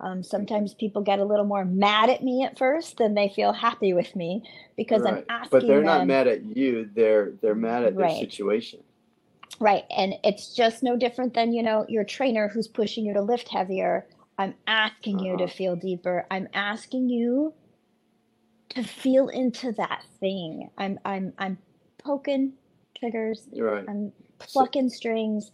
Um, 0.01 0.23
sometimes 0.23 0.75
people 0.75 1.03
get 1.03 1.19
a 1.19 1.25
little 1.25 1.45
more 1.45 1.65
mad 1.65 2.11
at 2.11 2.23
me 2.23 2.43
at 2.43 2.59
first 2.59 2.97
than 2.97 3.15
they 3.15 3.29
feel 3.29 3.53
happy 3.53 3.93
with 3.93 4.17
me 4.17 4.43
because 4.77 5.03
right. 5.03 5.15
I'm 5.15 5.25
asking. 5.29 5.51
But 5.51 5.67
they're 5.67 5.83
not 5.83 6.07
mad 6.07 6.27
at 6.27 6.45
you. 6.45 6.89
They're 6.95 7.33
they're 7.43 7.55
mad 7.55 7.85
at 7.85 7.95
right. 7.95 8.09
their 8.09 8.19
situation. 8.19 8.81
Right, 9.59 9.85
and 9.95 10.15
it's 10.25 10.55
just 10.55 10.83
no 10.83 10.97
different 10.97 11.35
than 11.35 11.53
you 11.53 11.63
know 11.63 11.85
your 11.89 12.05
trainer 12.05 12.49
who's 12.49 12.69
pushing 12.69 13.05
you 13.05 13.13
to 13.15 13.23
lift 13.23 13.49
heavier. 13.49 14.07
I'm 14.39 14.55
asking 14.67 15.17
uh-huh. 15.17 15.27
you 15.27 15.37
to 15.37 15.45
uh-huh. 15.45 15.53
feel 15.53 15.77
deeper. 15.77 16.27
I'm 16.31 16.49
asking 16.55 17.11
you 17.11 17.53
to 18.71 18.83
feel 18.83 19.29
into 19.29 19.73
that 19.73 20.03
thing. 20.19 20.71
I'm 20.79 20.99
I'm 21.05 21.35
I'm 21.39 21.59
poking 21.99 22.55
triggers. 22.99 23.49
Right. 23.55 23.85
I'm 23.87 24.13
plucking 24.39 24.89
so, 24.89 24.97
strings 24.97 25.51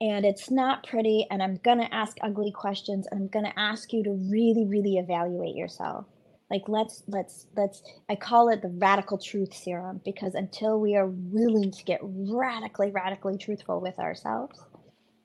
and 0.00 0.24
it's 0.24 0.50
not 0.50 0.86
pretty 0.86 1.26
and 1.30 1.42
I'm 1.42 1.56
going 1.62 1.78
to 1.78 1.94
ask 1.94 2.16
ugly 2.22 2.52
questions 2.52 3.06
and 3.10 3.20
I'm 3.20 3.28
going 3.28 3.44
to 3.44 3.58
ask 3.58 3.92
you 3.92 4.02
to 4.04 4.12
really 4.30 4.66
really 4.66 4.96
evaluate 4.96 5.56
yourself. 5.56 6.06
Like 6.50 6.62
let's 6.66 7.02
let's 7.06 7.46
let's 7.56 7.82
I 8.08 8.16
call 8.16 8.48
it 8.48 8.62
the 8.62 8.68
radical 8.68 9.18
truth 9.18 9.54
serum 9.54 10.00
because 10.04 10.34
until 10.34 10.80
we 10.80 10.96
are 10.96 11.06
willing 11.06 11.70
to 11.70 11.84
get 11.84 12.00
radically 12.02 12.90
radically 12.90 13.38
truthful 13.38 13.80
with 13.80 13.98
ourselves 13.98 14.58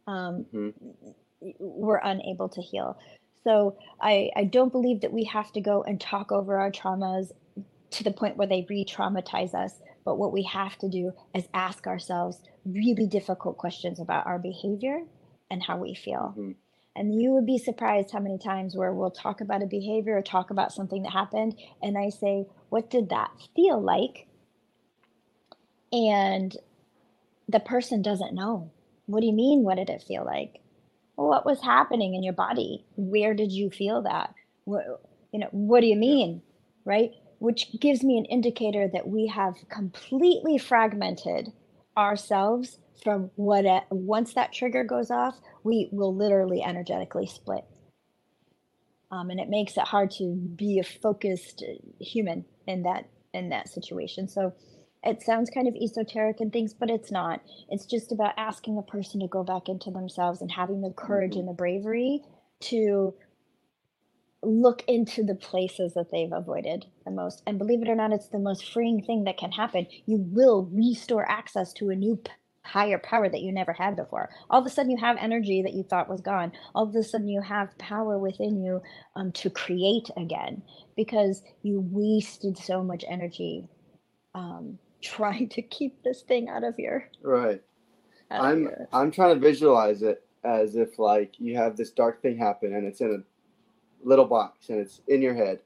um, 0.08 0.46
mm-hmm. 0.54 0.70
we're 1.60 2.02
unable 2.04 2.50
to 2.50 2.62
heal. 2.62 2.98
So 3.44 3.78
I, 4.02 4.30
I 4.36 4.46
don't 4.46 4.72
believe 4.72 5.02
that 5.02 5.14
we 5.14 5.24
have 5.26 5.52
to 5.54 5.62
go 5.62 5.84
and 5.84 6.02
talk 6.02 6.32
over 6.32 6.58
our 6.58 6.72
traumas 6.72 7.32
to 7.92 8.04
the 8.04 8.12
point 8.12 8.38
where 8.38 8.48
they 8.48 8.66
re-traumatize 8.70 9.54
us 9.54 9.80
but 10.04 10.18
what 10.18 10.32
we 10.32 10.44
have 10.44 10.78
to 10.78 10.90
do 10.90 11.12
is 11.34 11.46
ask 11.54 11.88
ourselves 11.88 12.40
really 12.66 13.08
difficult 13.08 13.58
questions 13.58 14.00
about 14.00 14.26
our 14.26 14.40
behavior 14.40 15.02
and 15.50 15.64
how 15.64 15.78
we 15.78 15.94
feel. 15.94 16.34
Mm-hmm. 16.38 16.52
and 16.96 17.22
you 17.22 17.32
would 17.32 17.46
be 17.46 17.58
surprised 17.58 18.12
how 18.12 18.20
many 18.20 18.38
times 18.38 18.76
where 18.76 18.94
we'll 18.94 19.12
talk 19.12 19.42
about 19.42 19.62
a 19.62 19.68
behavior 19.68 20.18
or 20.18 20.22
talk 20.22 20.50
about 20.50 20.72
something 20.72 21.04
that 21.04 21.12
happened 21.12 21.54
and 21.82 21.98
i 21.98 22.10
say 22.10 22.46
what 22.76 22.90
did 22.90 23.08
that 23.10 23.32
feel 23.56 23.82
like? 23.82 24.28
And 25.94 26.56
the 27.48 27.62
person 27.62 28.02
doesn't 28.02 28.36
know. 28.36 28.72
What 29.06 29.22
do 29.22 29.28
you 29.28 29.34
mean 29.34 29.64
what 29.64 29.78
did 29.78 29.90
it 29.90 30.04
feel 30.04 30.26
like? 30.26 30.60
What 31.16 31.46
was 31.46 31.62
happening 31.62 32.16
in 32.16 32.22
your 32.22 32.34
body? 32.34 32.84
Where 32.98 33.34
did 33.34 33.52
you 33.52 33.70
feel 33.70 34.02
that? 34.02 34.34
What, 34.66 34.84
you 35.32 35.40
know 35.40 35.48
what 35.52 35.80
do 35.82 35.88
you 35.88 35.96
mean? 35.96 36.42
Right? 36.84 37.14
Which 37.40 37.80
gives 37.80 38.04
me 38.04 38.18
an 38.18 38.26
indicator 38.26 38.90
that 38.92 39.08
we 39.08 39.28
have 39.28 39.56
completely 39.70 40.58
fragmented 40.58 41.54
ourselves 41.98 42.80
from 43.04 43.30
what 43.36 43.66
once 43.92 44.34
that 44.34 44.54
trigger 44.54 44.84
goes 44.84 45.12
off 45.12 45.36
we 45.66 45.90
will 45.92 46.16
literally 46.16 46.64
energetically 46.64 47.26
split. 47.26 47.66
Um, 49.12 49.30
and 49.32 49.40
it 49.40 49.50
makes 49.50 49.76
it 49.78 49.84
hard 49.84 50.12
to 50.12 50.36
be 50.36 50.80
a 50.80 50.84
focused 50.84 51.64
human 52.00 52.46
in 52.68 52.84
that 52.84 53.10
in 53.34 53.50
that 53.50 53.68
situation. 53.68 54.28
So 54.30 54.54
it 55.04 55.22
sounds 55.22 55.50
kind 55.50 55.68
of 55.68 55.76
esoteric 55.76 56.40
and 56.40 56.54
things 56.54 56.74
but 56.74 56.90
it's 56.90 57.12
not. 57.12 57.42
It's 57.70 57.86
just 57.86 58.12
about 58.12 58.34
asking 58.38 58.78
a 58.78 58.84
person 58.84 59.20
to 59.22 59.28
go 59.28 59.44
back 59.44 59.68
into 59.68 59.92
themselves 59.92 60.42
and 60.42 60.52
having 60.52 60.82
the 60.82 60.94
courage 60.96 61.32
mm-hmm. 61.32 61.40
and 61.42 61.50
the 61.50 61.54
bravery 61.54 62.22
to 62.62 63.14
look 64.46 64.84
into 64.88 65.24
the 65.24 65.36
places 65.36 65.94
that 65.94 66.12
they've 66.12 66.32
avoided 66.32 66.86
the 67.06 67.12
most. 67.12 67.42
And 67.46 67.58
believe 67.58 67.82
it 67.82 67.90
or 67.90 67.96
not, 67.96 68.14
it's 68.14 68.30
the 68.30 68.40
most 68.40 68.72
freeing 68.72 69.02
thing 69.04 69.24
that 69.26 69.38
can 69.38 69.52
happen. 69.52 69.88
You 70.06 70.18
will 70.18 70.70
restore 70.72 71.30
access 71.30 71.74
to 71.74 71.90
a 71.90 71.96
new 71.96 72.20
higher 72.64 72.98
power 72.98 73.30
that 73.30 73.42
you 73.42 73.52
never 73.52 73.74
had 73.74 73.96
before. 73.96 74.30
All 74.50 74.60
of 74.60 74.66
a 74.66 74.70
sudden, 74.70 74.92
you 74.92 74.98
have 74.98 75.18
energy 75.20 75.62
that 75.62 75.74
you 75.74 75.84
thought 75.84 76.10
was 76.10 76.22
gone. 76.22 76.52
All 76.74 76.88
of 76.88 76.96
a 76.96 77.04
sudden, 77.04 77.28
you 77.28 77.42
have 77.42 77.78
power 77.78 78.18
within 78.18 78.64
you 78.64 78.82
um, 79.16 79.32
to 79.34 79.50
create 79.50 80.10
again 80.18 80.64
because 80.96 81.44
you 81.62 81.82
wasted 81.82 82.58
so 82.58 82.84
much 82.84 83.06
energy 83.08 83.68
um, 84.34 84.80
trying 85.02 85.50
to 85.50 85.62
keep 85.62 86.02
this 86.04 86.22
thing 86.22 86.50
out 86.50 86.64
of 86.64 86.80
your 86.80 87.08
right. 87.22 87.62
I'm 88.32 88.64
your... 88.64 88.88
I'm 88.92 89.12
trying 89.12 89.36
to 89.36 89.40
visualize 89.40 90.02
it 90.02 90.26
as 90.44 90.76
if 90.76 90.98
like 90.98 91.34
you 91.38 91.56
have 91.58 91.78
this 91.78 91.92
dark 91.92 92.22
thing 92.22 92.38
happen 92.38 92.74
and 92.74 92.88
it's 92.88 93.02
in 93.02 93.12
a 93.12 93.35
little 94.06 94.26
box 94.26 94.70
and 94.70 94.80
it's 94.80 95.02
in 95.08 95.22
your 95.22 95.34
head. 95.34 95.60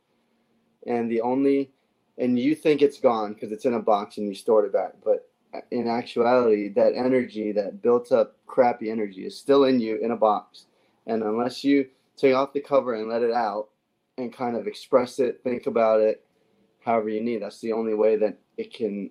And 0.88 1.12
the 1.12 1.22
only 1.22 1.72
and 2.18 2.38
you 2.38 2.56
think 2.56 2.82
it's 2.82 3.00
gone 3.00 3.34
because 3.34 3.52
it's 3.52 3.66
in 3.66 3.76
a 3.76 3.80
box 3.80 4.18
and 4.18 4.28
you 4.28 4.36
stored 4.36 4.66
it 4.66 4.74
back 4.74 4.92
but 5.06 5.30
in 5.72 5.88
actuality 5.88 6.68
that 6.68 6.94
energy 6.94 7.52
that 7.54 7.82
built 7.82 8.12
up 8.12 8.36
crappy 8.46 8.92
energy 8.92 9.26
is 9.26 9.38
still 9.38 9.66
in 9.66 9.80
you 9.80 9.98
in 9.98 10.12
a 10.12 10.18
box. 10.18 10.66
And 11.08 11.24
unless 11.24 11.64
you 11.64 11.88
take 12.18 12.36
off 12.36 12.54
the 12.54 12.62
cover 12.62 12.96
and 12.96 13.10
let 13.10 13.24
it 13.24 13.32
out 13.32 13.70
and 14.18 14.34
kind 14.34 14.56
of 14.56 14.68
express 14.68 15.20
it 15.20 15.42
think 15.44 15.68
about 15.68 16.02
it 16.02 16.26
however 16.84 17.10
you 17.10 17.22
need 17.22 17.42
that's 17.42 17.62
the 17.62 17.72
only 17.72 17.94
way 17.94 18.18
that 18.18 18.38
it 18.58 18.74
can 18.74 19.10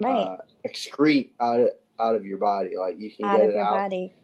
right. 0.00 0.22
uh, 0.22 0.36
excrete 0.66 1.30
out 1.40 1.60
of 1.60 1.68
out 2.00 2.14
of 2.14 2.24
your 2.24 2.38
body. 2.38 2.76
Like 2.76 2.98
you 2.98 3.10
can 3.10 3.24
out 3.24 3.38
get 3.38 3.50
it 3.50 3.56
out. 3.56 3.74
of 3.74 3.74
your 3.74 3.82
body. 3.82 4.14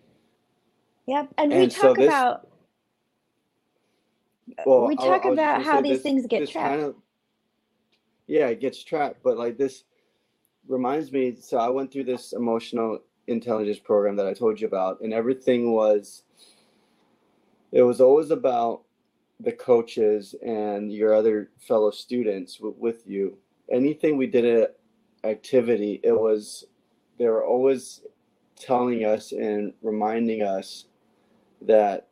yep. 1.06 1.28
And, 1.38 1.52
and 1.52 1.62
we 1.62 1.68
talk 1.68 1.80
so 1.82 1.94
this, 1.94 2.06
about 2.06 2.48
well, 4.66 4.86
we 4.86 4.96
talk 4.96 5.24
about 5.24 5.62
how 5.62 5.80
these 5.80 5.94
this, 5.94 6.02
things 6.02 6.26
get 6.26 6.48
trapped. 6.48 6.68
Kind 6.70 6.82
of, 6.82 6.94
yeah, 8.26 8.46
it 8.46 8.60
gets 8.60 8.82
trapped. 8.82 9.22
But 9.22 9.36
like 9.38 9.56
this 9.58 9.84
reminds 10.68 11.12
me. 11.12 11.36
So 11.40 11.58
I 11.58 11.68
went 11.68 11.92
through 11.92 12.04
this 12.04 12.32
emotional 12.32 13.00
intelligence 13.26 13.78
program 13.78 14.16
that 14.16 14.26
I 14.26 14.34
told 14.34 14.60
you 14.60 14.66
about, 14.66 15.00
and 15.00 15.12
everything 15.12 15.72
was. 15.72 16.24
It 17.72 17.82
was 17.82 18.00
always 18.00 18.32
about 18.32 18.82
the 19.38 19.52
coaches 19.52 20.34
and 20.44 20.92
your 20.92 21.14
other 21.14 21.50
fellow 21.58 21.90
students 21.90 22.56
w- 22.56 22.74
with 22.78 23.06
you. 23.06 23.38
Anything 23.70 24.16
we 24.16 24.26
did 24.26 24.44
at 24.44 24.76
activity, 25.24 26.00
it 26.02 26.12
was 26.12 26.66
they 27.18 27.26
were 27.26 27.44
always 27.44 28.02
telling 28.56 29.04
us 29.04 29.32
and 29.32 29.72
reminding 29.82 30.42
us 30.42 30.86
that 31.62 32.08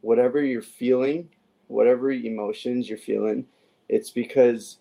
whatever 0.00 0.42
you're 0.42 0.62
feeling 0.62 1.28
whatever 1.68 2.10
emotions 2.10 2.88
you're 2.88 2.98
feeling, 2.98 3.46
it's 3.88 4.10
because 4.10 4.78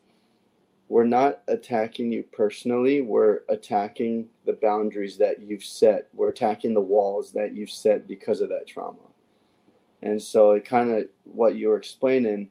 we're 0.87 1.05
not 1.05 1.41
attacking 1.47 2.11
you 2.11 2.23
personally. 2.31 3.01
We're 3.01 3.41
attacking 3.49 4.27
the 4.45 4.53
boundaries 4.53 5.17
that 5.17 5.41
you've 5.41 5.63
set. 5.63 6.07
We're 6.13 6.29
attacking 6.29 6.73
the 6.73 6.81
walls 6.81 7.31
that 7.31 7.55
you've 7.55 7.71
set 7.71 8.07
because 8.07 8.41
of 8.41 8.49
that 8.49 8.67
trauma. 8.67 8.99
And 10.03 10.21
so 10.21 10.51
it 10.51 10.65
kind 10.65 10.91
of 10.91 11.05
what 11.23 11.55
you 11.55 11.69
were 11.69 11.77
explaining, 11.77 12.49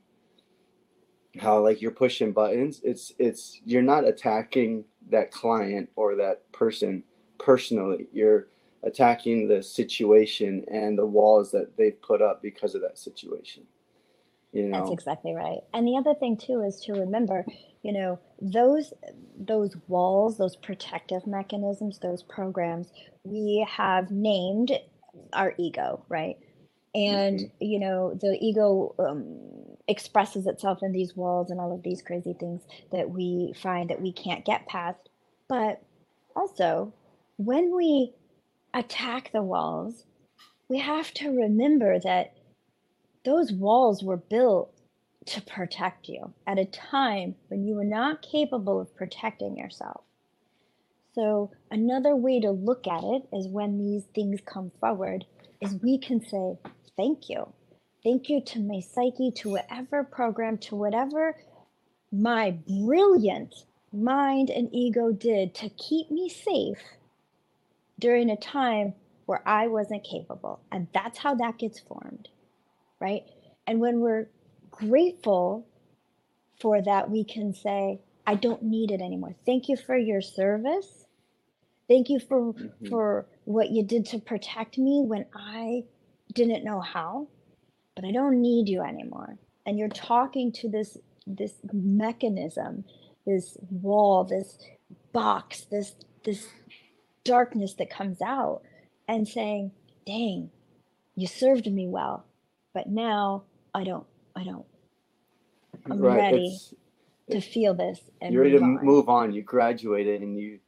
how 1.38 1.60
like 1.60 1.80
you're 1.80 1.92
pushing 1.92 2.32
buttons. 2.32 2.80
It's 2.82 3.12
it's 3.18 3.60
you're 3.64 3.82
not 3.82 4.06
attacking 4.06 4.84
that 5.10 5.30
client 5.30 5.88
or 5.94 6.16
that 6.16 6.50
person 6.50 7.04
personally. 7.38 8.08
You're 8.12 8.48
attacking 8.82 9.48
the 9.48 9.62
situation 9.62 10.64
and 10.70 10.98
the 10.98 11.06
walls 11.06 11.52
that 11.52 11.76
they've 11.76 12.00
put 12.02 12.20
up 12.20 12.42
because 12.42 12.74
of 12.74 12.82
that 12.82 12.98
situation. 12.98 13.62
You 14.54 14.68
know? 14.68 14.78
That's 14.78 14.92
exactly 14.92 15.34
right. 15.34 15.58
And 15.74 15.86
the 15.86 15.96
other 15.96 16.14
thing 16.14 16.36
too 16.36 16.62
is 16.62 16.80
to 16.82 16.92
remember, 16.92 17.44
you 17.82 17.92
know, 17.92 18.20
those 18.40 18.92
those 19.36 19.76
walls, 19.88 20.38
those 20.38 20.54
protective 20.54 21.26
mechanisms, 21.26 21.98
those 21.98 22.22
programs, 22.22 22.92
we 23.24 23.66
have 23.68 24.12
named 24.12 24.70
our 25.32 25.54
ego, 25.58 26.04
right? 26.08 26.36
And 26.94 27.40
mm-hmm. 27.40 27.64
you 27.64 27.80
know, 27.80 28.14
the 28.14 28.38
ego 28.40 28.94
um, 29.00 29.40
expresses 29.88 30.46
itself 30.46 30.84
in 30.84 30.92
these 30.92 31.16
walls 31.16 31.50
and 31.50 31.60
all 31.60 31.74
of 31.74 31.82
these 31.82 32.00
crazy 32.00 32.34
things 32.38 32.62
that 32.92 33.10
we 33.10 33.54
find 33.60 33.90
that 33.90 34.00
we 34.00 34.12
can't 34.12 34.44
get 34.44 34.68
past. 34.68 35.08
But 35.48 35.82
also, 36.36 36.94
when 37.38 37.74
we 37.74 38.12
attack 38.72 39.32
the 39.32 39.42
walls, 39.42 40.04
we 40.68 40.78
have 40.78 41.12
to 41.14 41.30
remember 41.30 41.98
that 41.98 42.34
those 43.24 43.52
walls 43.52 44.02
were 44.02 44.16
built 44.16 44.74
to 45.26 45.40
protect 45.40 46.08
you 46.08 46.32
at 46.46 46.58
a 46.58 46.66
time 46.66 47.34
when 47.48 47.64
you 47.64 47.74
were 47.74 47.84
not 47.84 48.22
capable 48.22 48.80
of 48.80 48.94
protecting 48.94 49.56
yourself. 49.56 50.02
So, 51.14 51.50
another 51.70 52.16
way 52.16 52.40
to 52.40 52.50
look 52.50 52.86
at 52.86 53.02
it 53.04 53.22
is 53.32 53.48
when 53.48 53.78
these 53.78 54.04
things 54.14 54.40
come 54.44 54.72
forward, 54.80 55.24
is 55.60 55.76
we 55.82 55.98
can 55.98 56.20
say, 56.20 56.58
Thank 56.96 57.28
you. 57.28 57.52
Thank 58.02 58.28
you 58.28 58.42
to 58.42 58.60
my 58.60 58.80
psyche, 58.80 59.30
to 59.36 59.50
whatever 59.50 60.04
program, 60.04 60.58
to 60.58 60.76
whatever 60.76 61.36
my 62.12 62.50
brilliant 62.68 63.54
mind 63.92 64.50
and 64.50 64.68
ego 64.72 65.10
did 65.12 65.54
to 65.54 65.70
keep 65.70 66.10
me 66.10 66.28
safe 66.28 66.82
during 67.98 68.28
a 68.30 68.36
time 68.36 68.94
where 69.26 69.42
I 69.48 69.68
wasn't 69.68 70.04
capable. 70.04 70.60
And 70.70 70.88
that's 70.92 71.18
how 71.18 71.34
that 71.36 71.58
gets 71.58 71.80
formed 71.80 72.28
right? 73.00 73.24
And 73.66 73.80
when 73.80 74.00
we're 74.00 74.28
grateful 74.70 75.66
for 76.60 76.82
that, 76.82 77.10
we 77.10 77.24
can 77.24 77.54
say, 77.54 78.00
I 78.26 78.36
don't 78.36 78.62
need 78.62 78.90
it 78.90 79.00
anymore. 79.02 79.36
Thank 79.46 79.68
you 79.68 79.76
for 79.76 79.96
your 79.96 80.22
service. 80.22 81.06
Thank 81.88 82.10
you 82.10 82.20
for 82.20 82.54
Mhm. 82.54 82.88
for 82.90 83.26
what 83.44 83.70
you 83.70 83.82
did 83.84 84.06
to 84.06 84.18
protect 84.20 84.78
me 84.78 85.02
when 85.02 85.26
I 85.34 85.84
didn't 86.34 86.64
know 86.64 86.80
how, 86.80 87.28
but 87.96 88.04
I 88.04 88.12
don't 88.12 88.40
need 88.42 88.68
you 88.68 88.82
anymore. 88.82 89.38
And 89.66 89.78
you're 89.78 89.88
talking 89.88 90.52
to 90.52 90.68
this 90.68 90.98
this 91.26 91.60
mechanism, 91.72 92.84
this 93.26 93.58
wall, 93.70 94.24
this 94.24 94.58
box, 95.12 95.64
this 95.66 95.96
this 96.24 96.48
darkness 97.24 97.74
that 97.74 97.90
comes 97.90 98.22
out 98.22 98.62
and 99.08 99.28
saying, 99.28 99.72
"Dang, 100.06 100.50
you 101.16 101.26
served 101.26 101.72
me 101.72 101.88
well, 101.88 102.26
but 102.74 102.88
now 102.88 103.44
I 103.74 103.84
don't 103.84 104.06
I 104.36 104.44
don't 104.44 104.66
I'm 105.90 106.00
Right. 106.00 106.24
ready 106.28 106.60
It's 107.28 107.46
to 107.46 107.52
feel 107.52 107.74
this 107.74 108.00
and 108.20 108.34
you're 108.34 108.42
ready 108.44 108.54
move 108.54 108.62
to 108.62 108.66
on." 108.66 108.86
move 108.86 109.08
on. 109.08 109.32
You 109.32 109.42
graduated 109.42 110.22
and 110.22 110.38
you 110.38 110.60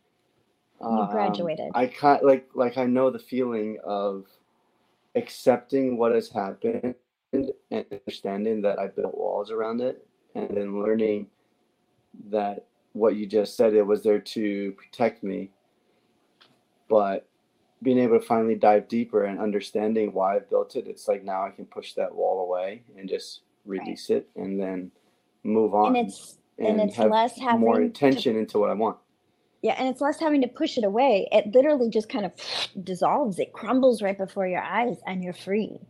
You 0.80 0.86
um 0.86 1.08
graduated. 1.08 1.72
I 1.74 1.86
kind 1.88 2.22
like 2.22 2.48
like 2.54 2.78
I 2.78 2.86
know 2.86 3.10
the 3.10 3.18
feeling 3.18 3.78
of 3.84 4.26
accepting 5.16 5.98
what 5.98 6.14
has 6.14 6.30
happened 6.30 6.94
and 7.32 7.52
understanding 7.72 8.62
that 8.62 8.78
I 8.78 8.88
built 8.88 9.16
walls 9.16 9.50
around 9.50 9.80
it 9.82 10.06
and 10.34 10.56
then 10.56 10.82
learning 10.82 11.28
that 12.30 12.66
what 12.94 13.16
you 13.16 13.26
just 13.26 13.56
said 13.56 13.74
it 13.74 13.86
was 13.86 14.02
there 14.02 14.20
to 14.20 14.72
protect 14.72 15.22
me 15.24 15.50
but 16.88 17.28
being 17.82 17.98
able 17.98 18.18
to 18.20 18.26
finally 18.26 18.56
dive 18.56 18.88
deeper 18.88 19.24
and 19.24 19.40
understanding 19.40 20.12
why 20.12 20.36
I 20.36 20.40
built 20.40 20.76
it 20.76 20.86
it's 20.88 21.08
like 21.08 21.24
now 21.24 21.44
I 21.46 21.50
can 21.50 21.66
push 21.66 21.94
that 21.94 22.14
wall 22.14 22.42
away 22.42 22.82
and 22.98 23.08
just 23.08 23.42
Right. 23.76 23.86
release 23.86 24.10
it 24.10 24.28
and 24.36 24.60
then 24.60 24.92
move 25.44 25.74
on. 25.74 25.96
And 25.96 26.08
it's 26.08 26.38
and 26.58 26.80
and 26.80 26.80
it's 26.80 26.98
less 27.10 27.38
more 27.50 27.76
having 27.76 27.82
to 27.82 27.86
intention 27.86 28.36
into 28.38 28.58
what 28.58 28.70
I 28.70 28.74
want 28.74 28.98
Yeah, 29.62 29.74
and 29.78 29.88
it's 29.88 30.00
less 30.00 30.20
having 30.20 30.42
to 30.42 30.48
push 30.48 30.78
it 30.78 30.84
away. 30.84 31.28
It 31.32 31.54
literally 31.54 31.90
just 31.90 32.08
kind 32.08 32.24
of 32.26 32.32
dissolves. 32.84 33.38
It 33.40 33.52
crumbles 33.52 34.02
right 34.02 34.16
before 34.16 34.46
your 34.46 34.62
eyes 34.62 34.96
and 35.06 35.22
you're 35.24 35.32
free. 35.34 35.80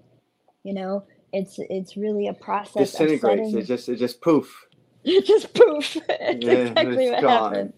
You 0.65 0.75
know, 0.75 1.05
it's 1.33 1.57
it's 1.59 1.97
really 1.97 2.29
a 2.29 2.35
process 2.35 2.95
disintegrates 2.95 3.55
it 3.55 3.65
just 3.65 3.89
it 3.89 3.97
just 3.97 4.21
poof 4.23 4.67
it 5.05 5.27
just 5.27 5.55
poof. 5.55 5.97
It's 6.09 6.47
yeah 6.47 6.75
exactly 6.77 7.09
it's 7.09 7.11
what 7.11 7.25
gone 7.25 7.25
happened. 7.25 7.75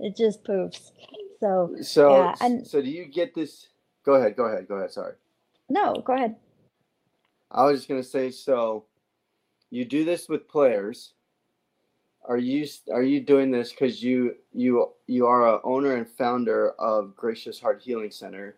It 0.00 0.16
just 0.16 0.44
poofs. 0.44 0.92
So 1.40 1.74
So, 1.82 2.16
yeah, 2.16 2.34
and 2.40 2.66
so 2.66 2.80
do 2.80 2.88
you 2.88 3.06
get 3.06 3.34
this? 3.34 3.68
Go 4.04 4.14
ahead, 4.14 4.36
go 4.36 4.44
ahead, 4.44 4.68
go 4.68 4.76
ahead. 4.76 4.92
Sorry. 4.92 5.14
no, 5.68 5.94
go 5.94 6.14
ahead. 6.14 6.36
I 7.50 7.64
was 7.64 7.80
just 7.80 7.88
gonna 7.88 8.02
say, 8.02 8.30
so 8.30 8.84
you 9.70 9.84
do 9.84 10.04
this 10.04 10.28
with 10.28 10.48
players. 10.48 11.12
Are 12.28 12.38
you 12.38 12.66
are 12.92 13.02
you 13.02 13.20
doing 13.20 13.50
this 13.50 13.70
because 13.70 14.02
you 14.02 14.34
you 14.52 14.90
you 15.06 15.26
are 15.26 15.46
a 15.46 15.60
owner 15.62 15.96
and 15.96 16.08
founder 16.08 16.70
of 16.72 17.14
Gracious 17.16 17.60
Heart 17.60 17.82
Healing 17.82 18.10
Center? 18.10 18.56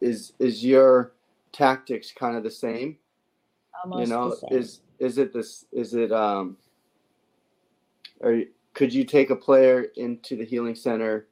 Is 0.00 0.34
is 0.38 0.64
your 0.64 1.14
tactics 1.52 2.12
kind 2.12 2.36
of 2.36 2.42
the 2.42 2.50
same? 2.50 2.96
You 3.86 3.90
Almost 4.06 4.10
the 4.10 4.14
know, 4.14 4.56
is 4.56 4.80
is 4.98 5.18
it 5.18 5.32
this? 5.32 5.64
Is 5.72 5.94
it 5.94 6.12
um? 6.12 6.56
Or 8.20 8.42
could 8.74 8.94
you 8.94 9.04
take 9.04 9.30
a 9.30 9.36
player 9.36 9.86
into 9.96 10.36
the 10.36 10.44
healing 10.44 10.76
center, 10.76 11.26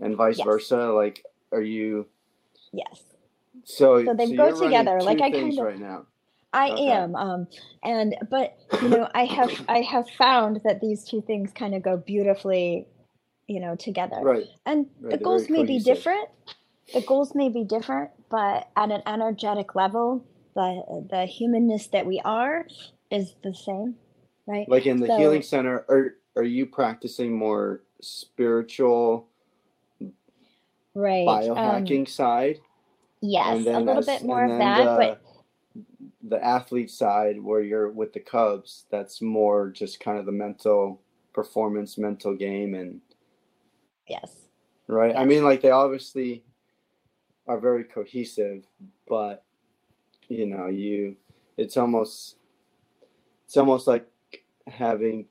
and 0.00 0.16
vice 0.16 0.40
Yes. 0.40 0.42
versa? 0.42 0.92
Like, 0.92 1.24
are 1.52 1.62
you? 1.62 2.06
Yes. 2.72 3.02
So, 3.64 4.06
So 4.06 4.14
they 4.14 4.26
so 4.26 4.34
go 4.34 4.52
together. 4.52 5.02
Like 5.02 5.20
I 5.22 5.32
kind 5.32 5.58
of 5.60 5.68
right 5.68 5.78
now. 5.80 6.06
I 6.52 6.66
Okay. 6.70 7.04
am. 7.04 7.16
Um 7.16 7.48
and 7.84 8.16
but 8.30 8.56
you 8.80 8.90
know, 8.90 9.08
I 9.14 9.26
have 9.26 9.52
I 9.68 9.80
have 9.82 10.10
found 10.18 10.60
that 10.64 10.80
these 10.80 11.04
two 11.04 11.22
things 11.26 11.52
kind 11.54 11.74
of 11.74 11.82
go 11.82 11.96
beautifully, 11.98 12.88
you 13.48 13.60
know, 13.60 13.76
together. 13.76 14.28
Right, 14.28 14.46
And 14.66 14.86
right. 15.00 15.10
the 15.10 15.18
They're 15.18 15.24
goals 15.24 15.50
may 15.50 15.64
be 15.64 15.80
different. 15.80 16.28
The 16.94 17.02
goals 17.02 17.34
may 17.34 17.50
be 17.50 17.64
different, 17.64 18.10
but 18.30 18.68
at 18.76 18.90
an 18.92 19.02
energetic 19.06 19.74
level, 19.76 20.26
the 20.56 21.06
the 21.10 21.26
humanness 21.26 21.88
that 21.88 22.06
we 22.06 22.20
are 22.24 22.66
is 23.10 23.34
the 23.44 23.54
same, 23.54 23.96
right? 24.46 24.68
Like 24.68 24.86
in 24.86 25.00
the 25.00 25.08
healing 25.08 25.42
center, 25.42 25.84
are 25.88 26.16
are 26.36 26.44
you 26.44 26.66
practicing 26.66 27.36
more 27.36 27.82
spiritual 28.02 29.28
right. 30.96 31.26
Um 31.26 31.56
biohacking 31.56 32.08
side, 32.08 32.60
yes, 33.20 33.66
a 33.66 33.78
little 33.78 33.98
as 33.98 34.06
bit 34.06 34.24
more 34.24 34.44
of 34.44 34.58
that, 34.58 34.84
but 34.98 35.22
the 35.22 35.86
the 36.28 36.44
athlete 36.44 36.90
side 36.90 37.40
where 37.40 37.60
you're 37.60 37.90
with 37.90 38.12
the 38.12 38.20
Cubs, 38.20 38.86
that's 38.90 39.22
more 39.22 39.70
just 39.70 40.00
kind 40.00 40.18
of 40.18 40.26
the 40.26 40.32
mental 40.32 41.00
performance, 41.32 41.98
mental 41.98 42.34
game, 42.34 42.74
and 42.74 43.00
yes. 44.08 44.48
right. 44.88 45.14
I 45.14 45.24
mean, 45.24 45.44
like 45.44 45.60
they 45.62 45.70
obviously 45.70 46.42
are 47.46 47.60
very 47.60 47.84
cohesive, 47.84 48.64
but 49.08 49.44
you 50.28 50.46
know, 50.46 50.66
you 50.66 51.16
it's 51.56 51.76
almost 51.76 52.36
it's 53.44 53.56
almost 53.56 53.86
like 53.86 54.06
having 54.66 55.26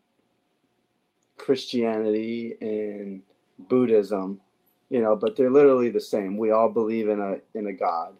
Christianity 1.37 2.55
and 2.61 3.21
Buddhism, 3.67 4.39
you 4.89 5.01
know, 5.01 5.15
but 5.15 5.35
they're 5.35 5.51
literally 5.51 5.89
the 5.89 6.01
same. 6.01 6.37
We 6.37 6.51
all 6.51 6.69
believe 6.69 7.09
in 7.09 7.19
a 7.19 7.37
in 7.57 7.67
a 7.67 7.73
God. 7.73 8.15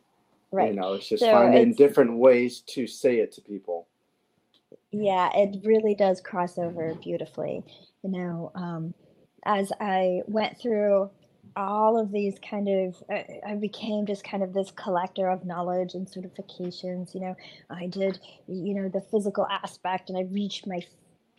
You 0.58 0.58
Right. 0.60 0.74
know, 0.74 0.94
it's 0.94 1.10
just 1.10 1.30
So 1.30 1.30
finding 1.30 1.74
it's 1.74 1.78
different 1.78 2.18
ways 2.18 2.62
to 2.68 2.88
say 2.88 3.20
it 3.20 3.32
to 3.34 3.42
people. 3.42 3.88
Yeah, 4.92 5.30
it 5.36 5.66
really 5.66 5.96
does 5.96 6.22
cross 6.22 6.58
over 6.58 6.96
beautifully. 6.96 7.64
You 8.04 8.12
know, 8.12 8.52
um, 8.56 8.94
as 9.46 9.72
I 9.80 10.22
went 10.28 10.60
through 10.60 11.10
all 11.56 12.00
of 12.00 12.12
these 12.12 12.38
kind 12.50 12.68
of, 12.70 13.04
I, 13.10 13.26
I 13.48 13.56
became 13.56 14.06
just 14.06 14.24
kind 14.24 14.44
of 14.44 14.54
this 14.54 14.72
collector 14.72 15.30
of 15.30 15.46
knowledge 15.46 15.94
and 15.96 16.08
certifications. 16.08 17.14
You 17.14 17.22
know, 17.22 17.36
I 17.70 17.88
did, 17.88 18.20
you 18.48 18.74
know, 18.76 18.90
the 18.90 19.02
physical 19.12 19.46
aspect 19.48 20.10
and 20.10 20.18
I 20.18 20.24
reached 20.24 20.68
my 20.68 20.82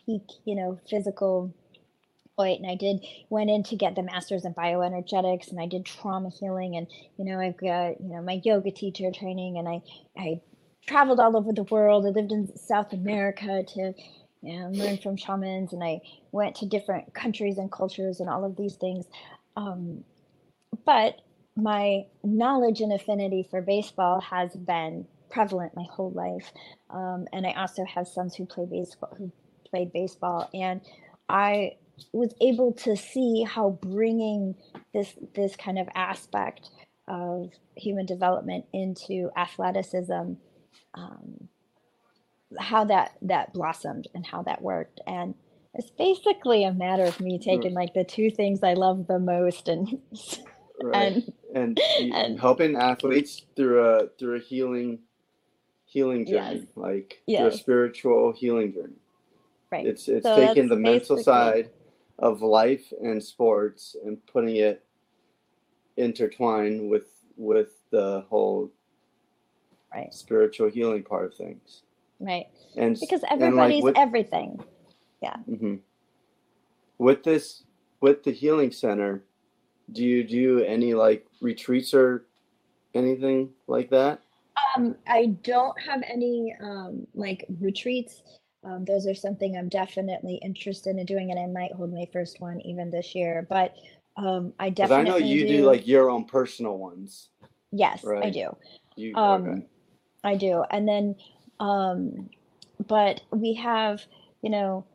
peak, 0.05 0.23
you 0.45 0.55
know, 0.55 0.79
physical 0.89 1.53
point 2.37 2.61
and 2.61 2.71
I 2.71 2.75
did 2.75 3.03
went 3.29 3.49
in 3.49 3.63
to 3.63 3.75
get 3.75 3.95
the 3.95 4.03
masters 4.03 4.45
in 4.45 4.53
bioenergetics 4.53 5.49
and 5.49 5.59
I 5.59 5.65
did 5.65 5.85
trauma 5.85 6.29
healing 6.29 6.77
and 6.77 6.87
you 7.17 7.25
know 7.25 7.39
I've 7.39 7.57
got 7.57 7.99
you 7.99 8.09
know 8.09 8.21
my 8.21 8.41
yoga 8.43 8.71
teacher 8.71 9.11
training 9.11 9.57
and 9.57 9.67
I 9.67 9.81
I 10.17 10.41
traveled 10.87 11.19
all 11.19 11.37
over 11.37 11.51
the 11.51 11.63
world. 11.63 12.05
I 12.05 12.09
lived 12.09 12.31
in 12.31 12.55
South 12.57 12.93
America 12.93 13.63
to 13.75 13.93
you 14.41 14.59
know, 14.59 14.69
learn 14.69 14.97
from 14.97 15.17
shamans, 15.17 15.73
and 15.73 15.83
I 15.83 15.99
went 16.31 16.55
to 16.57 16.65
different 16.65 17.13
countries 17.13 17.57
and 17.57 17.71
cultures 17.71 18.19
and 18.19 18.29
all 18.29 18.45
of 18.45 18.55
these 18.55 18.75
things. 18.75 19.05
Um, 19.55 20.03
but 20.85 21.21
my 21.55 22.05
knowledge 22.23 22.81
and 22.81 22.93
affinity 22.93 23.47
for 23.49 23.61
baseball 23.61 24.21
has 24.21 24.55
been 24.55 25.05
prevalent 25.29 25.75
my 25.75 25.85
whole 25.91 26.11
life, 26.11 26.51
um, 26.89 27.27
and 27.33 27.45
I 27.45 27.53
also 27.53 27.83
have 27.85 28.07
sons 28.07 28.35
who 28.35 28.45
play 28.45 28.65
baseball 28.69 29.13
who 29.17 29.31
played 29.69 29.91
baseball, 29.91 30.49
and 30.53 30.81
I 31.27 31.73
was 32.11 32.33
able 32.41 32.73
to 32.73 32.95
see 32.95 33.43
how 33.43 33.71
bringing 33.81 34.55
this 34.93 35.15
this 35.35 35.55
kind 35.55 35.79
of 35.79 35.87
aspect 35.95 36.69
of 37.07 37.51
human 37.75 38.05
development 38.05 38.65
into 38.73 39.29
athleticism 39.35 40.33
um, 40.93 41.47
how 42.59 42.85
that 42.85 43.17
that 43.21 43.53
blossomed 43.53 44.07
and 44.13 44.25
how 44.25 44.41
that 44.43 44.61
worked. 44.61 44.99
And 45.05 45.35
it's 45.73 45.91
basically 45.91 46.63
a 46.63 46.73
matter 46.73 47.03
of 47.03 47.19
me 47.19 47.39
taking 47.39 47.73
like 47.73 47.93
the 47.93 48.03
two 48.03 48.31
things 48.31 48.63
i 48.63 48.73
love 48.73 49.05
the 49.05 49.19
most 49.19 49.67
and 49.67 49.99
Right. 50.81 50.95
and 50.95 51.33
And, 51.55 51.79
and 52.13 52.39
helping 52.39 52.75
athletes 52.75 53.45
through 53.55 53.83
a 53.83 54.07
through 54.19 54.35
a 54.35 54.39
healing 54.39 54.99
healing 55.85 56.27
yes. 56.27 56.53
journey, 56.53 56.67
like 56.75 57.21
through 57.25 57.47
a 57.47 57.51
spiritual 57.51 58.33
healing 58.33 58.73
journey. 58.73 58.99
right. 59.71 59.85
It's 59.85 60.07
it's 60.07 60.23
so 60.23 60.35
taking 60.35 60.67
the 60.67 60.75
mental 60.75 61.17
side 61.17 61.69
of 62.19 62.41
life 62.41 62.91
and 63.01 63.23
sports 63.23 63.95
and 64.05 64.17
putting 64.27 64.55
it 64.57 64.83
intertwined 65.97 66.89
with 66.89 67.07
with 67.37 67.69
the 67.91 68.25
whole 68.29 68.71
right 69.93 70.13
spiritual 70.13 70.69
healing 70.69 71.03
part 71.03 71.25
of 71.25 71.33
things. 71.35 71.83
right 72.19 72.47
And 72.75 72.95
s- 72.95 72.99
because 72.99 73.21
and 73.23 73.31
like 73.41 73.41
everybody's 73.41 73.83
with 73.83 73.97
everything 73.97 74.59
yeah 75.21 75.35
Mm-hmm. 75.49 75.75
with 76.97 77.23
this 77.23 77.63
with 78.01 78.23
the 78.23 78.31
healing 78.31 78.71
center, 78.71 79.23
do 79.91 80.03
you 80.03 80.23
do 80.23 80.61
any 80.63 80.93
like 80.93 81.25
retreats 81.41 81.93
or 81.93 82.25
anything 82.93 83.49
like 83.67 83.89
that? 83.91 84.21
um 84.75 84.95
i 85.07 85.27
don't 85.43 85.79
have 85.79 86.01
any 86.11 86.55
um 86.61 87.05
like 87.13 87.45
retreats 87.61 88.23
um 88.67 88.85
those 88.85 89.07
are 89.07 89.15
something 89.15 89.57
i'm 89.57 89.69
definitely 89.69 90.39
interested 90.43 90.97
in 90.97 91.05
doing 91.05 91.31
and 91.31 91.39
i 91.39 91.47
might 91.47 91.71
hold 91.73 91.93
my 91.93 92.07
first 92.13 92.41
one 92.41 92.61
even 92.61 92.91
this 92.91 93.15
year 93.15 93.45
but 93.49 93.73
um 94.17 94.53
i 94.59 94.69
Because 94.69 94.91
I 94.91 95.03
know 95.03 95.17
you 95.17 95.47
do 95.47 95.57
do 95.57 95.65
like 95.65 95.87
your 95.87 96.09
own 96.09 96.25
personal 96.25 96.77
ones, 96.77 97.29
yes 97.71 98.05
i 98.21 98.29
do 98.29 98.55
You 98.95 99.11
okay? 99.11 99.21
Um, 99.21 99.63
I 100.23 100.35
do. 100.35 100.63
And 100.69 100.87
then, 100.87 101.15
um, 101.59 102.29
but 102.87 103.21
we 103.31 103.53
have, 103.55 104.01
you 104.41 104.49
know, 104.49 104.85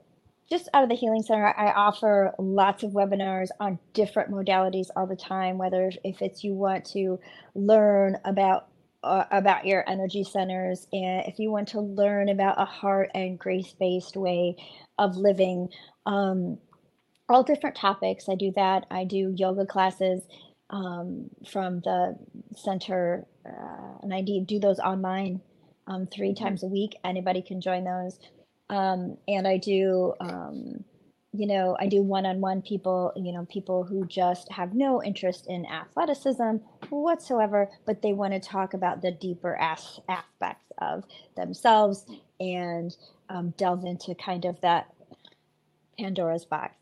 just 0.50 0.68
out 0.74 0.82
of 0.82 0.90
the 0.90 0.94
Healing 0.94 1.22
Center, 1.22 1.54
I 1.56 1.72
offer 1.72 2.34
lots 2.38 2.82
of 2.82 2.90
webinars 2.90 3.48
on 3.58 3.78
different 3.94 4.30
modalities 4.30 4.88
all 4.94 5.06
the 5.06 5.16
time. 5.16 5.56
Whether 5.56 5.90
if 6.04 6.20
it's 6.20 6.44
you 6.44 6.52
want 6.52 6.84
to 6.92 7.18
learn 7.54 8.18
about 8.24 8.68
uh, 9.02 9.24
about 9.30 9.66
your 9.66 9.88
energy 9.88 10.24
centers, 10.24 10.86
and 10.92 11.26
if 11.26 11.38
you 11.38 11.50
want 11.50 11.68
to 11.68 11.80
learn 11.80 12.28
about 12.28 12.60
a 12.60 12.64
heart 12.64 13.10
and 13.14 13.38
grace 13.38 13.74
based 13.78 14.16
way 14.16 14.56
of 14.98 15.16
living, 15.16 15.68
um, 16.06 16.58
all 17.28 17.42
different 17.42 17.76
topics. 17.76 18.28
I 18.28 18.34
do 18.34 18.52
that. 18.56 18.86
I 18.90 19.04
do 19.04 19.34
yoga 19.36 19.66
classes 19.66 20.22
um, 20.70 21.30
from 21.50 21.80
the 21.80 22.16
center, 22.56 23.26
uh, 23.46 23.98
and 24.02 24.12
I 24.12 24.22
do, 24.22 24.44
do 24.46 24.58
those 24.58 24.78
online 24.78 25.40
um, 25.86 26.06
three 26.06 26.32
mm-hmm. 26.32 26.44
times 26.44 26.62
a 26.62 26.66
week. 26.66 26.96
Anybody 27.04 27.42
can 27.42 27.60
join 27.60 27.84
those. 27.84 28.18
Um, 28.70 29.18
and 29.28 29.46
I 29.46 29.58
do, 29.58 30.14
um, 30.20 30.84
you 31.34 31.46
know, 31.46 31.76
I 31.80 31.86
do 31.86 32.02
one-on-one 32.02 32.60
people, 32.62 33.12
you 33.16 33.32
know, 33.32 33.46
people 33.46 33.84
who 33.84 34.04
just 34.06 34.50
have 34.52 34.74
no 34.74 35.02
interest 35.02 35.46
in 35.48 35.64
athleticism 35.64 36.56
whatsoever, 36.90 37.70
but 37.86 38.02
they 38.02 38.12
want 38.12 38.34
to 38.34 38.40
talk 38.40 38.74
about 38.74 39.00
the 39.00 39.12
deeper 39.12 39.56
as- 39.56 40.00
aspects 40.08 40.70
of 40.78 41.04
themselves 41.34 42.04
and 42.38 42.94
um, 43.30 43.54
delve 43.56 43.84
into 43.84 44.14
kind 44.14 44.44
of 44.44 44.60
that 44.60 44.92
Pandora's 45.98 46.44
box. 46.44 46.74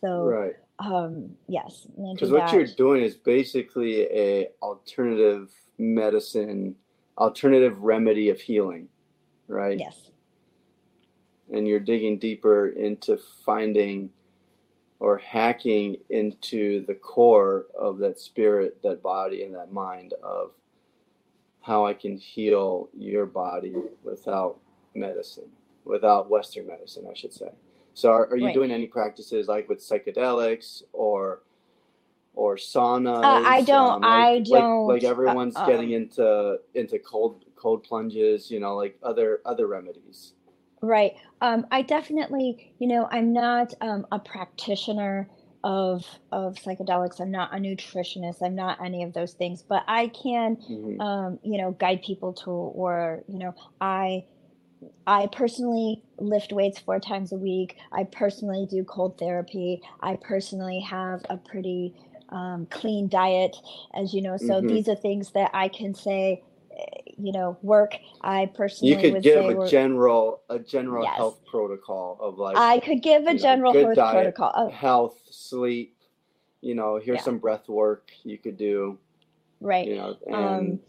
So, 0.00 0.26
right. 0.26 0.56
um, 0.78 1.30
yes, 1.48 1.88
because 2.12 2.30
what 2.30 2.52
you're 2.52 2.66
doing 2.66 3.02
is 3.02 3.16
basically 3.16 4.02
a 4.02 4.48
alternative 4.62 5.50
medicine, 5.76 6.76
alternative 7.16 7.82
remedy 7.82 8.30
of 8.30 8.40
healing, 8.40 8.88
right? 9.48 9.76
Yes 9.76 10.07
and 11.52 11.66
you're 11.66 11.80
digging 11.80 12.18
deeper 12.18 12.68
into 12.68 13.18
finding 13.44 14.10
or 15.00 15.18
hacking 15.18 15.96
into 16.10 16.84
the 16.86 16.94
core 16.94 17.66
of 17.78 17.98
that 17.98 18.18
spirit, 18.18 18.82
that 18.82 19.02
body, 19.02 19.44
and 19.44 19.54
that 19.54 19.72
mind 19.72 20.14
of 20.22 20.50
how 21.60 21.86
I 21.86 21.94
can 21.94 22.16
heal 22.16 22.88
your 22.96 23.26
body 23.26 23.74
without 24.02 24.58
medicine, 24.94 25.48
without 25.84 26.28
Western 26.30 26.66
medicine, 26.66 27.06
I 27.10 27.14
should 27.14 27.32
say. 27.32 27.50
So, 27.94 28.10
are, 28.10 28.26
are 28.28 28.36
you 28.36 28.46
right. 28.46 28.54
doing 28.54 28.70
any 28.70 28.86
practices 28.86 29.48
like 29.48 29.68
with 29.68 29.80
psychedelics 29.80 30.82
or 30.92 31.42
or 32.34 32.56
saunas? 32.56 33.24
Uh, 33.24 33.42
I 33.46 33.62
don't. 33.62 33.94
Um, 33.96 34.00
like, 34.02 34.10
I 34.10 34.38
don't. 34.40 34.86
Like, 34.86 35.02
like 35.02 35.10
everyone's 35.10 35.56
uh, 35.56 35.66
getting 35.66 35.92
into 35.92 36.58
into 36.74 36.98
cold 36.98 37.44
cold 37.56 37.84
plunges, 37.84 38.50
you 38.50 38.60
know, 38.60 38.76
like 38.76 38.96
other 39.02 39.40
other 39.44 39.66
remedies. 39.66 40.32
Right. 40.80 41.14
Um, 41.40 41.66
I 41.70 41.82
definitely, 41.82 42.72
you 42.78 42.86
know, 42.86 43.08
I'm 43.10 43.32
not 43.32 43.74
um, 43.80 44.06
a 44.12 44.18
practitioner 44.18 45.28
of 45.64 46.04
of 46.30 46.54
psychedelics. 46.54 47.20
I'm 47.20 47.30
not 47.30 47.52
a 47.52 47.56
nutritionist. 47.56 48.42
I'm 48.42 48.54
not 48.54 48.82
any 48.84 49.02
of 49.02 49.12
those 49.12 49.32
things. 49.32 49.62
But 49.62 49.84
I 49.88 50.08
can, 50.08 50.56
mm-hmm. 50.56 51.00
um, 51.00 51.38
you 51.42 51.58
know, 51.58 51.72
guide 51.72 52.02
people 52.02 52.32
to, 52.34 52.50
or 52.50 53.24
you 53.28 53.38
know, 53.38 53.54
I 53.80 54.24
I 55.06 55.26
personally 55.26 56.02
lift 56.18 56.52
weights 56.52 56.78
four 56.78 57.00
times 57.00 57.32
a 57.32 57.36
week. 57.36 57.76
I 57.92 58.04
personally 58.04 58.66
do 58.70 58.84
cold 58.84 59.18
therapy. 59.18 59.82
I 60.00 60.16
personally 60.16 60.80
have 60.80 61.24
a 61.28 61.36
pretty 61.36 61.94
um, 62.28 62.66
clean 62.70 63.08
diet, 63.08 63.56
as 63.94 64.14
you 64.14 64.22
know. 64.22 64.36
So 64.36 64.54
mm-hmm. 64.54 64.68
these 64.68 64.88
are 64.88 64.94
things 64.94 65.32
that 65.32 65.50
I 65.54 65.68
can 65.68 65.94
say 65.94 66.42
you 67.20 67.32
know 67.32 67.56
work 67.62 67.96
i 68.22 68.46
personally 68.54 68.94
you 68.94 69.00
could 69.00 69.22
give 69.22 69.44
a 69.44 69.68
general 69.68 70.42
a 70.48 70.58
general 70.58 71.04
yes. 71.04 71.16
health 71.16 71.40
protocol 71.44 72.18
of 72.20 72.38
like 72.38 72.56
i 72.56 72.78
could 72.80 73.02
give 73.02 73.26
a 73.26 73.36
general 73.36 73.72
know, 73.74 73.80
health 73.86 73.96
diet, 73.96 74.14
protocol 74.14 74.52
of 74.54 74.72
health 74.72 75.20
sleep 75.30 75.96
you 76.60 76.74
know 76.74 76.96
here's 76.96 77.18
yeah. 77.18 77.24
some 77.24 77.38
breath 77.38 77.68
work 77.68 78.10
you 78.24 78.38
could 78.38 78.56
do 78.56 78.98
right 79.60 79.88
you 79.88 79.96
know 79.96 80.16
and, 80.26 80.34
um, 80.34 80.80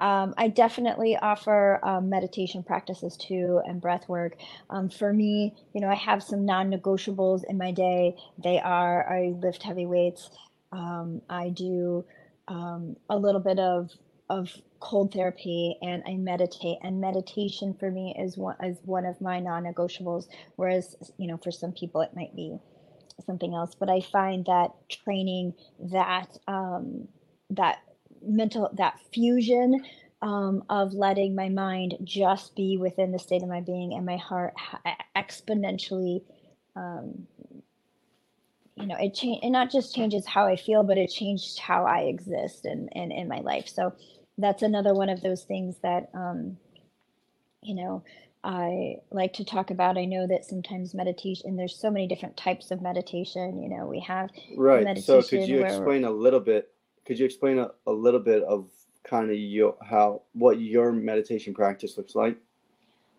um, 0.00 0.32
I 0.38 0.48
definitely 0.48 1.16
offer 1.18 1.78
um, 1.82 2.08
meditation 2.08 2.62
practices 2.62 3.18
too 3.18 3.60
and 3.66 3.82
breath 3.82 4.08
work. 4.08 4.36
Um, 4.70 4.88
for 4.88 5.12
me, 5.12 5.54
you 5.74 5.80
know, 5.82 5.88
I 5.88 5.94
have 5.94 6.22
some 6.22 6.46
non 6.46 6.72
negotiables 6.72 7.44
in 7.44 7.58
my 7.58 7.70
day. 7.70 8.16
They 8.42 8.58
are 8.58 9.06
I 9.12 9.34
lift 9.38 9.62
heavy 9.62 9.84
weights. 9.84 10.30
Um, 10.72 11.20
I 11.28 11.50
do 11.50 12.06
um, 12.48 12.96
a 13.10 13.16
little 13.16 13.42
bit 13.42 13.58
of 13.58 13.90
of 14.30 14.50
cold 14.80 15.12
therapy 15.12 15.76
and 15.82 16.02
I 16.06 16.14
meditate 16.14 16.78
and 16.82 17.00
meditation 17.00 17.74
for 17.78 17.90
me 17.90 18.16
is 18.18 18.36
one 18.36 18.56
is 18.64 18.78
one 18.84 19.04
of 19.04 19.20
my 19.20 19.38
non-negotiables 19.40 20.26
whereas 20.56 20.96
you 21.18 21.28
know 21.28 21.36
for 21.36 21.50
some 21.50 21.72
people 21.72 22.00
it 22.00 22.10
might 22.14 22.34
be 22.34 22.58
something 23.20 23.54
else. 23.54 23.74
But 23.74 23.90
I 23.90 24.00
find 24.00 24.44
that 24.46 24.70
training 24.88 25.54
that 25.92 26.36
um, 26.48 27.08
that 27.50 27.78
mental 28.22 28.70
that 28.76 28.98
fusion 29.12 29.84
um, 30.22 30.64
of 30.68 30.92
letting 30.92 31.34
my 31.34 31.48
mind 31.48 31.96
just 32.04 32.54
be 32.54 32.76
within 32.76 33.12
the 33.12 33.18
state 33.18 33.42
of 33.42 33.48
my 33.48 33.60
being 33.60 33.94
and 33.94 34.04
my 34.04 34.16
heart 34.16 34.54
exponentially 35.16 36.22
um, 36.76 37.26
you 38.76 38.86
know 38.86 38.96
it 38.98 39.14
change 39.14 39.42
it 39.42 39.50
not 39.50 39.70
just 39.70 39.94
changes 39.94 40.26
how 40.26 40.46
I 40.46 40.56
feel 40.56 40.82
but 40.82 40.98
it 40.98 41.08
changed 41.08 41.58
how 41.58 41.84
I 41.84 42.00
exist 42.02 42.64
and 42.64 42.88
in, 42.92 43.10
in, 43.10 43.18
in 43.20 43.28
my 43.28 43.40
life. 43.40 43.68
So 43.68 43.94
that's 44.40 44.62
another 44.62 44.94
one 44.94 45.08
of 45.08 45.20
those 45.20 45.44
things 45.44 45.76
that 45.82 46.10
um, 46.14 46.56
you 47.62 47.74
know 47.74 48.02
I 48.42 48.96
like 49.10 49.34
to 49.34 49.44
talk 49.44 49.70
about. 49.70 49.98
I 49.98 50.06
know 50.06 50.26
that 50.26 50.44
sometimes 50.46 50.94
meditation, 50.94 51.56
there's 51.56 51.76
so 51.76 51.90
many 51.90 52.06
different 52.06 52.36
types 52.36 52.70
of 52.70 52.80
meditation. 52.80 53.62
You 53.62 53.68
know, 53.68 53.86
we 53.86 54.00
have 54.00 54.30
right. 54.56 54.98
So 54.98 55.22
could 55.22 55.46
you 55.46 55.60
explain 55.60 56.04
a 56.04 56.10
little 56.10 56.40
bit? 56.40 56.70
Could 57.06 57.18
you 57.18 57.26
explain 57.26 57.58
a, 57.58 57.70
a 57.86 57.92
little 57.92 58.20
bit 58.20 58.42
of 58.44 58.70
kind 59.04 59.30
of 59.30 59.36
your 59.36 59.76
how 59.82 60.22
what 60.32 60.60
your 60.60 60.92
meditation 60.92 61.52
practice 61.52 61.98
looks 61.98 62.14
like? 62.14 62.38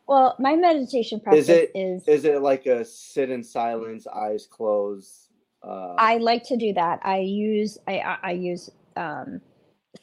Well, 0.08 0.36
my 0.40 0.56
meditation 0.56 1.20
practice 1.20 1.44
is 1.44 1.50
it 1.50 1.72
is, 1.76 2.08
is 2.08 2.26
it 2.26 2.42
like 2.42 2.66
a 2.66 2.84
sit 2.84 3.30
in 3.30 3.44
silence, 3.44 4.08
eyes 4.08 4.48
closed? 4.48 5.30
Uh, 5.64 5.94
I 6.00 6.18
like 6.18 6.44
to 6.46 6.58
do 6.58 6.74
that. 6.74 7.00
I 7.04 7.20
use 7.20 7.78
I 7.88 8.18
I 8.24 8.32
use 8.32 8.72
um 8.98 9.40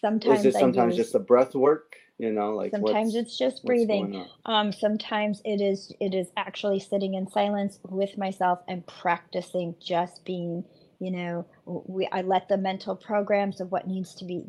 sometimes 0.00 0.40
is 0.40 0.54
it 0.54 0.58
sometimes 0.58 0.96
use, 0.96 1.06
just 1.06 1.14
a 1.14 1.18
breath 1.18 1.54
work 1.54 1.96
you 2.18 2.32
know 2.32 2.54
like 2.54 2.70
sometimes 2.70 3.14
it's 3.14 3.38
just 3.38 3.64
breathing. 3.64 4.24
um 4.46 4.72
sometimes 4.72 5.40
it 5.44 5.60
is 5.60 5.92
it 6.00 6.14
is 6.14 6.28
actually 6.36 6.78
sitting 6.80 7.14
in 7.14 7.26
silence 7.28 7.78
with 7.88 8.16
myself 8.18 8.60
and 8.68 8.86
practicing 8.86 9.74
just 9.80 10.24
being 10.24 10.64
you 11.00 11.10
know 11.10 11.46
we 11.66 12.08
i 12.12 12.20
let 12.22 12.48
the 12.48 12.56
mental 12.56 12.96
programs 12.96 13.60
of 13.60 13.70
what 13.72 13.86
needs 13.86 14.14
to 14.14 14.24
be 14.24 14.44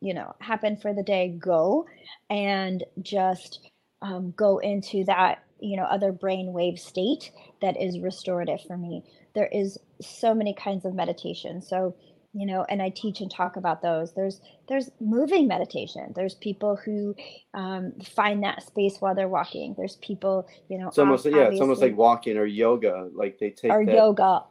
you 0.00 0.14
know 0.14 0.34
happen 0.40 0.76
for 0.76 0.92
the 0.92 1.02
day 1.02 1.28
go 1.38 1.86
and 2.30 2.84
just 3.00 3.60
um, 4.02 4.32
go 4.36 4.58
into 4.58 5.04
that 5.04 5.44
you 5.60 5.76
know 5.76 5.84
other 5.84 6.12
brain 6.12 6.52
wave 6.52 6.78
state 6.78 7.30
that 7.62 7.80
is 7.80 8.00
restorative 8.00 8.60
for 8.66 8.76
me. 8.76 9.04
There 9.34 9.48
is 9.50 9.78
so 10.00 10.34
many 10.34 10.54
kinds 10.54 10.84
of 10.84 10.94
meditation. 10.94 11.62
So 11.62 11.94
you 12.32 12.46
know 12.46 12.64
and 12.68 12.80
i 12.80 12.88
teach 12.88 13.20
and 13.20 13.30
talk 13.30 13.56
about 13.56 13.82
those 13.82 14.14
there's 14.14 14.40
there's 14.72 14.90
moving 15.00 15.46
meditation. 15.46 16.12
There's 16.14 16.34
people 16.36 16.76
who 16.76 17.14
um, 17.52 17.92
find 18.16 18.42
that 18.42 18.62
space 18.62 18.96
while 19.00 19.14
they're 19.14 19.28
walking. 19.28 19.74
There's 19.76 19.96
people 19.96 20.48
you 20.68 20.78
know 20.78 20.88
it's 20.88 20.98
almost 20.98 21.26
yeah 21.26 21.48
it's 21.50 21.60
almost 21.60 21.82
like 21.82 21.96
walking 21.96 22.36
or 22.36 22.46
yoga 22.46 23.08
like 23.14 23.38
they 23.38 23.50
take 23.50 23.70
or 23.70 23.84
that, 23.84 23.94
yoga. 23.94 24.44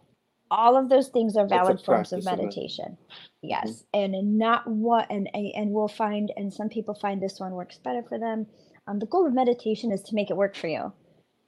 All 0.51 0.77
of 0.77 0.89
those 0.89 1.07
things 1.07 1.37
are 1.37 1.47
valid 1.47 1.81
forms 1.81 2.11
of 2.11 2.25
meditation 2.25 2.97
of 3.09 3.17
yes. 3.41 3.83
Mm-hmm. 3.95 4.13
and 4.13 4.37
not 4.37 4.67
what 4.67 5.07
and 5.09 5.27
and 5.33 5.71
we'll 5.71 5.87
find 5.87 6.31
and 6.35 6.53
some 6.53 6.69
people 6.69 6.93
find 6.93 7.21
this 7.21 7.39
one 7.39 7.53
works 7.53 7.77
better 7.77 8.03
for 8.07 8.19
them. 8.19 8.45
Um, 8.87 8.99
the 8.99 9.05
goal 9.07 9.25
of 9.25 9.33
meditation 9.33 9.91
is 9.91 10.01
to 10.03 10.15
make 10.15 10.29
it 10.29 10.37
work 10.37 10.55
for 10.55 10.67
you. 10.67 10.91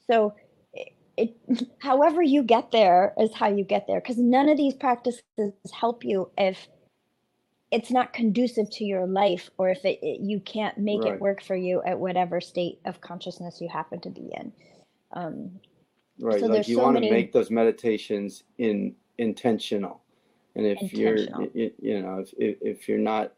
So 0.09 0.33
it 1.17 1.35
however 1.79 2.21
you 2.21 2.43
get 2.43 2.71
there 2.71 3.13
is 3.19 3.33
how 3.33 3.47
you 3.47 3.63
get 3.63 3.85
there 3.87 3.99
because 3.99 4.17
none 4.17 4.49
of 4.49 4.57
these 4.57 4.73
practices 4.73 5.21
help 5.71 6.03
you 6.03 6.29
if 6.37 6.67
it's 7.71 7.91
not 7.91 8.13
conducive 8.13 8.69
to 8.69 8.83
your 8.83 9.07
life 9.07 9.49
or 9.57 9.69
if 9.69 9.83
it, 9.85 9.99
it 10.01 10.21
you 10.21 10.39
can't 10.39 10.77
make 10.77 11.03
right. 11.03 11.13
it 11.13 11.19
work 11.19 11.43
for 11.43 11.55
you 11.55 11.81
at 11.85 11.99
whatever 11.99 12.41
state 12.41 12.79
of 12.85 12.99
consciousness 13.01 13.59
you 13.61 13.69
happen 13.69 13.99
to 13.99 14.09
be 14.09 14.31
in 14.37 14.51
um, 15.13 15.51
right 16.19 16.39
so 16.39 16.47
like 16.47 16.67
you 16.67 16.77
so 16.77 16.83
want 16.83 16.95
many... 16.95 17.09
to 17.09 17.13
make 17.13 17.31
those 17.31 17.51
meditations 17.51 18.43
in 18.57 18.95
intentional 19.19 20.01
and 20.55 20.65
if 20.65 20.81
intentional. 20.81 21.47
you're 21.53 21.69
you 21.79 22.01
know 22.01 22.25
if, 22.37 22.57
if 22.61 22.87
you're 22.89 22.97
not 22.97 23.33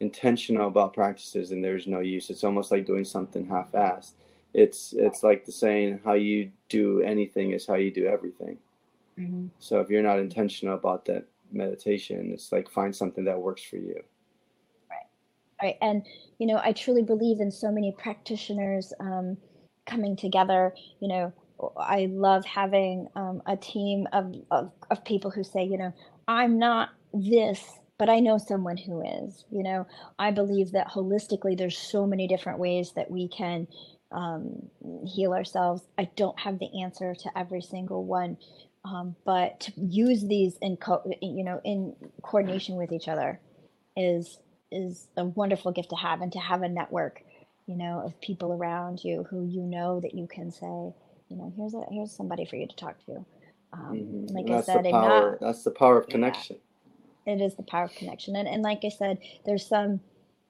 intentional 0.00 0.68
about 0.68 0.92
practices 0.92 1.50
then 1.50 1.62
there's 1.62 1.86
no 1.86 2.00
use 2.00 2.28
it's 2.28 2.44
almost 2.44 2.70
like 2.70 2.84
doing 2.84 3.04
something 3.04 3.46
half-assed 3.46 4.12
it's 4.54 4.94
it's 4.96 5.22
like 5.22 5.44
the 5.44 5.52
saying 5.52 6.00
how 6.04 6.14
you 6.14 6.50
do 6.68 7.00
anything 7.02 7.52
is 7.52 7.66
how 7.66 7.74
you 7.74 7.90
do 7.90 8.06
everything. 8.06 8.58
Mm-hmm. 9.18 9.48
so 9.58 9.78
if 9.80 9.90
you're 9.90 10.02
not 10.02 10.18
intentional 10.18 10.74
about 10.74 11.04
that 11.04 11.26
meditation 11.52 12.30
it's 12.32 12.50
like 12.50 12.70
find 12.70 12.96
something 12.96 13.24
that 13.26 13.38
works 13.38 13.62
for 13.62 13.76
you. 13.76 14.02
Right. 14.88 15.06
Right. 15.62 15.76
And 15.82 16.06
you 16.38 16.46
know 16.46 16.60
i 16.64 16.72
truly 16.72 17.02
believe 17.02 17.40
in 17.40 17.50
so 17.50 17.70
many 17.70 17.94
practitioners 17.98 18.92
um, 19.00 19.36
coming 19.86 20.16
together. 20.16 20.74
You 21.00 21.08
know 21.08 21.32
I 21.76 22.08
love 22.10 22.44
having 22.44 23.08
um, 23.14 23.42
a 23.46 23.56
team 23.56 24.06
of, 24.12 24.34
of, 24.50 24.72
of 24.90 25.04
people 25.04 25.30
who 25.30 25.44
say, 25.44 25.64
you 25.64 25.78
know, 25.78 25.92
I'm 26.28 26.58
not 26.58 26.90
this, 27.12 27.78
but 27.98 28.08
I 28.08 28.20
know 28.20 28.38
someone 28.38 28.76
who 28.76 29.02
is. 29.02 29.44
You 29.50 29.62
know, 29.62 29.86
I 30.18 30.30
believe 30.30 30.72
that 30.72 30.88
holistically, 30.88 31.56
there's 31.56 31.78
so 31.78 32.06
many 32.06 32.26
different 32.26 32.58
ways 32.58 32.92
that 32.96 33.10
we 33.10 33.28
can 33.28 33.66
um, 34.14 34.70
heal 35.06 35.34
ourselves. 35.34 35.82
I 35.98 36.10
don't 36.16 36.38
have 36.40 36.58
the 36.60 36.82
answer 36.82 37.14
to 37.14 37.38
every 37.38 37.62
single 37.62 38.04
one, 38.06 38.38
um, 38.84 39.16
but 39.26 39.60
to 39.62 39.72
use 39.78 40.24
these 40.24 40.58
in 40.62 40.76
co- 40.78 41.02
you 41.22 41.44
know 41.44 41.60
in 41.64 41.96
coordination 42.22 42.76
with 42.76 42.92
each 42.92 43.08
other 43.08 43.40
is 43.96 44.38
is 44.70 45.08
a 45.16 45.24
wonderful 45.24 45.72
gift 45.72 45.90
to 45.90 45.96
have, 45.96 46.22
and 46.22 46.32
to 46.32 46.38
have 46.40 46.62
a 46.62 46.68
network, 46.68 47.22
you 47.66 47.76
know, 47.76 48.02
of 48.04 48.20
people 48.22 48.52
around 48.54 49.04
you 49.04 49.24
who 49.30 49.46
you 49.46 49.62
know 49.62 50.00
that 50.00 50.14
you 50.14 50.26
can 50.26 50.50
say, 50.50 50.66
you 51.28 51.36
know, 51.36 51.52
here's 51.56 51.74
a 51.74 51.82
here's 51.90 52.16
somebody 52.16 52.46
for 52.46 52.56
you 52.56 52.66
to 52.68 52.76
talk 52.76 52.96
to. 53.06 53.24
Um, 53.74 54.06
Mhm. 54.06 54.30
Like 54.34 54.46
And 54.46 54.50
I 54.50 54.56
that's 54.56 54.72
said, 54.72 54.72
the 54.72 54.86
power. 54.88 55.38
not 55.38 55.40
That's 55.40 55.64
the 55.64 55.70
power 55.72 55.98
of 55.98 56.08
yeah, 56.08 56.42
connection. 56.42 56.58
it 57.26 57.40
is 57.42 57.56
the 57.56 57.64
power 57.64 57.84
of 57.84 57.94
connection, 57.94 58.36
and 58.36 58.48
and 58.48 58.62
like 58.62 58.80
I 58.84 58.90
said, 58.90 59.18
there's 59.46 59.66
some 59.68 60.00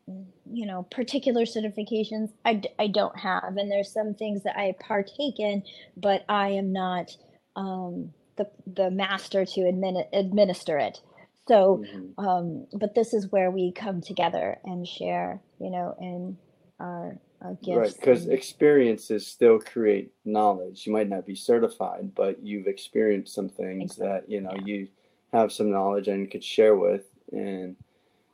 you 0.06 0.66
know 0.66 0.82
particular 0.90 1.42
certifications 1.42 2.30
I, 2.44 2.54
d- 2.54 2.68
I 2.78 2.88
don't 2.88 3.16
have 3.18 3.56
and 3.56 3.70
there's 3.70 3.92
some 3.92 4.14
things 4.14 4.42
that 4.42 4.56
i 4.58 4.74
partake 4.80 5.38
in 5.38 5.62
but 5.96 6.24
i 6.28 6.48
am 6.48 6.72
not 6.72 7.16
um, 7.56 8.12
the 8.36 8.50
the 8.66 8.90
master 8.90 9.44
to 9.44 9.60
admin, 9.60 10.04
administer 10.12 10.78
it 10.78 11.00
so 11.48 11.82
Mhm. 11.84 12.14
um, 12.18 12.66
but 12.72 12.94
this 12.94 13.14
is 13.14 13.30
where 13.30 13.50
we 13.50 13.72
come 13.72 14.00
together 14.00 14.58
and 14.64 14.86
share 14.86 15.40
you 15.60 15.70
know 15.70 15.94
and 15.98 16.36
our, 16.80 17.16
our 17.40 17.56
Right, 17.64 17.94
because 17.94 18.26
experiences 18.28 19.26
still 19.26 19.58
create 19.60 20.12
knowledge. 20.24 20.86
You 20.86 20.92
might 20.92 21.08
not 21.08 21.26
be 21.26 21.34
certified, 21.36 22.14
but 22.14 22.42
you've 22.44 22.66
experienced 22.66 23.34
some 23.34 23.48
things 23.48 23.92
exactly 23.92 24.06
that, 24.08 24.30
you 24.30 24.40
know, 24.40 24.54
yeah 24.54 24.62
you 24.64 24.88
have 25.32 25.52
some 25.52 25.70
knowledge 25.70 26.08
and 26.08 26.30
could 26.30 26.44
share 26.44 26.76
with 26.76 27.04
and 27.32 27.76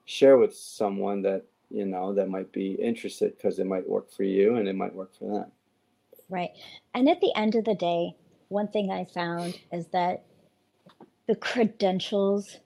share 0.06 0.38
with 0.38 0.54
someone 0.56 1.22
that, 1.22 1.44
you 1.70 1.86
know, 1.86 2.14
that 2.14 2.28
might 2.28 2.52
be 2.52 2.72
interested 2.74 3.36
because 3.36 3.58
it 3.58 3.66
might 3.66 3.88
work 3.88 4.10
for 4.12 4.24
you 4.24 4.56
and 4.56 4.68
it 4.68 4.76
might 4.76 4.94
work 4.94 5.14
for 5.14 5.30
them. 5.32 5.52
right 6.28 6.50
and 6.94 7.08
at 7.08 7.20
the 7.20 7.32
end 7.36 7.54
of 7.54 7.64
the 7.64 7.74
day 7.74 8.12
one 8.48 8.68
thing 8.68 8.90
i 8.90 9.04
found 9.04 9.58
is 9.72 9.86
that 9.88 10.24
the 11.28 11.36
credentials 11.36 12.58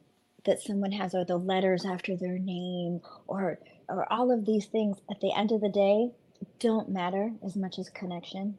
that 0.44 0.60
someone 0.62 0.92
has 0.92 1.14
or 1.14 1.24
the 1.24 1.36
letters 1.36 1.84
after 1.84 2.16
their 2.16 2.38
name 2.38 3.00
or 3.26 3.58
or 3.88 4.10
all 4.12 4.32
of 4.32 4.46
these 4.46 4.66
things 4.66 4.98
at 5.10 5.20
the 5.20 5.32
end 5.36 5.52
of 5.52 5.60
the 5.60 5.68
day 5.70 6.10
don't 6.60 6.88
matter 6.88 7.32
as 7.44 7.56
much 7.56 7.78
as 7.78 7.90
connection 7.90 8.58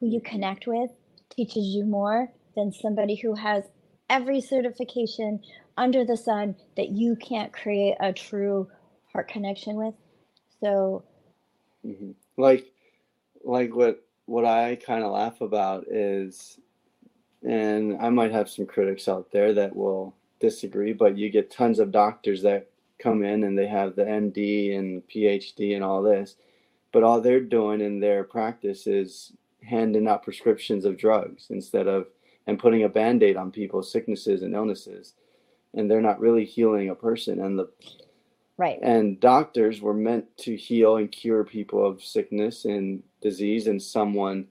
who 0.00 0.06
you 0.08 0.20
Mhm. 0.20 0.24
connect 0.30 0.66
with 0.66 0.90
teaches 1.30 1.66
you 1.74 1.84
more 1.84 2.32
than 2.56 2.72
somebody 2.72 3.16
who 3.16 3.34
has 3.34 3.64
every 4.10 4.40
certification 4.40 5.40
under 5.78 6.04
the 6.04 6.16
sun 6.16 6.56
that 6.76 6.90
you 6.90 7.16
can't 7.16 7.52
create 7.52 7.96
a 8.00 8.12
true 8.12 8.68
heart 9.14 9.28
connection 9.28 9.76
with 9.76 9.94
so 10.60 11.02
hmm 11.84 12.12
Like, 12.36 12.72
like 13.44 13.74
what 13.74 14.04
what 14.26 14.44
I 14.44 14.76
kind 14.76 15.04
of 15.04 15.12
laugh 15.12 15.40
about 15.42 15.86
is, 15.88 16.58
and 17.42 17.98
I 18.00 18.08
might 18.08 18.32
have 18.32 18.48
some 18.48 18.66
critics 18.66 19.06
out 19.06 19.30
there 19.30 19.52
that 19.52 19.76
will 19.76 20.14
disagree, 20.40 20.94
but 20.94 21.18
you 21.18 21.28
get 21.30 21.50
tons 21.50 21.78
of 21.78 21.92
doctors 21.92 22.42
that 22.42 22.70
come 22.98 23.22
in 23.22 23.44
and 23.44 23.58
they 23.58 23.66
have 23.66 23.94
the 23.96 24.04
MD 24.04 24.78
and 24.78 25.06
PhD 25.08 25.74
and 25.74 25.84
all 25.84 26.02
this, 26.02 26.36
but 26.92 27.02
all 27.02 27.20
they're 27.20 27.40
doing 27.40 27.82
in 27.82 28.00
their 28.00 28.24
practice 28.24 28.86
is 28.86 29.32
handing 29.62 30.08
out 30.08 30.22
prescriptions 30.22 30.84
of 30.86 30.96
drugs 30.96 31.48
instead 31.50 31.86
of 31.86 32.06
and 32.46 32.58
putting 32.58 32.84
a 32.84 32.88
band-aid 32.88 33.36
on 33.36 33.50
people's 33.50 33.90
sicknesses 33.92 34.42
and 34.42 34.54
illnesses, 34.54 35.14
and 35.74 35.90
they're 35.90 36.00
not 36.00 36.20
really 36.20 36.44
healing 36.44 36.90
a 36.90 36.94
person. 36.94 37.40
And 37.40 37.58
the 37.58 37.68
right. 38.56 38.78
And 38.82 39.20
doctors 39.20 39.80
were 39.80 39.94
meant 39.94 40.36
to 40.38 40.56
heal 40.56 40.96
and 40.96 41.10
cure 41.10 41.44
people 41.44 41.84
of 41.86 42.02
sickness 42.02 42.64
and 42.64 43.02
disease 43.20 43.66
and 43.66 43.82
someone 43.82 44.46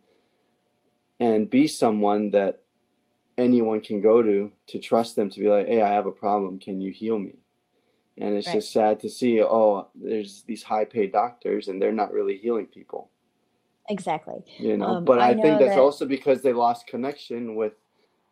and 1.20 1.50
be 1.50 1.68
someone 1.68 2.32
that 2.32 2.62
anyone 3.38 3.82
can 3.82 4.02
go 4.02 4.22
to 4.22 4.52
to 4.68 4.80
trust 4.80 5.16
them 5.16 5.30
to 5.30 5.40
be 5.40 5.48
like 5.48 5.68
hey 5.68 5.82
i 5.82 5.90
have 5.90 6.06
a 6.06 6.12
problem. 6.12 6.60
Can 6.60 6.82
you 6.82 6.92
heal 6.92 7.18
me? 7.18 7.36
And 8.18 8.36
it's 8.36 8.48
right. 8.48 8.56
just 8.56 8.72
sad 8.72 9.00
to 9.02 9.10
see 9.10 9.42
oh 9.42 9.88
there's 9.96 10.44
these 10.44 10.64
high 10.64 10.86
paid 10.86 11.12
doctors 11.12 11.68
and 11.68 11.82
they're 11.82 11.92
not 11.92 12.14
really 12.14 12.38
healing 12.38 12.68
people. 12.68 13.10
Exactly. 13.90 14.44
You 14.60 14.78
know 14.78 14.86
um, 14.86 15.06
but 15.06 15.20
i 15.20 15.30
i 15.30 15.34
think 15.34 15.60
that's 15.60 15.76
that 15.76 15.80
also 15.80 16.06
because 16.06 16.42
they 16.42 16.54
lost 16.54 16.88
connection 16.88 17.56
with 17.56 17.74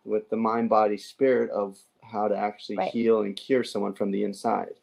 with 0.03 0.30
the 0.30 0.38
mind 0.38 0.69
body 0.69 0.97
spirit 0.97 1.49
of 1.51 1.78
how 2.03 2.28
to 2.28 2.36
actually 2.36 2.78
right. 2.78 2.91
heal 2.91 3.22
and 3.22 3.36
cure 3.36 3.63
someone 3.63 3.93
from 3.93 4.11
the 4.11 4.24
inside 4.24 4.74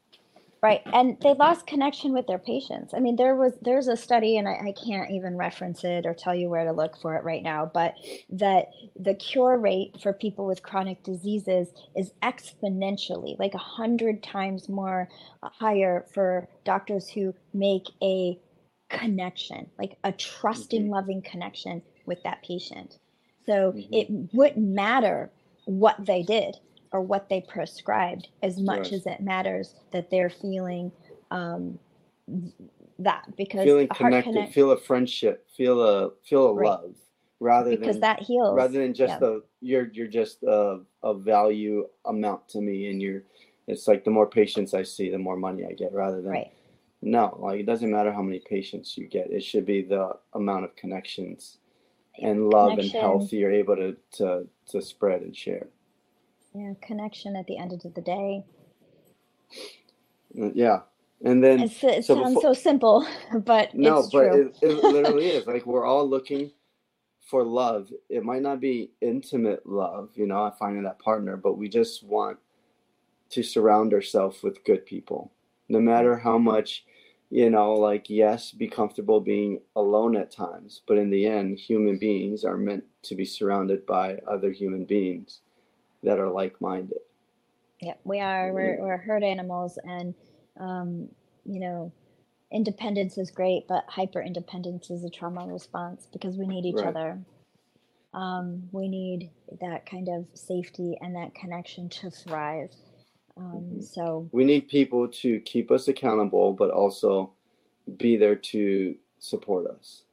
Right, 0.60 0.82
and 0.92 1.16
they 1.22 1.34
lost 1.34 1.68
connection 1.68 2.12
with 2.12 2.26
their 2.26 2.38
patients. 2.40 2.92
I 2.92 2.98
mean, 2.98 3.14
there 3.14 3.36
was 3.36 3.52
there's 3.62 3.86
a 3.86 3.96
study, 3.96 4.36
and 4.38 4.48
I, 4.48 4.54
I 4.68 4.72
can't 4.72 5.12
even 5.12 5.36
reference 5.36 5.84
it 5.84 6.04
or 6.04 6.14
tell 6.14 6.34
you 6.34 6.48
where 6.50 6.64
to 6.64 6.72
look 6.72 6.96
for 7.00 7.14
it 7.14 7.22
right 7.22 7.44
now, 7.44 7.70
but 7.72 7.94
that 8.30 8.66
the 8.98 9.14
cure 9.14 9.56
rate 9.56 10.00
for 10.02 10.12
people 10.12 10.46
with 10.46 10.64
chronic 10.64 11.04
diseases 11.04 11.68
is 11.96 12.10
exponentially, 12.24 13.38
like 13.38 13.54
a 13.54 13.58
hundred 13.58 14.20
times 14.20 14.68
more 14.68 15.08
uh, 15.44 15.48
higher 15.50 16.06
for 16.12 16.48
doctors 16.64 17.08
who 17.08 17.32
make 17.54 17.84
a 18.02 18.36
connection, 18.88 19.70
like 19.78 19.96
a 20.02 20.10
trusting, 20.10 20.88
hmm 20.88 20.90
loving 20.90 21.22
connection 21.22 21.82
with 22.04 22.20
that 22.24 22.42
patient. 22.42 22.98
So 23.46 23.74
hmm 23.74 23.82
it 23.92 24.08
wouldn't 24.32 24.66
matter 24.66 25.30
what 25.66 26.04
they 26.04 26.24
did 26.24 26.56
or 26.92 27.00
what 27.00 27.28
they 27.28 27.40
prescribed 27.40 28.28
as 28.42 28.58
much 28.58 28.78
right. 28.78 28.92
as 28.92 29.06
it 29.06 29.20
matters 29.20 29.74
that 29.92 30.10
they're 30.10 30.30
feeling 30.30 30.90
um, 31.30 31.78
that 32.98 33.24
because 33.36 33.64
feeling 33.64 33.88
connected 33.88 34.32
connect 34.32 34.54
feel 34.54 34.70
a 34.70 34.76
friendship 34.76 35.46
feel 35.56 35.82
a 35.82 36.10
feel 36.28 36.48
a 36.48 36.54
right. 36.54 36.66
love 36.66 36.94
rather 37.40 37.70
because 37.70 37.94
than 37.94 38.00
that 38.00 38.20
heals. 38.20 38.56
rather 38.56 38.80
than 38.80 38.92
just 38.92 39.20
yeah. 39.20 39.28
a 39.28 39.38
you're 39.60 39.88
you're 39.92 40.08
just 40.08 40.42
a, 40.42 40.80
a 41.02 41.14
value 41.14 41.86
amount 42.06 42.48
to 42.48 42.60
me 42.60 42.90
and 42.90 43.00
you're 43.00 43.22
it's 43.66 43.86
like 43.86 44.04
the 44.04 44.10
more 44.10 44.26
patients 44.26 44.74
i 44.74 44.82
see 44.82 45.10
the 45.10 45.18
more 45.18 45.36
money 45.36 45.64
i 45.64 45.72
get 45.72 45.92
rather 45.92 46.20
than 46.20 46.32
right. 46.32 46.52
No 47.00 47.36
like 47.38 47.60
it 47.60 47.66
doesn't 47.66 47.92
matter 47.92 48.12
how 48.12 48.22
many 48.22 48.40
patients 48.40 48.98
you 48.98 49.06
get 49.06 49.30
it 49.30 49.44
should 49.44 49.64
be 49.64 49.82
the 49.82 50.14
amount 50.34 50.64
of 50.64 50.74
connections 50.74 51.58
and 52.20 52.50
love 52.50 52.76
and 52.76 52.90
health 52.90 53.32
you're 53.32 53.52
able 53.52 53.76
to 53.76 53.96
to 54.14 54.48
to 54.70 54.82
spread 54.82 55.22
and 55.22 55.36
share 55.36 55.68
yeah 56.54 56.72
connection 56.82 57.36
at 57.36 57.46
the 57.46 57.58
end 57.58 57.72
of 57.72 57.94
the 57.94 58.00
day. 58.00 58.44
Uh, 60.40 60.50
yeah. 60.54 60.80
And 61.24 61.42
then 61.42 61.60
it's, 61.60 61.82
it 61.82 62.04
so 62.04 62.14
sounds 62.14 62.34
before 62.34 62.54
so 62.54 62.60
simple 62.60 63.06
but 63.44 63.74
no 63.74 63.98
it's 63.98 64.10
but 64.10 64.34
it, 64.34 64.56
it 64.62 64.84
literally 64.84 65.28
is. 65.28 65.46
Like 65.46 65.66
we're 65.66 65.84
all 65.84 66.08
looking 66.08 66.52
for 67.28 67.44
love. 67.44 67.92
It 68.08 68.24
might 68.24 68.42
not 68.42 68.60
be 68.60 68.92
intimate 69.00 69.66
love, 69.66 70.10
you 70.14 70.26
know, 70.26 70.50
finding 70.58 70.84
that 70.84 70.98
partner, 70.98 71.36
but 71.36 71.58
we 71.58 71.68
just 71.68 72.02
want 72.02 72.38
to 73.30 73.42
surround 73.42 73.92
ourselves 73.92 74.42
with 74.42 74.64
good 74.64 74.86
people. 74.86 75.30
No 75.68 75.78
matter 75.78 76.16
how 76.16 76.38
much, 76.38 76.86
you 77.28 77.50
know, 77.50 77.74
like, 77.74 78.08
yes, 78.08 78.52
be 78.52 78.66
comfortable 78.66 79.20
being 79.20 79.60
alone 79.76 80.16
at 80.16 80.30
times, 80.30 80.80
but 80.88 80.96
in 80.96 81.10
the 81.10 81.26
end, 81.26 81.58
human 81.58 81.98
beings 81.98 82.44
are 82.44 82.56
meant 82.56 82.84
to 83.02 83.14
be 83.14 83.26
surrounded 83.26 83.84
by 83.84 84.18
other 84.26 84.50
human 84.50 84.86
beings 84.86 85.40
that 86.02 86.18
are 86.18 86.30
like 86.30 86.60
minded. 86.60 86.98
yeah 87.80 87.94
we 88.04 88.20
are 88.20 88.52
we're, 88.52 88.76
we're 88.80 88.96
herd 88.98 89.22
animals 89.24 89.78
and 89.84 90.14
um, 90.60 91.08
you 91.44 91.60
know 91.60 91.92
independence 92.52 93.18
is 93.18 93.30
great 93.30 93.66
but 93.68 93.84
hyper 93.88 94.22
independence 94.22 94.90
is 94.90 95.04
a 95.04 95.10
trauma 95.10 95.46
response 95.46 96.06
because 96.12 96.36
we 96.36 96.46
need 96.46 96.64
each 96.66 96.76
Right. 96.76 96.86
other 96.86 97.18
um, 98.14 98.64
we 98.72 98.88
need 98.88 99.30
that 99.60 99.86
kind 99.86 100.08
of 100.08 100.26
safety 100.34 100.96
and 101.00 101.14
that 101.16 101.34
connection 101.34 101.88
to 101.90 102.10
thrive 102.10 102.70
um, 103.36 103.80
Mhm. 103.80 103.82
so 103.82 104.28
We 104.32 104.44
need 104.44 104.68
people 104.68 105.08
to 105.08 105.40
keep 105.40 105.70
us 105.70 105.88
accountable, 105.88 106.52
but 106.52 106.70
also 106.70 107.32
be 107.98 108.16
there 108.16 108.36
to 108.36 108.96
support 109.20 109.66
us. 109.68 110.04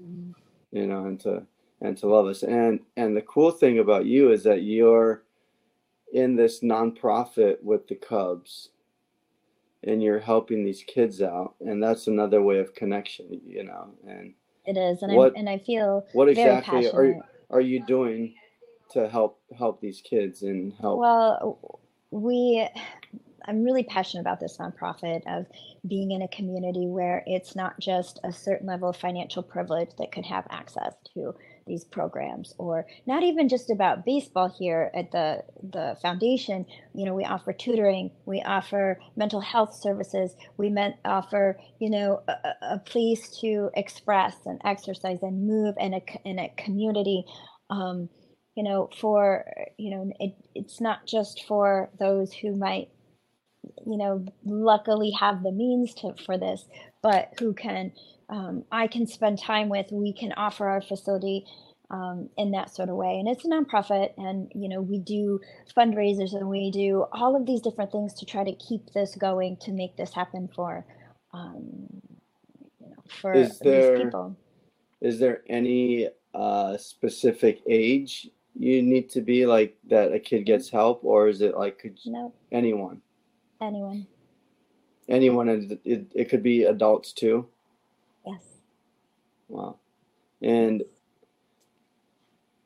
mm, 0.00 0.32
you 0.72 0.86
know, 0.86 1.06
and 1.06 1.20
to 1.20 1.46
and 1.80 1.96
to 1.98 2.06
love 2.06 2.26
us. 2.26 2.42
And 2.42 2.80
and 2.96 3.16
the 3.16 3.22
cool 3.22 3.50
thing 3.50 3.78
about 3.78 4.06
you 4.06 4.32
is 4.32 4.42
that 4.44 4.62
you're 4.62 5.24
in 6.12 6.36
this 6.36 6.60
nonprofit 6.60 7.62
with 7.62 7.86
the 7.86 7.94
Cubs 7.94 8.70
and 9.84 10.02
you're 10.02 10.18
helping 10.18 10.64
these 10.64 10.82
kids 10.86 11.22
out 11.22 11.54
and 11.60 11.82
that's 11.82 12.06
another 12.06 12.42
way 12.42 12.58
of 12.58 12.74
connection, 12.74 13.40
you 13.46 13.64
know. 13.64 13.90
And 14.06 14.34
it 14.66 14.76
is 14.76 15.02
and 15.02 15.12
i 15.12 15.14
what 15.14 15.36
and 15.36 15.48
i 15.48 15.58
feel 15.58 16.06
what 16.12 16.28
exactly 16.28 16.86
are 16.86 16.92
passionate 16.92 17.22
are 17.50 17.60
you 17.60 17.84
doing 17.84 18.34
to 18.90 19.08
help 19.08 19.40
help 19.56 19.80
these 19.80 20.00
kids 20.00 20.42
and 20.42 20.72
help 20.80 20.98
well 20.98 21.80
we 22.10 22.66
i'm 23.46 23.64
really 23.64 23.82
passionate 23.84 24.20
about 24.20 24.40
this 24.40 24.58
nonprofit 24.58 25.22
of 25.26 25.46
being 25.86 26.10
in 26.10 26.22
a 26.22 26.28
community 26.28 26.86
where 26.86 27.22
it's 27.26 27.56
not 27.56 27.78
just 27.80 28.20
a 28.24 28.32
certain 28.32 28.66
level 28.66 28.88
of 28.88 28.96
financial 28.96 29.42
privilege 29.42 29.90
that 29.98 30.12
could 30.12 30.26
have 30.26 30.46
access 30.50 30.94
to 31.14 31.34
these 31.70 31.86
programs 31.86 32.54
or 32.58 32.86
not 33.06 33.24
even 33.24 33.48
just 33.48 33.70
about 33.70 34.04
baseball 34.06 34.54
here 34.58 34.92
at 34.94 35.12
the 35.12 35.44
the 35.62 35.96
foundation. 36.02 36.66
You 36.94 37.06
know 37.06 37.14
we 37.14 37.24
offer 37.24 37.54
tutoring 37.54 38.12
we 38.26 38.42
offer 38.42 39.00
mental 39.16 39.40
health 39.40 39.74
services 39.74 40.36
we 40.58 40.70
meant 40.70 40.96
offer 41.06 41.58
you 41.80 41.90
know 41.90 42.22
a, 42.28 42.34
a 42.74 42.78
place 42.80 43.30
to 43.42 43.70
express 43.76 44.36
and 44.46 44.60
exercise 44.66 45.20
and 45.22 45.48
move 45.48 45.76
in 45.80 45.94
a 45.94 46.02
in 46.26 46.40
a 46.40 46.52
community. 46.58 47.24
Um, 47.70 48.10
you 48.56 48.64
know 48.64 48.90
for 49.00 49.46
you 49.78 49.92
know 49.92 50.12
it, 50.20 50.34
it's 50.56 50.82
not 50.82 51.06
just 51.06 51.44
for 51.48 51.90
those 52.00 52.34
who 52.34 52.56
might 52.56 52.90
you 53.86 53.98
know 53.98 54.26
luckily 54.44 55.12
have 55.20 55.42
the 55.44 55.52
means 55.52 55.94
to 55.94 56.14
for 56.26 56.38
this 56.38 56.64
but 57.02 57.30
who 57.40 57.54
can 57.54 57.92
um, 58.30 58.64
I 58.72 58.86
can 58.86 59.06
spend 59.06 59.38
time 59.38 59.68
with, 59.68 59.86
we 59.92 60.12
can 60.12 60.32
offer 60.36 60.66
our 60.68 60.80
facility 60.80 61.44
um, 61.90 62.28
in 62.38 62.52
that 62.52 62.74
sort 62.74 62.88
of 62.88 62.94
way. 62.96 63.18
And 63.18 63.28
it's 63.28 63.44
a 63.44 63.48
nonprofit, 63.48 64.12
and 64.16 64.50
you 64.54 64.68
know 64.68 64.80
we 64.80 64.98
do 65.00 65.40
fundraisers 65.76 66.34
and 66.34 66.48
we 66.48 66.70
do 66.70 67.06
all 67.12 67.34
of 67.36 67.44
these 67.46 67.60
different 67.60 67.90
things 67.92 68.14
to 68.14 68.24
try 68.26 68.44
to 68.44 68.54
keep 68.54 68.92
this 68.94 69.16
going 69.16 69.56
to 69.62 69.72
make 69.72 69.96
this 69.96 70.14
happen 70.14 70.48
for 70.54 70.86
um, 71.34 71.62
you 72.80 72.88
know 72.90 73.02
for 73.20 73.32
Is 73.34 73.58
there- 73.58 73.96
these 73.96 74.04
people. 74.04 74.36
Is 75.00 75.18
there 75.18 75.42
any 75.48 76.08
uh, 76.34 76.76
specific 76.76 77.62
age 77.68 78.28
you 78.54 78.82
need 78.82 79.08
to 79.10 79.20
be 79.22 79.46
like 79.46 79.76
that 79.88 80.12
a 80.12 80.20
kid 80.20 80.44
gets 80.44 80.68
help, 80.70 81.00
or 81.04 81.28
is 81.28 81.40
it 81.40 81.56
like 81.56 81.78
could 81.78 81.98
No, 82.06 82.32
anyone? 82.52 83.00
anyone. 83.62 84.06
Anyone, 85.08 85.48
and 85.48 85.78
it, 85.84 86.06
it 86.14 86.28
could 86.28 86.42
be 86.42 86.64
adults 86.64 87.12
too. 87.12 87.48
Wow. 89.50 89.76
And 90.42 90.82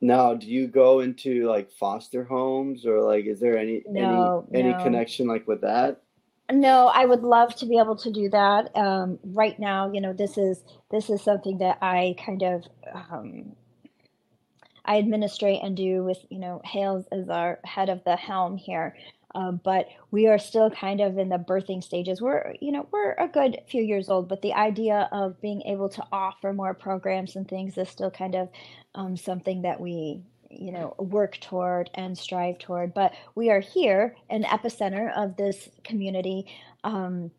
now, 0.01 0.35
do 0.35 0.47
you 0.47 0.67
go 0.67 0.99
into 0.99 1.47
like 1.47 1.71
foster 1.71 2.23
homes 2.23 2.85
or 2.85 3.01
like 3.01 3.25
is 3.25 3.39
there 3.39 3.57
any 3.57 3.83
No, 3.87 4.47
any 4.53 4.67
any 4.69 4.83
connection 4.83 5.27
like 5.27 5.47
with 5.47 5.61
that? 5.61 6.01
No, 6.51 6.91
I 6.93 7.05
would 7.05 7.23
love 7.23 7.55
to 7.55 7.65
be 7.65 7.79
able 7.79 7.95
to 7.97 8.11
do 8.11 8.29
that. 8.29 8.75
Um, 8.75 9.17
right 9.23 9.59
now, 9.59 9.91
you 9.91 9.99
know, 9.99 10.13
this 10.13 10.37
is 10.37 10.63
this 10.91 11.09
is 11.09 11.23
something 11.23 11.57
that 11.57 11.79
I 11.81 12.15
kind 12.23 12.43
of 12.43 12.63
um, 12.93 13.55
I 14.85 14.99
administrate 14.99 15.61
and 15.63 15.75
do 15.75 16.03
with, 16.03 16.19
you 16.29 16.39
know, 16.39 16.61
Hales 16.63 17.05
as 17.11 17.29
our 17.29 17.59
head 17.63 17.89
of 17.89 18.03
the 18.03 18.15
helm 18.15 18.57
here. 18.57 18.95
Um, 19.35 19.59
but 19.63 19.89
we 20.11 20.27
are 20.27 20.39
still 20.39 20.71
kind 20.71 21.01
of 21.01 21.17
in 21.17 21.29
the 21.29 21.37
birthing 21.37 21.83
stages. 21.83 22.21
We're, 22.21 22.55
you 22.61 22.71
know, 22.71 22.87
we're 22.91 23.13
a 23.19 23.27
good 23.27 23.59
few 23.67 23.83
years 23.83 24.09
old, 24.09 24.29
but 24.29 24.41
the 24.41 24.53
idea 24.53 25.09
of 25.11 25.39
being 25.41 25.61
able 25.63 25.89
to 25.89 26.03
offer 26.11 26.53
more 26.53 26.73
programs 26.73 27.35
and 27.35 27.47
things 27.47 27.77
is 27.77 27.89
still 27.89 28.09
kind 28.09 28.33
of 28.33 28.49
um, 28.95 29.17
something 29.17 29.61
that 29.63 29.79
we, 29.79 30.21
you 30.49 30.71
know, 30.71 30.95
work 30.97 31.37
toward 31.41 31.89
and 31.95 32.17
strive 32.17 32.57
toward. 32.59 32.93
But 32.93 33.13
we 33.35 33.49
are 33.49 33.59
here, 33.59 34.15
an 34.29 34.43
epicenter 34.43 35.13
of 35.15 35.35
this 35.35 35.69
community. 35.83 36.47
Um, 36.85 37.29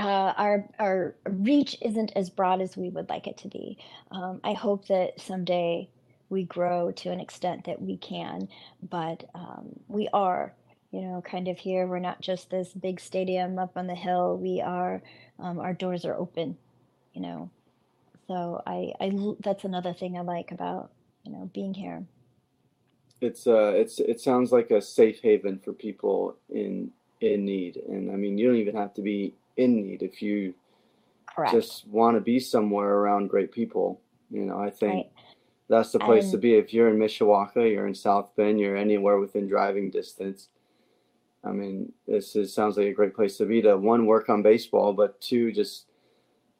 uh, 0.00 0.32
our 0.36 0.68
our 0.78 1.14
reach 1.28 1.76
isn't 1.80 2.12
as 2.14 2.30
broad 2.30 2.60
as 2.60 2.76
we 2.76 2.88
would 2.88 3.08
like 3.08 3.26
it 3.26 3.38
to 3.38 3.48
be. 3.48 3.78
Um, 4.10 4.40
I 4.44 4.52
hope 4.52 4.88
that 4.88 5.20
someday 5.20 5.88
we 6.28 6.44
grow 6.44 6.90
to 6.92 7.10
an 7.10 7.20
extent 7.20 7.64
that 7.64 7.80
we 7.80 7.96
can, 7.96 8.48
but 8.82 9.24
um, 9.34 9.68
we 9.88 10.08
are, 10.12 10.52
you 10.90 11.02
know, 11.02 11.22
kind 11.22 11.48
of 11.48 11.58
here. 11.58 11.86
We're 11.86 11.98
not 11.98 12.20
just 12.20 12.50
this 12.50 12.72
big 12.72 13.00
stadium 13.00 13.58
up 13.58 13.76
on 13.76 13.86
the 13.86 13.94
hill. 13.94 14.36
We 14.36 14.60
are, 14.60 15.02
um, 15.38 15.58
our 15.58 15.74
doors 15.74 16.04
are 16.04 16.14
open, 16.14 16.56
you 17.12 17.20
know. 17.20 17.50
So 18.26 18.62
I, 18.66 18.92
I, 19.00 19.12
that's 19.40 19.64
another 19.64 19.92
thing 19.92 20.16
I 20.16 20.22
like 20.22 20.50
about, 20.50 20.90
you 21.24 21.32
know, 21.32 21.50
being 21.52 21.74
here. 21.74 22.04
It's 23.20 23.48
uh 23.48 23.72
it's 23.74 23.98
it 23.98 24.20
sounds 24.20 24.52
like 24.52 24.70
a 24.70 24.80
safe 24.80 25.20
haven 25.20 25.58
for 25.58 25.72
people 25.72 26.36
in 26.50 26.92
in 27.20 27.44
need. 27.44 27.76
And 27.88 28.12
I 28.12 28.14
mean, 28.14 28.38
you 28.38 28.46
don't 28.46 28.56
even 28.56 28.76
have 28.76 28.94
to 28.94 29.02
be 29.02 29.34
in 29.56 29.74
need 29.74 30.02
if 30.02 30.22
you 30.22 30.54
Correct. 31.26 31.52
just 31.52 31.86
want 31.88 32.16
to 32.16 32.20
be 32.20 32.38
somewhere 32.38 32.94
around 32.94 33.28
great 33.28 33.50
people. 33.50 34.00
You 34.30 34.44
know, 34.44 34.60
I 34.60 34.70
think 34.70 34.94
Right. 34.94 35.10
that's 35.68 35.90
the 35.90 35.98
place 35.98 36.30
to 36.30 36.38
be. 36.38 36.54
If 36.54 36.72
you're 36.72 36.88
in 36.90 36.96
Mishawaka, 36.96 37.68
you're 37.68 37.88
in 37.88 37.94
South 37.94 38.30
Bend, 38.36 38.60
you're 38.60 38.76
anywhere 38.76 39.18
within 39.18 39.48
driving 39.48 39.90
distance. 39.90 40.48
I 41.44 41.52
mean, 41.52 41.92
this 42.06 42.34
is, 42.36 42.54
sounds 42.54 42.76
like 42.76 42.86
a 42.86 42.92
great 42.92 43.14
place 43.14 43.36
to 43.38 43.46
be 43.46 43.62
to 43.62 43.76
one 43.76 44.06
work 44.06 44.28
on 44.28 44.42
baseball, 44.42 44.92
but 44.92 45.20
two 45.20 45.52
just 45.52 45.86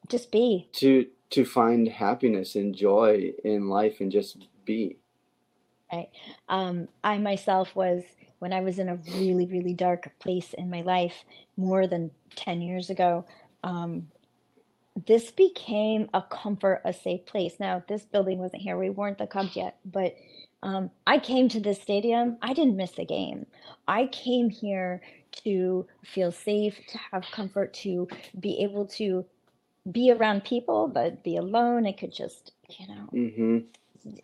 Just 0.08 0.30
be. 0.30 0.68
to 0.74 1.06
to 1.30 1.44
find 1.44 1.88
happiness 1.88 2.54
and 2.54 2.74
joy 2.74 3.32
in 3.44 3.68
life 3.68 4.00
and 4.00 4.10
just 4.10 4.46
be. 4.64 4.96
Right. 5.92 6.08
Um, 6.48 6.88
I 7.04 7.18
myself 7.18 7.74
was, 7.74 8.02
when 8.38 8.52
I 8.52 8.60
was 8.60 8.78
in 8.78 8.88
a 8.88 8.96
really, 9.14 9.46
really 9.46 9.74
dark 9.74 10.10
place 10.20 10.54
in 10.54 10.70
my 10.70 10.82
life 10.82 11.24
more 11.56 11.86
than 11.86 12.10
10 12.36 12.62
years 12.62 12.90
ago, 12.90 13.26
um, 13.62 14.08
this 15.06 15.30
became 15.30 16.08
a 16.14 16.22
comfort, 16.22 16.82
a 16.84 16.92
safe 16.92 17.24
place. 17.26 17.54
Now, 17.60 17.82
this 17.88 18.04
building 18.04 18.38
wasn't 18.38 18.62
here. 18.62 18.76
We 18.76 18.90
weren't 18.90 19.18
the 19.18 19.26
Cubs 19.26 19.56
yet, 19.56 19.78
but 19.84 20.14
um, 20.62 20.90
I 21.06 21.18
came 21.18 21.48
to 21.50 21.60
this 21.60 21.80
stadium. 21.80 22.36
I 22.42 22.52
didn't 22.52 22.76
miss 22.76 22.98
a 22.98 23.04
game. 23.04 23.46
I 23.86 24.06
came 24.06 24.50
here 24.50 25.02
to 25.44 25.86
feel 26.04 26.32
safe, 26.32 26.78
to 26.88 26.98
have 27.12 27.24
comfort, 27.30 27.72
to 27.74 28.08
be 28.38 28.62
able 28.62 28.86
to 28.86 29.24
be 29.90 30.10
around 30.12 30.44
people, 30.44 30.88
but 30.88 31.22
be 31.22 31.36
alone. 31.36 31.86
I 31.86 31.92
could 31.92 32.12
just, 32.12 32.52
you 32.78 32.86
know, 32.88 33.08
hmm 33.12 33.58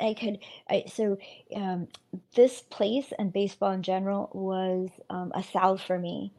I 0.01 0.15
could, 0.15 0.39
I, 0.71 0.85
so 0.87 1.19
um, 1.55 1.89
this 2.35 2.63
place 2.63 3.13
and 3.19 3.33
baseball 3.33 3.73
in 3.73 3.83
general 3.83 4.31
was 4.33 4.91
um, 5.11 5.33
a 5.35 5.43
salve 5.43 5.83
for 5.83 5.99
me 5.99 6.33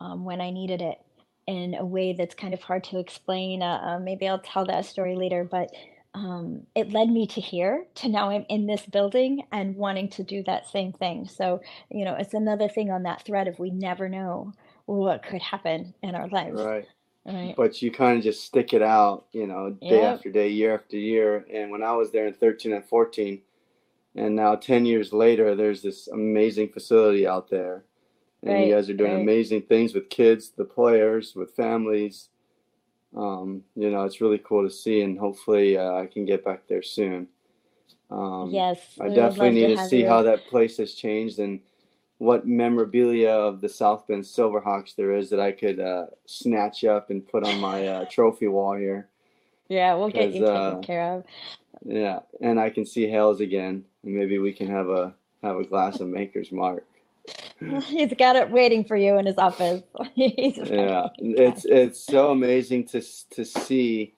um, 0.00 0.24
when 0.24 0.40
I 0.40 0.50
needed 0.50 0.80
it 0.82 0.98
in 1.46 1.74
a 1.74 1.84
way 1.84 2.12
that's 2.12 2.34
kind 2.34 2.54
of 2.54 2.62
hard 2.62 2.84
to 2.84 2.98
explain. 2.98 3.62
Uh, 3.62 3.80
uh, 3.82 3.98
maybe 3.98 4.28
I'll 4.28 4.38
tell 4.38 4.64
that 4.66 4.84
story 4.86 5.16
later, 5.16 5.44
but 5.44 5.70
um, 6.14 6.66
it 6.74 6.92
led 6.92 7.08
me 7.08 7.26
to 7.28 7.40
here, 7.40 7.86
to 7.96 8.08
now 8.08 8.30
I'm 8.30 8.46
in 8.48 8.66
this 8.66 8.84
building 8.86 9.44
and 9.52 9.76
wanting 9.76 10.08
to 10.10 10.22
do 10.22 10.42
that 10.44 10.68
same 10.68 10.92
thing. 10.92 11.28
So, 11.28 11.60
you 11.90 12.04
know, 12.04 12.14
it's 12.14 12.34
another 12.34 12.68
thing 12.68 12.90
on 12.90 13.04
that 13.04 13.24
thread 13.24 13.46
of 13.48 13.58
we 13.58 13.70
never 13.70 14.08
know 14.08 14.52
what 14.86 15.22
could 15.22 15.42
happen 15.42 15.94
in 16.02 16.14
our 16.14 16.28
lives. 16.28 16.62
Right. 16.62 16.86
Right. 17.26 17.54
But 17.54 17.82
you 17.82 17.90
kind 17.90 18.16
of 18.16 18.24
just 18.24 18.44
stick 18.44 18.72
it 18.72 18.80
out, 18.80 19.26
you 19.32 19.46
know, 19.46 19.70
day 19.70 20.00
Yep. 20.00 20.14
after 20.14 20.30
day, 20.30 20.48
year 20.48 20.74
after 20.74 20.96
year. 20.96 21.44
And 21.52 21.70
when 21.70 21.82
I 21.82 21.92
was 21.92 22.10
there 22.10 22.26
in 22.26 22.32
13 22.32 22.72
and 22.72 22.84
14, 22.84 23.42
and 24.14 24.34
now 24.34 24.54
10 24.54 24.86
years 24.86 25.12
later, 25.12 25.54
there's 25.54 25.82
this 25.82 26.08
amazing 26.08 26.70
facility 26.70 27.26
out 27.26 27.50
there. 27.50 27.84
And 28.42 28.66
you 28.66 28.74
guys 28.74 28.88
are 28.88 28.94
doing 28.94 29.12
right. 29.12 29.20
amazing 29.20 29.62
things 29.62 29.94
with 29.94 30.08
kids, 30.08 30.50
the 30.50 30.64
players, 30.64 31.34
with 31.34 31.54
families. 31.54 32.30
Um, 33.18 33.64
you 33.74 33.90
know, 33.90 34.04
it's 34.04 34.20
really 34.20 34.38
cool 34.38 34.62
to 34.62 34.72
see, 34.72 35.02
and 35.02 35.18
hopefully 35.18 35.76
uh, 35.76 35.94
I 35.94 36.06
can 36.06 36.24
get 36.24 36.44
back 36.44 36.62
there 36.68 36.82
soon. 36.82 37.26
Um, 38.10 38.50
Yes, 38.50 38.78
I 39.00 39.08
definitely 39.08 39.50
need 39.50 39.74
to 39.74 39.76
have 39.76 39.88
see 39.90 40.02
you. 40.02 40.08
how 40.08 40.22
that 40.22 40.46
place 40.46 40.76
has 40.78 40.94
changed 40.94 41.40
and 41.40 41.60
what 42.18 42.46
memorabilia 42.46 43.30
of 43.30 43.60
the 43.60 43.68
South 43.68 44.06
Bend 44.06 44.22
Silverhawks 44.24 44.94
there 44.96 45.12
is 45.12 45.30
that 45.30 45.40
I 45.40 45.52
could 45.52 45.80
uh, 45.80 46.06
snatch 46.26 46.84
up 46.84 47.10
and 47.10 47.26
put 47.26 47.44
on 47.44 47.60
my 47.60 47.86
uh, 47.86 48.04
trophy 48.10 48.48
wall 48.48 48.76
here. 48.76 49.08
Yeah, 49.68 49.94
we'll 49.94 50.10
get 50.10 50.32
you 50.32 50.40
taken 50.40 50.56
uh, 50.56 50.78
care 50.78 51.12
of. 51.12 51.24
Yeah, 51.84 52.20
and 52.40 52.58
I 52.58 52.70
can 52.70 52.86
see 52.86 53.08
Hales 53.08 53.40
again, 53.40 53.84
and 54.02 54.14
maybe 54.14 54.38
we 54.38 54.52
can 54.52 54.68
have 54.68 54.88
a 54.88 55.14
have 55.42 55.56
a 55.56 55.64
glass 55.64 56.00
of 56.00 56.08
Maker's 56.08 56.50
Mark. 56.50 56.84
He's 57.86 58.14
got 58.14 58.36
it 58.36 58.50
waiting 58.50 58.84
for 58.84 58.96
you 58.96 59.18
in 59.18 59.26
his 59.26 59.38
office. 59.38 59.82
Yeah, 60.62 61.08
it's 61.18 61.64
it's 61.66 62.00
so 62.00 62.30
amazing 62.32 62.86
to 62.88 63.00
to 63.30 63.44
see 63.44 64.14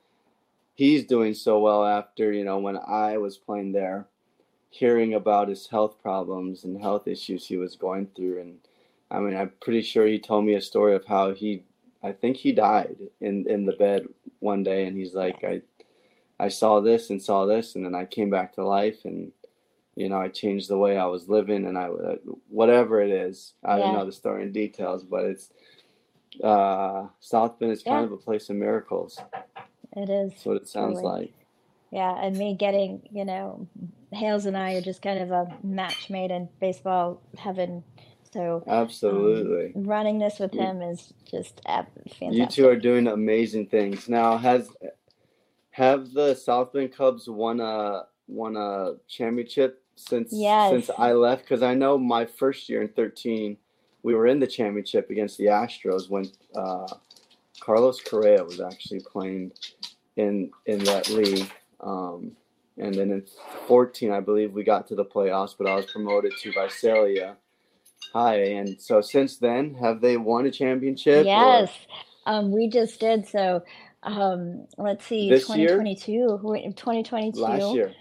he's 0.75 1.07
doing 1.07 1.35
so 1.35 1.59
well 1.61 1.85
after 1.87 2.33
you 2.33 2.45
know 2.45 2.59
when 2.59 2.79
I 2.79 3.19
was 3.19 3.39
playing 3.39 3.73
there, 3.73 4.09
hearing 4.71 5.15
about 5.15 5.49
his 5.49 5.69
health 5.69 6.01
problems 6.03 6.65
and 6.65 6.81
health 6.81 7.09
issues 7.09 7.47
he 7.47 7.57
was 7.59 7.77
going 7.77 8.09
through, 8.17 8.41
and 8.41 8.59
I 9.11 9.21
mean 9.21 9.37
I'm 9.37 9.53
pretty 9.61 9.83
sure 9.83 10.07
he 10.07 10.19
told 10.19 10.45
me 10.47 10.55
a 10.55 10.63
story 10.63 10.95
of 10.97 11.07
how 11.07 11.33
he, 11.35 11.65
I 12.03 12.13
think 12.13 12.37
he 12.39 12.53
died 12.53 12.97
in 13.21 13.49
in 13.49 13.67
the 13.67 13.73
bed 13.75 14.07
one 14.41 14.63
day, 14.65 14.87
and 14.87 14.97
he's 14.97 15.15
like 15.15 15.45
I, 15.45 15.63
I 16.41 16.49
saw 16.49 16.81
this 16.81 17.11
and 17.11 17.23
saw 17.23 17.47
this, 17.47 17.75
and 17.77 17.85
then 17.87 17.95
I 17.95 18.07
came 18.07 18.31
back 18.31 18.55
to 18.55 18.65
life 18.67 19.05
and. 19.05 19.33
You 20.01 20.11
know, 20.11 20.21
I 20.21 20.29
changed 20.29 20.71
the 20.71 20.79
way 20.79 20.99
I 20.99 21.07
was 21.07 21.29
living, 21.29 21.67
and 21.67 21.79
I 21.79 21.89
whatever 22.49 23.03
it 23.03 23.11
is. 23.11 23.55
I 23.65 23.79
don't 23.79 23.93
know 23.93 24.07
the 24.07 24.13
story 24.13 24.45
in 24.45 24.53
details, 24.53 25.05
but 25.05 25.27
it's 25.27 25.51
uh, 26.45 27.09
South 27.21 27.59
Bend 27.61 27.73
is 27.73 27.83
kind 27.85 28.03
Yeah. 28.03 28.07
of 28.07 28.13
a 28.13 28.19
place 28.19 28.51
of 28.51 28.57
miracles. 28.57 29.19
It 29.97 30.11
is. 30.11 30.33
That's 30.33 30.47
what 30.47 30.57
it 30.59 30.69
sounds 30.69 31.03
Totally. 31.03 31.05
like. 31.05 31.35
Yeah, 31.93 32.17
and 32.23 32.37
me 32.39 32.57
getting, 32.57 33.03
you 33.13 33.25
know, 33.25 33.69
Hales 34.13 34.47
and 34.47 34.57
I 34.57 34.75
are 34.75 34.83
just 34.83 35.03
kind 35.03 35.21
of 35.21 35.31
a 35.33 35.47
match 35.65 36.11
made 36.11 36.31
in 36.33 36.49
baseball 36.61 37.23
heaven. 37.39 37.85
So 38.33 38.69
Absolutely. 38.69 39.75
running 39.75 40.19
this 40.21 40.39
with 40.41 40.55
him 40.55 40.83
is 40.83 41.13
just 41.31 41.61
ab- 41.67 41.89
you 42.29 42.47
two 42.47 42.69
are 42.69 42.77
doing 42.77 43.09
amazing 43.09 43.69
things. 43.69 44.09
Now, 44.09 44.39
has 44.39 44.71
have 45.73 46.13
the 46.13 46.35
South 46.35 46.73
Bend 46.73 46.93
Cubs 46.95 47.29
won 47.29 47.61
a 47.61 48.05
won 48.29 48.57
a 48.57 48.95
championship 49.09 49.80
since 49.97 50.33
Yes. 50.33 50.71
since 50.71 50.91
I 50.99 51.13
left 51.13 51.43
because 51.43 51.63
I 51.63 51.75
know 51.75 51.99
my 51.99 52.25
first 52.25 52.69
year 52.69 52.83
in 52.83 52.89
13 52.89 53.57
we 54.03 54.15
were 54.15 54.27
in 54.27 54.41
the 54.41 54.47
championship 54.47 55.11
against 55.11 55.37
the 55.37 55.45
Astros 55.47 56.09
when 56.09 56.25
uh, 56.55 56.87
Carlos 57.61 58.01
Correa 58.01 58.43
was 58.43 58.61
actually 58.61 59.01
playing 59.01 59.53
in 60.17 60.51
in 60.67 60.79
that 60.85 61.09
league. 61.11 61.51
Um, 61.81 62.33
and 62.79 62.95
then 62.95 63.11
in 63.11 63.25
14, 63.69 64.11
I 64.11 64.21
believe 64.21 64.55
we 64.55 64.65
got 64.65 64.87
to 64.89 64.95
the 64.95 65.05
playoffs, 65.05 65.55
but 65.59 65.67
I 65.67 65.75
was 65.75 65.85
promoted 65.87 66.33
to 66.39 66.53
Visalia 66.53 67.37
Hi, 68.15 68.37
And 68.37 68.81
so 68.81 69.01
since 69.03 69.37
then, 69.37 69.75
have 69.75 70.01
they 70.01 70.17
won 70.17 70.47
a 70.47 70.51
championship? 70.51 71.27
Yes, 71.27 71.71
um, 72.27 72.51
we 72.51 72.69
just 72.69 72.99
did. 72.99 73.29
So, 73.29 73.63
um, 74.03 74.67
let's 74.79 75.05
see, 75.07 75.29
This 75.31 75.47
2022, 75.47 76.41
we- 76.43 76.73
2022. 76.73 77.39
last 77.39 77.75
year? 77.75 77.93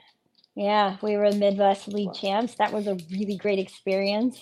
Yeah, 0.59 0.97
we 1.01 1.15
were 1.15 1.31
Midwest 1.31 1.87
League 1.87 2.13
champs. 2.13 2.55
That 2.55 2.73
was 2.73 2.85
a 2.85 2.95
really 3.11 3.37
great 3.37 3.59
experience. 3.59 4.37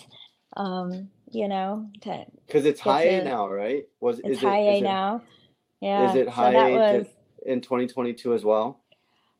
Um, 0.56 1.10
you 1.30 1.46
know, 1.46 1.90
to, 2.02 2.24
Because 2.46 2.66
it's 2.66 2.80
high 2.80 3.02
A 3.02 3.22
now, 3.22 3.48
right? 3.48 3.84
Was 4.00 4.18
it's 4.24 4.36
is 4.36 4.42
high 4.42 4.58
it, 4.58 4.62
A 4.62 4.72
is 4.72 4.82
it 4.82 4.84
now. 4.84 5.22
Yeah, 5.80 6.10
Is 6.10 6.16
it 6.16 6.28
so 6.28 6.32
high 6.32 6.54
that 6.54 6.70
A 6.70 6.72
was, 6.72 7.06
to, 7.44 7.52
in 7.52 7.60
2022 7.60 8.34
as 8.34 8.44
well? 8.44 8.80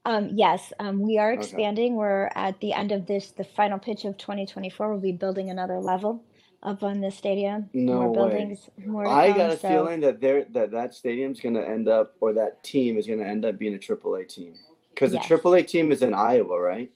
um, 0.05 0.31
yes, 0.35 0.73
um, 0.79 1.01
we 1.03 1.19
are 1.19 1.33
Okay. 1.33 1.43
expanding. 1.43 1.97
We're 1.97 2.31
at 2.37 2.61
the 2.61 2.73
end 2.75 2.93
of 2.93 3.07
this, 3.07 3.33
the 3.33 3.45
final 3.45 3.81
pitch 3.81 4.05
of 4.05 4.17
2024. 4.17 4.93
We'll 4.93 5.01
be 5.01 5.13
building 5.13 5.51
another 5.51 5.81
level 5.81 6.25
up 6.63 6.85
on 6.85 7.01
the 7.01 7.11
stadium. 7.11 7.71
No 7.75 7.99
More 7.99 8.11
way. 8.11 8.13
buildings, 8.13 8.71
more 8.87 9.05
I 9.07 9.33
got 9.33 9.51
a 9.53 9.57
So, 9.57 9.69
feeling 9.69 10.01
that 10.01 10.21
there 10.21 10.45
that 10.53 10.71
that 10.71 10.95
stadium's 10.95 11.41
going 11.41 11.55
to 11.57 11.69
end 11.69 11.89
up 11.89 12.15
or 12.21 12.33
that 12.35 12.63
team 12.63 12.97
is 12.99 13.07
going 13.09 13.19
to 13.19 13.27
end 13.27 13.45
up 13.45 13.59
being 13.59 13.75
a 13.75 13.79
AAA 13.79 14.29
team. 14.29 14.55
Because 14.99 15.15
Yes. 15.15 15.29
the 15.29 15.35
AAA 15.37 15.63
team 15.63 15.93
is 15.93 16.03
in 16.03 16.13
Iowa, 16.13 16.61
right? 16.61 16.91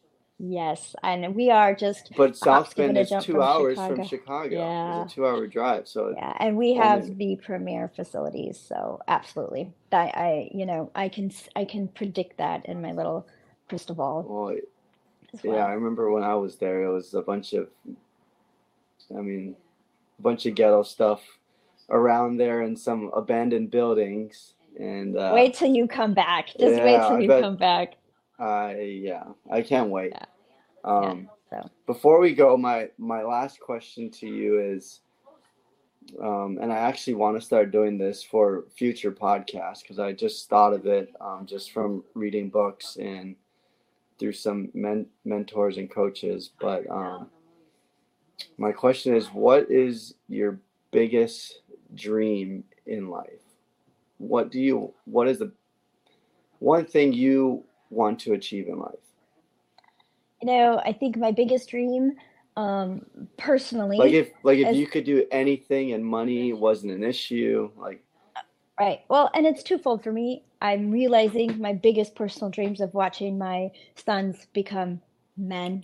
yes, 0.44 0.96
and 1.04 1.36
we 1.36 1.50
are 1.50 1.72
just 1.72 2.10
But 2.16 2.36
South 2.36 2.74
Bend 2.74 2.98
is 2.98 3.10
two 3.10 3.34
from 3.34 3.42
hours 3.42 3.76
Chicago. 3.76 3.94
from 3.94 4.04
Chicago. 4.06 4.56
Yeah. 4.56 5.02
It's 5.04 5.12
a 5.12 5.14
two-hour 5.14 5.46
drive. 5.46 5.86
So 5.86 6.10
Yeah, 6.16 6.36
and 6.40 6.56
we 6.56 6.70
only- 6.70 6.80
have 6.82 7.16
the 7.16 7.36
premier 7.36 7.86
facilities, 7.94 8.58
so 8.58 9.00
absolutely. 9.06 9.72
That 9.90 10.16
I, 10.18 10.50
you 10.52 10.66
know, 10.66 10.90
I 10.96 11.08
can 11.10 11.30
I 11.54 11.64
can 11.64 11.86
predict 11.86 12.38
that 12.38 12.66
in 12.66 12.82
my 12.82 12.90
little 12.90 13.24
crystal 13.68 13.94
ball 13.94 14.24
well, 14.28 14.56
as 15.32 15.44
yeah, 15.44 15.64
I 15.64 15.74
remember 15.74 16.10
when 16.10 16.24
I 16.24 16.34
was 16.34 16.56
there, 16.56 16.82
it 16.82 16.92
was 16.92 17.14
a 17.14 17.22
bunch 17.22 17.52
of, 17.52 17.68
I 19.16 19.20
mean, 19.20 19.54
a 20.18 20.22
bunch 20.22 20.44
of 20.46 20.56
ghetto 20.56 20.82
stuff 20.82 21.22
around 21.88 22.38
there 22.38 22.62
and 22.62 22.76
some 22.76 23.12
abandoned 23.14 23.70
buildings. 23.70 24.54
And 24.78 25.16
uh, 25.16 25.32
Wait 25.34 25.54
till 25.54 25.74
you 25.74 25.86
come 25.86 26.14
back. 26.14 26.48
Just 26.58 26.82
wait 26.82 27.00
till 27.08 27.20
you 27.20 27.28
come 27.28 27.56
back. 27.56 27.96
I 28.38 29.00
yeah, 29.02 29.24
I 29.50 29.62
can't 29.62 29.90
wait. 29.90 30.12
Yeah. 30.12 30.24
Um, 30.84 31.28
So 31.50 31.70
before 31.86 32.20
we 32.20 32.34
go, 32.34 32.56
my 32.56 32.88
my 32.98 33.22
last 33.22 33.60
question 33.60 34.10
to 34.10 34.26
you 34.26 34.60
is, 34.60 35.00
um, 36.20 36.58
and 36.60 36.72
I 36.72 36.76
actually 36.76 37.14
want 37.14 37.36
to 37.38 37.44
start 37.44 37.70
doing 37.70 37.98
this 37.98 38.22
for 38.22 38.64
future 38.74 39.12
podcasts 39.12 39.82
because 39.82 39.98
I 39.98 40.12
just 40.12 40.48
thought 40.48 40.72
of 40.72 40.86
it 40.86 41.12
um, 41.20 41.46
just 41.46 41.72
from 41.72 42.02
reading 42.14 42.48
books 42.48 42.96
and 42.96 43.36
through 44.18 44.32
some 44.32 44.70
men- 44.74 45.06
mentors 45.24 45.78
and 45.78 45.90
coaches. 45.90 46.50
But 46.60 46.88
um, 46.90 47.28
my 48.58 48.72
question 48.72 49.14
is, 49.14 49.26
what 49.28 49.70
is 49.70 50.14
your 50.28 50.58
biggest 50.90 51.60
dream 51.94 52.64
in 52.86 53.08
life? 53.08 53.41
What 54.22 54.50
do 54.50 54.60
you? 54.60 54.94
What 55.04 55.28
is 55.28 55.38
the 55.38 55.52
one 56.60 56.86
thing 56.86 57.12
you 57.12 57.64
want 57.90 58.20
to 58.20 58.32
achieve 58.32 58.68
in 58.68 58.78
life? 58.78 58.94
you 60.40 60.46
know, 60.48 60.80
I 60.84 60.92
think 60.92 61.16
my 61.16 61.30
biggest 61.30 61.70
dream, 61.70 62.12
um, 62.56 63.06
personally, 63.38 63.98
like 63.98 64.12
if 64.12 64.30
like 64.42 64.58
if 64.58 64.68
as- 64.68 64.76
you 64.76 64.86
could 64.86 65.04
do 65.04 65.24
anything 65.30 65.92
and 65.92 66.04
money 66.04 66.52
wasn't 66.52 66.92
an 66.92 67.04
issue 67.04 67.70
like 67.76 68.02
Right. 68.80 69.00
Well, 69.08 69.30
and 69.34 69.46
it's 69.46 69.62
twofold 69.62 70.02
for 70.02 70.10
me. 70.12 70.42
I'm 70.60 70.90
realizing 70.90 71.60
my 71.60 71.72
biggest 71.74 72.14
personal 72.14 72.50
dreams 72.50 72.80
of 72.80 72.92
watching 72.94 73.38
my 73.38 73.70
sons 73.94 74.46
become 74.54 75.00
men, 75.36 75.82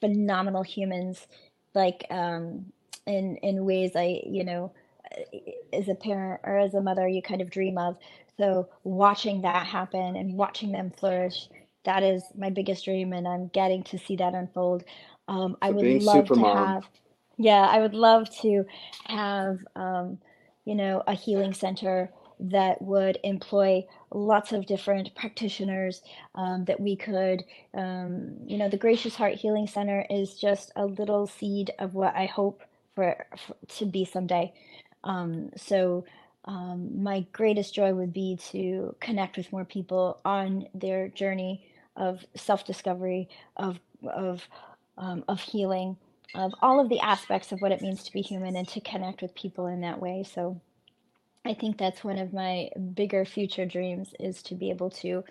phenomenal 0.00 0.62
humans, 0.62 1.26
like 1.74 2.06
um, 2.10 2.72
in 3.06 3.36
in 3.36 3.64
ways 3.64 3.92
I, 3.94 4.22
you 4.26 4.44
know, 4.44 4.72
as 5.72 5.88
a 5.88 5.94
parent 5.94 6.40
or 6.44 6.58
as 6.58 6.74
a 6.74 6.80
mother, 6.80 7.08
you 7.08 7.22
kind 7.22 7.40
of 7.40 7.50
dream 7.50 7.78
of. 7.78 7.96
So 8.38 8.68
watching 8.84 9.42
that 9.42 9.66
happen 9.66 10.16
and 10.16 10.34
watching 10.36 10.72
them 10.72 10.92
flourish, 10.98 11.48
that 11.84 12.02
is 12.02 12.22
my 12.36 12.50
biggest 12.50 12.84
dream, 12.84 13.12
and 13.12 13.26
I'm 13.26 13.48
getting 13.48 13.82
to 13.84 13.98
see 13.98 14.16
that 14.16 14.34
unfold. 14.34 14.84
Um, 15.28 15.56
I 15.62 15.70
would 15.70 15.88
love 15.88 16.30
to 16.32 16.44
have, 16.44 16.88
yeah, 17.38 17.66
I 17.66 17.80
would 17.80 17.94
love 17.94 18.28
to 18.42 18.64
have, 19.04 19.58
um, 19.74 20.18
you 20.64 20.74
know, 20.74 21.02
a 21.06 21.14
healing 21.14 21.54
center 21.54 22.10
that 22.38 22.82
would 22.82 23.18
employ 23.24 23.84
lots 24.12 24.52
of 24.52 24.66
different 24.66 25.14
practitioners 25.14 26.02
um, 26.34 26.64
that 26.66 26.78
we 26.78 26.94
could, 26.96 27.42
um, 27.74 28.36
you 28.46 28.58
know, 28.58 28.68
the 28.68 28.76
Gracious 28.76 29.14
Heart 29.14 29.34
Healing 29.34 29.66
Center 29.66 30.04
is 30.10 30.34
just 30.34 30.70
a 30.76 30.84
little 30.84 31.26
seed 31.26 31.72
of 31.78 31.94
what 31.94 32.14
I 32.14 32.26
hope 32.26 32.62
for, 32.94 33.26
for 33.46 33.56
to 33.78 33.86
be 33.86 34.04
someday. 34.04 34.52
Um, 35.04 35.50
so 35.56 36.04
um, 36.44 37.02
my 37.02 37.26
greatest 37.32 37.74
joy 37.74 37.92
would 37.92 38.12
be 38.12 38.38
to 38.50 38.94
connect 39.00 39.36
with 39.36 39.52
more 39.52 39.64
people 39.64 40.20
on 40.24 40.66
their 40.74 41.08
journey 41.08 41.66
of 41.96 42.24
self-discovery, 42.34 43.28
of 43.56 43.78
of 44.06 44.42
um, 44.98 45.24
of 45.28 45.40
healing, 45.40 45.96
of 46.34 46.52
all 46.62 46.80
of 46.80 46.88
the 46.88 47.00
aspects 47.00 47.52
of 47.52 47.60
what 47.60 47.72
it 47.72 47.82
means 47.82 48.04
to 48.04 48.12
be 48.12 48.22
human, 48.22 48.56
and 48.56 48.68
to 48.68 48.80
connect 48.80 49.22
with 49.22 49.34
people 49.34 49.66
in 49.66 49.80
that 49.80 50.00
way. 50.00 50.22
So 50.22 50.60
I 51.44 51.54
think 51.54 51.78
that's 51.78 52.04
one 52.04 52.18
of 52.18 52.32
my 52.32 52.70
bigger 52.94 53.24
future 53.24 53.66
dreams 53.66 54.14
is 54.18 54.42
to 54.44 54.54
be 54.54 54.70
able 54.70 54.90
to 54.90 55.24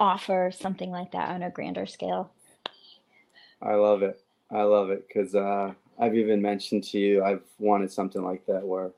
offer 0.00 0.50
something 0.50 0.90
like 0.90 1.12
that 1.12 1.28
on 1.28 1.42
a 1.42 1.50
grander 1.50 1.86
scale. 1.86 2.32
i 3.60 3.74
love 3.74 4.02
it 4.02 4.22
i 4.50 4.62
love 4.62 4.88
it 4.90 5.06
because 5.06 5.34
uh, 5.34 5.72
i've 5.98 6.16
even 6.16 6.40
mentioned 6.40 6.82
to 6.82 6.98
you 6.98 7.22
i've 7.22 7.42
wanted 7.58 7.92
something 7.92 8.24
like 8.24 8.44
that 8.46 8.66
where 8.66 8.90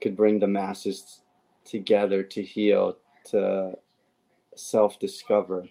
could 0.00 0.16
bring 0.16 0.38
the 0.38 0.46
masses 0.46 1.22
together 1.64 2.22
to 2.22 2.42
heal 2.42 2.96
to 3.24 3.76
self-discover 4.54 5.68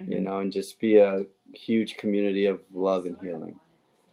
you 0.00 0.18
Mhm. 0.18 0.22
know 0.22 0.38
and 0.40 0.52
just 0.52 0.78
be 0.78 0.96
a 0.98 1.24
huge 1.54 1.96
community 1.96 2.44
of 2.46 2.60
love 2.72 3.06
and 3.06 3.16
healing 3.20 3.58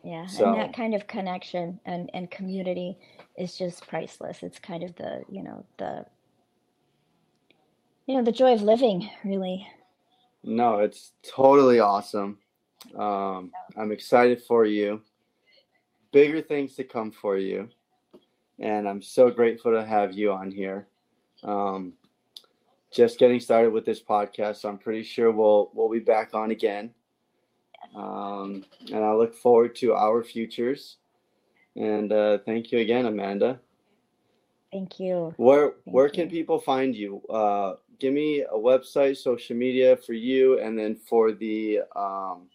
Yeah, 0.06 0.26
So- 0.28 0.46
and 0.46 0.58
that 0.58 0.74
kind 0.74 0.94
of 0.96 1.08
connection 1.08 1.80
and, 1.86 2.10
and 2.14 2.30
community 2.30 2.98
is 3.38 3.58
just 3.58 3.88
priceless. 3.88 4.44
It's 4.44 4.60
kind 4.60 4.84
of 4.84 4.94
the, 4.96 5.24
you 5.30 5.42
know, 5.44 5.66
the 5.78 6.06
you 8.06 8.16
know, 8.18 8.24
the 8.24 8.34
joy 8.34 8.54
of 8.54 8.62
living, 8.62 9.10
really. 9.24 9.66
no 10.44 10.80
it's 10.80 11.14
totally 11.24 11.80
awesome 11.80 12.38
um, 12.96 13.50
i'm 13.78 13.94
excited 13.94 14.42
for 14.44 14.66
you 14.66 15.02
bigger 16.12 16.42
things 16.42 16.76
to 16.76 16.84
come 16.84 17.12
for 17.12 17.38
you 17.38 17.70
and 18.64 18.88
i'm 18.88 19.02
so 19.02 19.30
grateful 19.30 19.72
to 19.74 19.86
have 19.86 20.14
you 20.14 20.32
on 20.32 20.50
here. 20.50 20.88
Um, 21.44 21.94
just 22.92 23.20
getting 23.20 23.40
started 23.40 23.74
with 23.74 23.86
this 23.86 24.02
podcast 24.02 24.58
so 24.58 24.70
i'm 24.70 24.78
pretty 24.78 25.04
sure 25.04 25.32
we'll 25.32 25.70
we'll 25.74 25.92
be 25.92 26.00
back 26.00 26.34
on 26.34 26.52
again. 26.52 26.92
Um, 27.96 28.64
and 28.92 29.04
i 29.04 29.14
look 29.14 29.36
forward 29.36 29.76
to 29.78 29.94
our 29.94 30.24
futures. 30.24 30.98
And 31.76 32.12
uh, 32.12 32.38
thank 32.46 32.72
you 32.72 32.80
again 32.80 33.06
amanda. 33.06 33.60
Thank 34.72 35.00
you. 35.00 35.34
where 35.38 35.72
Thank 35.72 35.96
where 35.96 36.10
can 36.10 36.30
people 36.30 36.60
find 36.60 36.96
you? 36.96 37.22
Uh, 37.30 37.74
give 38.00 38.14
me 38.14 38.42
a 38.42 38.58
website 38.58 39.18
social 39.18 39.56
media 39.56 39.98
for 39.98 40.14
you 40.14 40.60
and 40.60 40.80
then 40.80 40.96
for 40.96 41.34
the 41.34 41.82
um, 41.96 42.48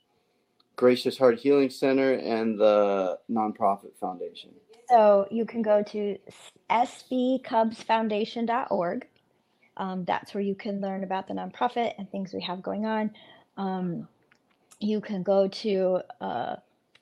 gracious 0.77 1.19
heart 1.19 1.39
healing 1.39 1.69
center 1.69 2.15
and 2.15 2.59
the 2.59 3.19
nonprofit 3.31 3.95
foundation 4.01 4.51
So 4.89 5.27
you 5.31 5.45
can 5.45 5.63
go 5.63 5.83
to 5.83 6.17
sbcubsfoundation.org. 6.71 9.07
Um, 9.77 10.05
that's 10.05 10.35
where 10.35 10.43
you 10.43 10.55
can 10.55 10.81
learn 10.81 11.05
about 11.05 11.29
the 11.29 11.35
nonprofit 11.35 11.93
and 11.99 12.11
things 12.11 12.33
we 12.33 12.41
have 12.43 12.63
going 12.63 12.87
on. 12.87 13.11
Um, 13.57 14.09
you 14.81 15.01
can 15.01 15.23
go 15.23 15.49
to 15.49 16.01
uh, 16.21 16.57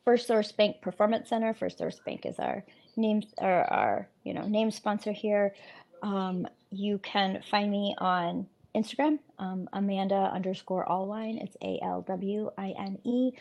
First 0.04 0.26
Source 0.26 0.52
Bank 0.52 0.80
Performance 0.80 1.28
Center. 1.28 1.54
First 1.54 1.78
Source 1.78 2.00
Bank 2.04 2.26
is 2.26 2.38
our 2.38 2.64
name 2.96 3.22
or 3.38 3.72
our 3.72 4.08
you 4.24 4.34
know 4.34 4.46
name 4.46 4.70
sponsor 4.70 5.12
here. 5.12 5.54
Um, 6.02 6.46
you 6.70 6.98
can 6.98 7.42
find 7.50 7.70
me 7.70 7.94
on 7.98 8.46
Instagram, 8.74 9.18
um, 9.38 9.68
Amanda 9.72 10.30
underscore 10.32 10.88
Alwine. 10.88 11.42
It's 11.42 11.56
A 11.62 11.78
L 11.82 12.04
W 12.06 12.50
I 12.58 12.74
N 12.78 12.98
E. 13.04 13.32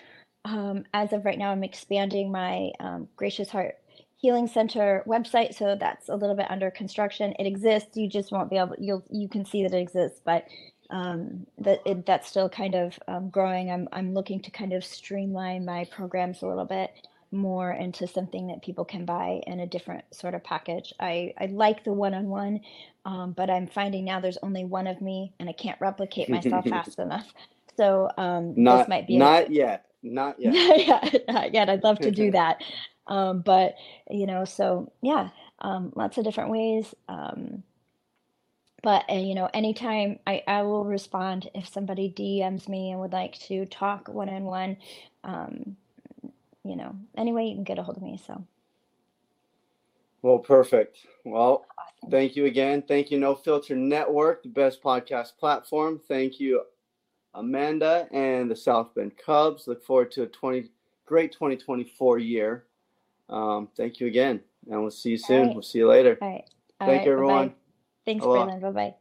Um, 0.45 0.85
as 0.93 1.11
of 1.13 1.25
right 1.25 1.37
now, 1.37 1.51
I'm 1.51 1.63
expanding 1.63 2.31
my 2.31 2.71
um, 2.79 3.07
Gracious 3.15 3.49
Heart 3.49 3.77
Healing 4.17 4.47
Center 4.47 5.03
website, 5.07 5.53
so 5.55 5.75
that's 5.79 6.09
a 6.09 6.15
little 6.15 6.35
bit 6.35 6.49
under 6.49 6.71
construction. 6.71 7.33
It 7.37 7.45
exists. 7.45 7.95
You 7.97 8.09
just 8.09 8.31
won't 8.31 8.49
be 8.49 8.57
able. 8.57 8.75
You'll 8.79 9.03
you 9.09 9.27
can 9.27 9.45
see 9.45 9.63
that 9.63 9.73
it 9.73 9.81
exists, 9.81 10.21
but 10.23 10.45
um, 10.89 11.45
that 11.59 11.79
it, 11.85 12.05
that's 12.05 12.27
still 12.27 12.49
kind 12.49 12.75
of 12.75 12.97
um, 13.07 13.29
growing. 13.29 13.71
I'm 13.71 13.87
I'm 13.91 14.13
looking 14.13 14.41
to 14.41 14.51
kind 14.51 14.73
of 14.73 14.85
streamline 14.85 15.65
my 15.65 15.85
programs 15.91 16.41
a 16.41 16.47
little 16.47 16.65
bit 16.65 16.91
more 17.31 17.71
into 17.71 18.07
something 18.07 18.47
that 18.47 18.61
people 18.61 18.85
can 18.85 19.03
buy 19.03 19.41
in 19.47 19.59
a 19.59 19.67
different 19.67 20.05
sort 20.13 20.33
of 20.33 20.43
package. 20.43 20.93
I 20.99 21.33
I 21.39 21.47
like 21.47 21.83
the 21.83 21.93
one-on-one, 21.93 22.61
um, 23.05 23.33
but 23.33 23.49
I'm 23.49 23.67
finding 23.67 24.05
now 24.05 24.19
there's 24.19 24.37
only 24.41 24.63
one 24.63 24.87
of 24.87 25.01
me, 25.01 25.33
and 25.39 25.49
I 25.49 25.53
can't 25.53 25.79
replicate 25.81 26.29
myself 26.29 26.65
fast 26.69 26.99
enough. 26.99 27.33
So 27.77 28.09
um, 28.17 28.53
Not 28.55 28.77
this 28.79 28.87
might 28.87 29.07
be 29.07 29.17
a- 29.17 29.19
not 29.19 29.51
yet. 29.51 29.85
Not 30.01 30.39
yet. 30.39 30.53
yeah, 30.87 31.09
not 31.27 31.53
yet. 31.53 31.69
I'd 31.69 31.83
love 31.83 31.99
to 32.01 32.11
do 32.11 32.31
that. 32.31 32.61
Um, 33.07 33.41
but 33.41 33.75
you 34.09 34.25
know, 34.25 34.45
so 34.45 34.91
yeah, 35.01 35.29
um, 35.59 35.93
lots 35.95 36.17
of 36.17 36.23
different 36.23 36.51
ways. 36.51 36.93
Um, 37.07 37.63
but 38.83 39.05
uh, 39.09 39.15
you 39.15 39.35
know, 39.35 39.49
anytime 39.53 40.19
I, 40.27 40.43
I 40.47 40.61
will 40.63 40.85
respond 40.85 41.49
if 41.55 41.67
somebody 41.67 42.13
DMs 42.15 42.67
me 42.67 42.91
and 42.91 42.99
would 43.01 43.13
like 43.13 43.37
to 43.47 43.65
talk 43.65 44.07
one 44.07 44.29
on 44.29 44.43
one. 44.43 44.77
Um, 45.23 45.75
you 46.63 46.75
know, 46.75 46.95
any 47.15 47.31
way 47.31 47.45
you 47.47 47.55
can 47.55 47.63
get 47.63 47.79
a 47.79 47.83
hold 47.83 47.97
of 47.97 48.03
me. 48.03 48.19
So 48.25 48.43
Well, 50.21 50.39
perfect. 50.39 50.97
Well, 51.23 51.65
awesome. 51.77 52.09
thank 52.09 52.35
you 52.35 52.45
again. 52.45 52.83
Thank 52.87 53.11
you, 53.11 53.19
No 53.19 53.35
Filter 53.35 53.75
Network, 53.75 54.43
the 54.43 54.49
best 54.49 54.81
podcast 54.81 55.37
platform. 55.37 56.01
Thank 56.07 56.39
you, 56.39 56.63
Amanda 57.35 58.07
and 58.11 58.49
the 58.49 58.55
South 58.55 58.93
Bend 58.95 59.13
Cubs. 59.17 59.67
Look 59.67 59.83
forward 59.83 60.11
to 60.13 60.23
a 60.23 60.27
20 60.27 60.69
great 61.05 61.31
2024 61.31 62.19
year. 62.19 62.65
Um, 63.29 63.69
thank 63.75 63.99
you 63.99 64.07
again, 64.07 64.41
and 64.69 64.81
we'll 64.81 64.91
see 64.91 65.11
you 65.11 65.17
soon. 65.17 65.47
right. 65.47 65.53
We'll 65.55 65.63
see 65.63 65.79
you 65.79 65.87
later. 65.87 66.17
All 66.21 66.27
right. 66.29 66.43
All 66.81 66.87
Thank 66.87 66.99
right. 66.99 67.05
you, 67.07 67.11
Bye-bye. 67.11 67.11
everyone. 67.11 67.53
Thanks, 68.05 68.25
Aloha. 68.25 68.59
Bye 68.59 68.71
bye. 68.71 68.95